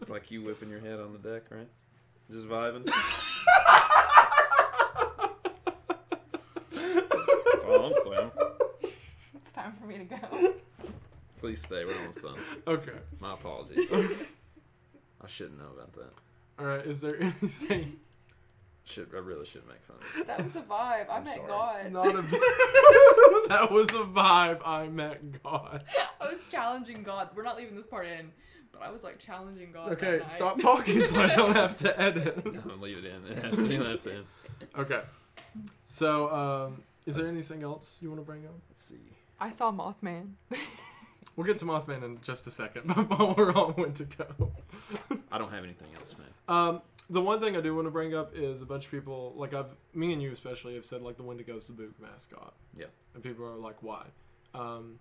[0.00, 1.68] It's like you whipping your head on the deck, right?
[2.30, 2.84] Just vibing.
[6.72, 8.30] That's all I'm saying.
[9.34, 10.54] It's time for me to go.
[11.40, 11.84] Please stay.
[11.84, 12.38] We're almost done.
[12.66, 12.92] okay.
[13.20, 13.90] My apologies.
[15.22, 16.12] I shouldn't know about that.
[16.58, 16.84] All right.
[16.86, 17.96] Is there anything?
[18.84, 20.26] Should I really should make fun of it.
[20.26, 21.10] That was a vibe.
[21.10, 21.48] I I'm met sorry.
[21.48, 21.92] God.
[21.92, 22.22] Not a.
[23.48, 24.60] that was a vibe.
[24.64, 25.84] I met God.
[26.20, 27.28] I was challenging God.
[27.34, 28.30] We're not leaving this part in,
[28.72, 29.90] but I was like challenging God.
[29.90, 30.30] that Okay, night.
[30.30, 32.40] stop talking so I don't have to edit.
[32.46, 33.26] I'm gonna leave it in.
[33.30, 34.24] It has to be left in.
[34.78, 35.02] Okay.
[35.84, 38.54] So, um, is there Let's- anything else you want to bring up?
[38.70, 38.96] Let's see.
[39.38, 40.30] I saw Mothman.
[41.38, 44.26] We'll get to Mothman in just a second, but while we're on Wendigo.
[45.30, 46.26] I don't have anything else, man.
[46.48, 49.34] Um, the one thing I do want to bring up is a bunch of people,
[49.36, 52.54] like I've, me and you especially, have said like the Wendigo's the Boog mascot.
[52.76, 52.86] Yeah.
[53.14, 54.06] And people are like, why?
[54.52, 54.98] Um,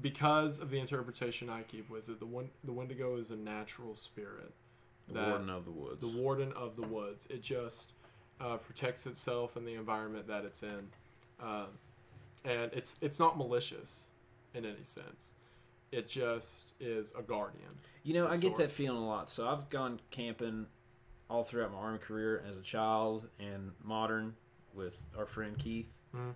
[0.00, 3.96] because of the interpretation I keep with it, the one, the Wendigo is a natural
[3.96, 4.52] spirit.
[5.08, 6.00] The That- Warden of the Woods.
[6.02, 7.26] the warden of the woods.
[7.28, 7.94] It just
[8.40, 10.86] uh, protects itself and the environment that it's in,
[11.42, 11.66] um,
[12.44, 14.04] and it's it's not malicious
[14.54, 15.32] in any sense.
[15.92, 17.70] It just is a guardian.
[18.04, 19.28] You know, I get that feeling a lot.
[19.28, 20.66] So I've gone camping
[21.28, 24.34] all throughout my army career as a child and modern
[24.72, 25.92] with our friend Keith.
[26.14, 26.34] Mhm.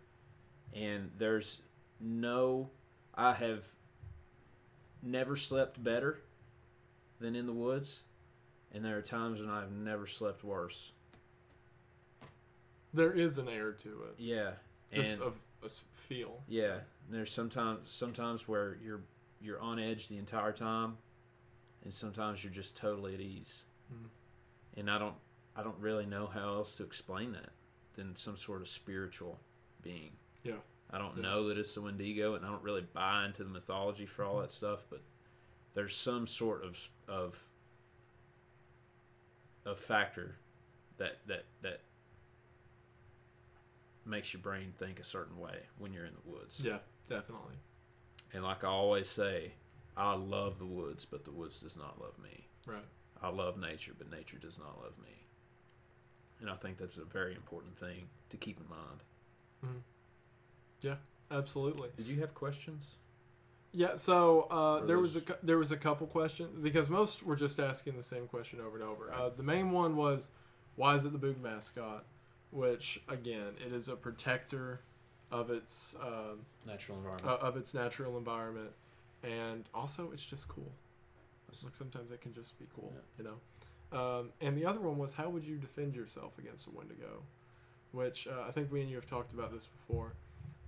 [0.72, 1.60] And there's
[2.00, 2.68] no,
[3.14, 3.64] I have
[5.02, 6.20] never slept better
[7.20, 8.02] than in the woods.
[8.72, 10.92] And there are times when I've never slept worse.
[12.92, 14.54] There is an air to it, Yeah.
[14.92, 15.32] just And a
[15.64, 16.42] s- feel.
[16.48, 19.02] yeah, there's sometimes sometimes where you're
[19.44, 20.96] you're on edge the entire time,
[21.82, 23.64] and sometimes you're just totally at ease.
[23.92, 24.08] Mhm.
[24.78, 25.16] And I don't
[25.56, 27.52] I don't really know how else to explain that
[27.92, 29.38] than some sort of spiritual
[29.82, 30.16] being.
[30.42, 30.58] Yeah.
[30.90, 31.22] I don't Yeah.
[31.22, 34.40] know that it's the Wendigo, and I don't really buy into the mythology for all
[34.40, 35.00] that stuff, but
[35.74, 37.48] there's some sort of of
[39.64, 40.38] a factor
[40.96, 41.82] that that that
[44.04, 46.60] makes your brain think a certain way when you're in the woods.
[46.60, 47.54] Yeah, definitely.
[48.34, 49.52] And like I always say,
[49.96, 52.48] I love the woods, but the woods does not love me.
[52.66, 52.84] Right.
[53.22, 55.26] I love nature, but nature does not love me.
[56.40, 59.02] And I think that's a very important thing to keep in mind.
[59.64, 59.82] Mm.
[60.80, 60.96] Yeah,
[61.30, 61.90] absolutely.
[61.96, 62.96] Did you have questions?
[63.72, 63.94] Yeah.
[63.94, 67.96] So uh, there was a there was a couple questions because most were just asking
[67.96, 69.12] the same question over and over.
[69.12, 70.32] Uh, the main one was,
[70.76, 72.04] why is it the Boog mascot?
[72.50, 74.80] Which again, it is a protector
[75.30, 77.28] of its um, Natural environment.
[77.28, 78.70] uh, of its natural environment,
[79.22, 80.72] and also it's just cool.
[81.62, 83.98] Like sometimes it can just be cool, you know.
[83.98, 87.22] Um, and the other one was how would you defend yourself against a Wendigo,
[87.92, 90.14] which uh, I think me and you have talked about this before.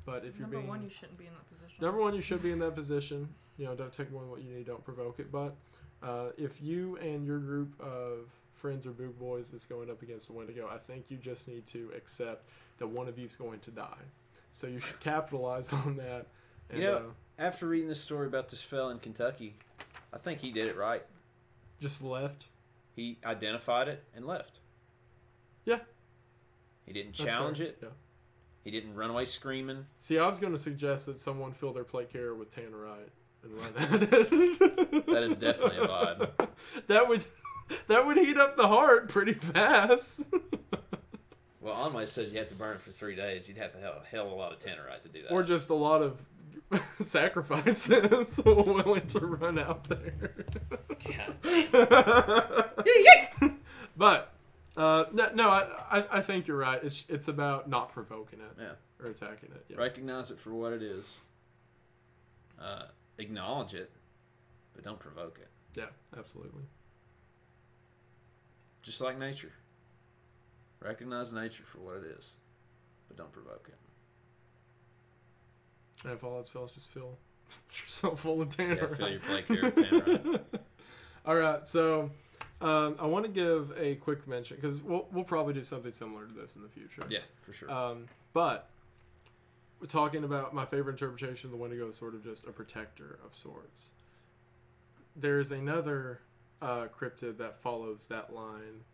[0.05, 1.77] But if you're Number being one, you shouldn't be in that position.
[1.81, 3.29] Number one, you should be in that position.
[3.59, 4.67] You know, don't take more than what you need.
[4.67, 5.33] Don't provoke it.
[5.33, 5.57] But
[6.05, 10.29] uh, if you and your group of friends or boog boys is going up against
[10.29, 12.45] a Wendigo, I think you just need to accept
[12.79, 14.05] that one of you is going to die.
[14.57, 16.29] So you should capitalize on that.
[16.71, 17.03] And, You know- uh,
[17.39, 19.59] After reading this story about this fella in Kentucky,
[20.15, 21.05] I think he did it right.
[21.79, 22.47] just left.
[22.95, 24.61] He identified it and left.
[25.67, 25.81] Yeah.
[26.87, 27.81] He didn't challenge it.
[27.83, 27.91] Yeah.
[28.65, 29.85] He didn't run away screaming.
[29.99, 33.11] See, I was going to suggest that someone fill their plate carrier with tannerite
[33.43, 35.07] and run at it.
[35.07, 36.49] That is definitely a vibe.
[36.87, 37.27] that would
[37.89, 40.27] that would heat up the heart pretty fast.
[41.67, 43.49] Well, Onway says you have to burn it for three days.
[43.49, 45.33] You'd have to have a hell of a lot of tannerite to do that.
[45.33, 46.23] or just a lot of
[47.01, 50.47] sacrifices willing to run out there.
[51.11, 52.63] Yeah.
[53.99, 54.31] But
[54.77, 56.79] uh, no, no I, I, I think you're right.
[56.85, 58.73] It's it's about not provoking it Yeah.
[59.03, 59.65] or attacking it.
[59.71, 59.79] Yeah.
[59.79, 61.19] Recognize it for what it is.
[62.61, 62.83] Uh,
[63.17, 63.91] acknowledge it,
[64.75, 65.49] but don't provoke it.
[65.81, 65.87] Yeah,
[66.19, 66.65] absolutely.
[68.83, 69.53] Just like nature.
[70.81, 72.33] Recognize nature for what it is,
[73.09, 73.75] but don't provoke it.
[76.05, 77.17] And if all else fails, just fill
[77.73, 78.89] yourself full of Yeah, tanner.
[78.95, 80.41] fill your plate tannerite.
[81.27, 82.11] All right, so
[82.61, 86.27] Um, I want to give a quick mention because we'll we'll probably do something similar
[86.27, 87.05] to this in the future.
[87.09, 87.71] Yeah, for sure.
[87.71, 88.69] Um, but
[89.81, 93.19] we're talking about my favorite interpretation of the Wendigo is sort of just a protector
[93.25, 93.91] of sorts.
[95.17, 96.21] There's another
[96.63, 98.85] uh, cryptid that follows that line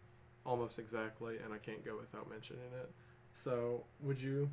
[0.44, 2.90] almost exactly, and I can't go without mentioning it.
[3.34, 4.50] So, would you,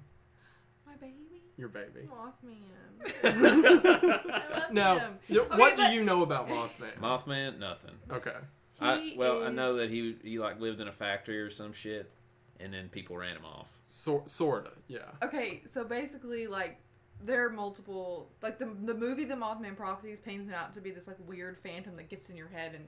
[0.85, 1.41] My baby.
[1.57, 2.07] your baby?
[2.09, 3.13] Mothman.
[3.23, 5.13] I love Now, him.
[5.29, 6.97] y- Okay, what do you know about Mothman?
[7.01, 7.95] Mothman, nothing.
[8.11, 8.35] okay.
[8.81, 11.49] I, He well, I is- know that he he like lived in a factory or
[11.49, 12.09] some shit,
[12.59, 13.67] and then people ran him off.
[13.85, 14.99] So, sorta, yeah.
[15.23, 16.77] Okay, so basically, like,
[17.25, 18.29] there are multiple.
[18.41, 21.57] Like, the, the movie The Mothman Prophecies paints him out to be this, like, weird
[21.57, 22.73] phantom that gets in your head.
[22.75, 22.85] And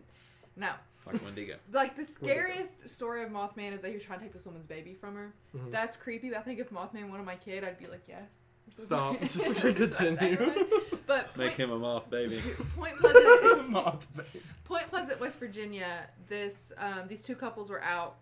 [0.55, 0.71] no.
[1.05, 1.55] Like Wendigo.
[1.71, 4.67] Like, the scariest story of Mothman is that he was trying to take this woman's
[4.67, 5.33] baby from her.
[5.55, 5.71] Mhm.
[5.71, 6.35] That's creepy.
[6.35, 8.41] I think if Mothman wanted my kid, I'd be like, yes.
[8.75, 9.13] This Stop.
[9.13, 10.15] my- Just that's continue.
[10.33, 10.65] everyone.
[11.07, 12.39] But Make Point, him a moth baby.
[12.77, 13.69] Point Pleasant.
[13.71, 14.25] Mothman.
[14.63, 16.07] Point Pleasant, West Virginia.
[16.27, 18.17] This um, these two couples were out,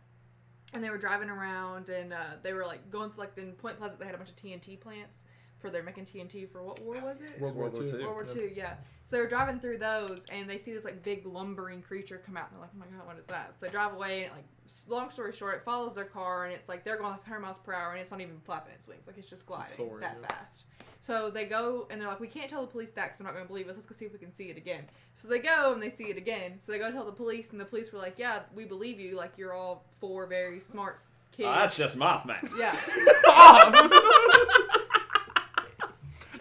[0.73, 3.77] and they were driving around, and uh, they were like going through like in Point
[3.77, 3.99] Pleasant.
[3.99, 5.23] They had a bunch of TNT plants
[5.59, 7.39] for their making TNT for what war was it?
[7.39, 7.89] World War World War II.
[7.91, 8.05] II.
[8.05, 8.33] World War Yep.
[8.33, 8.51] Two.
[8.55, 8.73] Yeah.
[9.09, 12.49] So they're driving through those, and they see this like big lumbering creature come out,
[12.49, 14.45] and they're like, "Oh my god, what is that?" So they drive away, and like,
[14.87, 17.57] long story short, it follows their car, and it's like they're going like 100 miles
[17.57, 20.17] per hour, and it's not even flapping its wings, like it's just gliding soaring, that
[20.21, 20.27] yeah.
[20.27, 20.63] fast.
[21.01, 23.33] So they go, and they're like, "We can't tell the police that because they're not
[23.33, 23.75] going to believe us.
[23.75, 24.83] Let's go see if we can see it again."
[25.15, 26.59] So they go, and they see it again.
[26.63, 29.15] So they go tell the police, and the police were like, "Yeah, we believe you.
[29.15, 32.47] Like you're all four very smart kids." Oh, that's just Mothman.
[32.59, 32.75] yeah.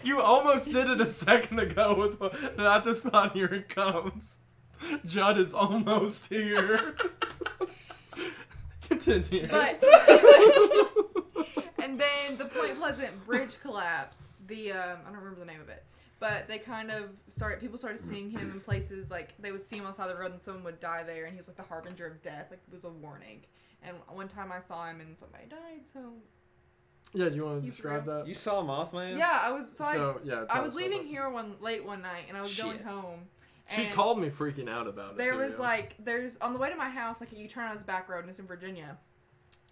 [0.08, 4.38] You almost did it a second ago with, and I just thought, here it comes.
[5.04, 6.96] Judd is almost here.
[8.88, 9.48] Continue.
[9.48, 9.84] But
[11.78, 14.46] and then the Point Pleasant bridge collapsed.
[14.48, 15.84] The um, I don't remember the name of it,
[16.20, 17.60] but they kind of started.
[17.60, 20.16] People started seeing him in places like they would see him on the side of
[20.16, 22.46] the road, and someone would die there, and he was like the harbinger of death.
[22.48, 23.42] Like it was a warning.
[23.82, 25.82] And one time I saw him, and somebody died.
[25.92, 26.14] So
[27.14, 28.18] yeah, do you want to He's describe real.
[28.18, 28.28] that?
[28.28, 29.18] You saw Mothman?
[29.18, 31.06] yeah, I was so, So yeah, I, I was us leaving that.
[31.06, 33.20] here one late one night, and I was going home.
[33.74, 35.18] She called me freaking out about it.
[35.18, 35.58] there too, was yeah.
[35.58, 38.20] like there's on the way to my house like you turn on this back road
[38.20, 38.96] and it's in virginia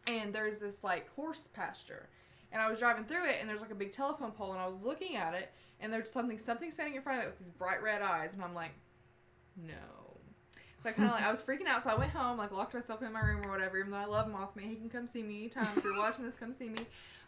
[0.06, 2.10] and there's this like horse pasture
[2.52, 4.66] and i was driving through it and there's like a big telephone pole and i
[4.66, 5.50] was looking at it
[5.80, 8.42] and there's something something standing in front of it with these bright red eyes and
[8.42, 8.72] i'm like
[9.56, 9.72] no
[10.82, 12.74] so I kind of like I was freaking out, so I went home, like locked
[12.74, 13.78] myself in my room or whatever.
[13.78, 15.66] Even though I love Mothman, he can come see me anytime.
[15.76, 16.78] If you're watching this, come see me.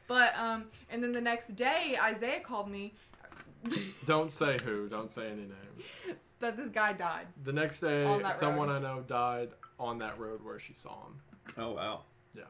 [0.09, 2.95] But um, and then the next day, Isaiah called me
[4.07, 4.89] Don't say who.
[4.89, 6.19] Don't say any names.
[6.41, 7.27] that this guy died.
[7.45, 8.05] The next day,
[8.35, 8.77] someone road.
[8.77, 11.21] I know died on that road where she saw him.
[11.57, 12.03] Oh wow.
[12.35, 12.43] Yeah.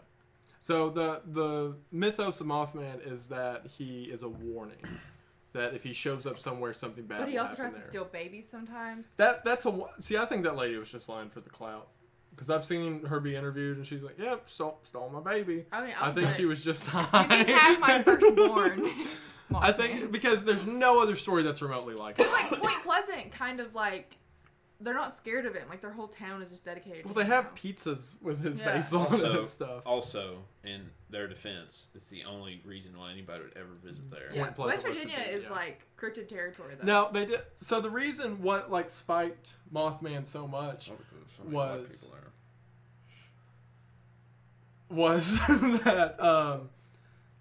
[0.60, 4.84] So the the mythos of Mothman is that he is a warning,
[5.52, 7.20] that if he shows up somewhere, something bad.
[7.20, 7.90] But he will also tries happen to there.
[7.90, 9.14] steal babies sometimes.
[9.14, 10.16] That that's a wa- see.
[10.16, 11.88] I think that lady was just lying for the clout,
[12.38, 15.80] because I've seen her be interviewed and she's like, "Yep, stole, stole my baby." I
[15.80, 16.36] mean, I I'll think bet.
[16.36, 18.88] she was just You can have my firstborn.
[19.54, 22.22] I think because there's no other story that's remotely like it.
[22.22, 24.16] It's like Point Pleasant, kind of like
[24.80, 25.64] they're not scared of him.
[25.68, 27.04] Like their whole town is just dedicated.
[27.04, 27.50] Well, to they him have now.
[27.56, 28.74] pizzas with his Yeah.
[28.74, 29.82] face on it Also, and stuff.
[29.84, 34.14] also, in their defense, it's the only reason why anybody would ever visit mm-hmm.
[34.14, 34.28] there.
[34.32, 34.42] Yeah.
[34.44, 35.50] Point Pleasant, West West Virginia Virginia, is yeah.
[35.50, 36.86] like cryptid territory though.
[36.86, 37.40] Now they did.
[37.56, 40.96] So the reason what like spiked Mothman so much Oh,
[41.36, 42.17] so Was- people there.
[44.90, 46.68] Was that um,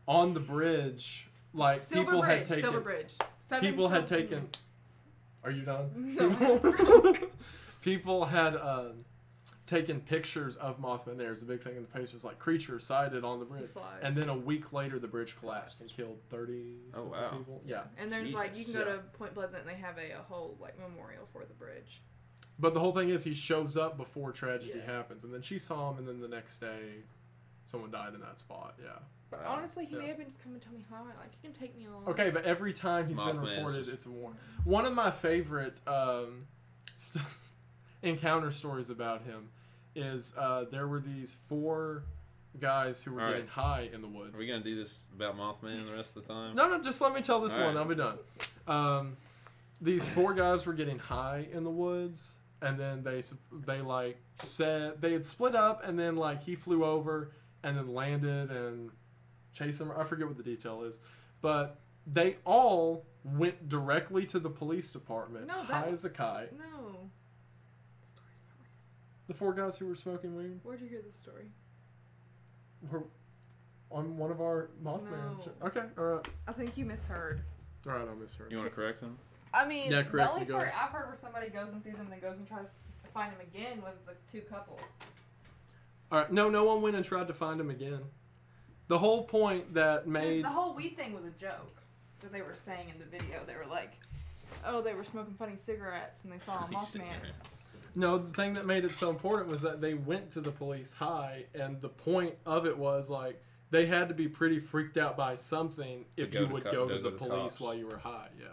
[0.07, 3.13] on the bridge, like Silver people Bridge, had taken Silver Bridge.
[3.41, 4.49] Seven people had Sil- taken.
[5.43, 5.89] Are you done?
[6.19, 7.15] No, People,
[7.81, 9.05] people had um,
[9.65, 11.17] taken pictures of Mothman.
[11.17, 13.99] There's a big thing in the papers like creature sighted on the bridge, flies.
[14.01, 17.29] and then a week later the bridge collapsed and killed thirty Oh, something wow.
[17.37, 17.61] people.
[17.65, 18.85] Yeah, And there's like you can go Yeah.
[18.95, 22.01] to Point Pleasant and they have a, a whole like memorial for the bridge.
[22.59, 24.91] but the whole thing is he shows up before tragedy Yeah.
[24.91, 27.03] happens, and then she saw him, and then the next day,
[27.67, 28.75] someone died in that spot.
[28.83, 28.89] Yeah.
[29.29, 29.55] But Wow.
[29.57, 30.07] honestly, he may Yeah.
[30.09, 30.99] have been just coming to tell me hi.
[31.01, 32.07] Like you can take me along.
[32.07, 34.39] Okay, but every time he's been Mothman is reported, just- it's a warning.
[34.63, 36.47] One of my favorite um,
[36.95, 37.23] st-
[38.01, 39.49] encounter stories about him
[39.95, 42.03] is uh, there were these four
[42.59, 43.33] guys who were All right.
[43.33, 44.35] getting high in the woods.
[44.35, 46.55] Are we gonna do this about Mothman the rest of the time?
[46.55, 47.75] No, no, just let me tell this All one.
[47.75, 47.81] right.
[47.81, 48.17] I'll be done.
[48.67, 49.17] Um,
[49.81, 53.21] these four guys were getting high in the woods, and then they
[53.51, 57.31] they like said they had split up, and then like he flew over
[57.67, 58.89] and then landed and
[59.53, 59.91] chased them.
[59.95, 60.99] I forget what the detail is,
[61.41, 66.53] but they all went directly to the police department, No, that- high as a kite.
[66.57, 66.63] No.
[66.63, 68.69] The story's not real.
[69.27, 71.51] The four guys who were smoking weed Where'd you hear this story?
[72.89, 73.03] were
[73.91, 75.11] on one of our Mothman.
[75.37, 75.43] No.
[75.43, 77.41] show- Okay, all right, I think you misheard.
[77.87, 78.51] all right, I misheard.
[78.51, 79.17] You want to correct him?
[79.53, 80.53] I mean, Yeah, the correct, only you go.
[80.53, 83.09] story I've heard where somebody goes and sees him and then goes and tries to
[83.13, 84.79] find him again was the two couples.
[86.11, 87.99] All right, no, no one went and tried to find him again.
[88.87, 91.81] The whole point that made the whole weed thing was a joke
[92.21, 93.41] that they were saying in the video.
[93.45, 93.91] They were like,
[94.65, 96.85] oh, they were smoking funny cigarettes and they saw a Funny Mothman.
[96.85, 97.65] cigarettes.
[97.95, 100.93] no, the thing that made it so important was that they went to the police
[100.93, 105.17] high, and the point of it was like they had to be pretty freaked out
[105.17, 107.51] by something if go you to would co- go to to go the to police
[107.51, 107.59] cops.
[107.59, 108.29] while you were high.
[108.39, 108.45] Yeah,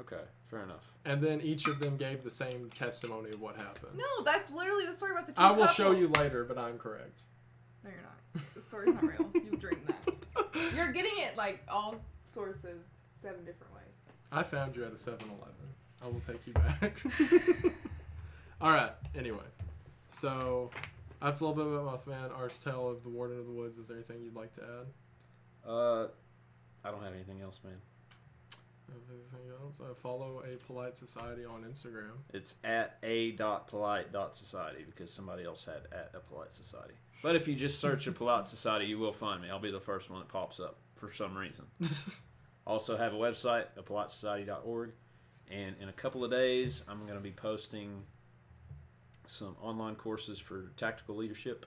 [0.00, 0.84] Okay, fair enough.
[1.04, 3.96] and then each of them gave the same testimony of what happened.
[3.96, 5.76] No, that's literally the story about the two I will couples.
[5.76, 7.22] show you later, but I'm correct.
[7.84, 8.54] No, you're not.
[8.54, 9.30] The story's not real.
[9.34, 10.46] You dreamed that.
[10.74, 12.72] You're getting it like all sorts of
[13.20, 13.84] seven different ways.
[14.32, 15.54] I found you at a 7-Eleven.
[16.02, 17.02] I will take you back.
[18.60, 18.92] All right.
[19.16, 19.44] Anyway,
[20.10, 20.70] so
[21.22, 22.36] that's a little bit about Mothman.
[22.36, 23.78] Art's tale of the Warden of the Woods.
[23.78, 25.68] Is there anything you'd like to add?
[25.70, 26.06] Uh,
[26.84, 27.74] I don't have anything else, man.
[28.92, 29.80] Anything else?
[29.80, 32.12] Uh, follow a polite society on Instagram.
[32.32, 36.94] It's at a dot polite dot society because somebody else had at a polite society.
[37.22, 39.50] But if you just search a polite society, you will find me.
[39.50, 41.66] I'll be the first one that pops up for some reason.
[42.66, 44.92] Also have a website, apolitesociety.org,
[45.50, 48.04] and in a couple of days, I'm going to be posting
[49.26, 51.66] some online courses for tactical leadership,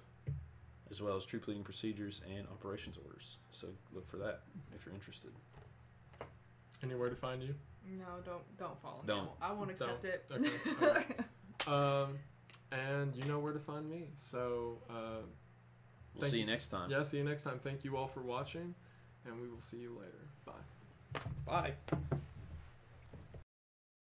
[0.90, 3.38] as well as troop leading procedures and operations orders.
[3.52, 4.44] So look for that
[4.74, 5.32] if you're interested.
[6.84, 7.56] Anywhere to find you?
[7.88, 9.08] No, don't don't follow me.
[9.08, 9.30] Don't.
[9.42, 10.46] I won't accept Don't.
[10.46, 10.52] it.
[10.82, 10.86] Okay,
[11.68, 12.06] alright.
[12.06, 12.20] Um,
[12.72, 14.10] and you know where to find me.
[14.16, 15.22] So, uh,
[16.14, 16.46] We'll Thank see you.
[16.46, 16.92] you next time.
[16.92, 17.58] yeah, see you next time.
[17.60, 18.76] Thank you all for watching,
[19.26, 20.28] and we will see you later.
[20.46, 21.74] Bye.
[22.00, 22.20] Bye.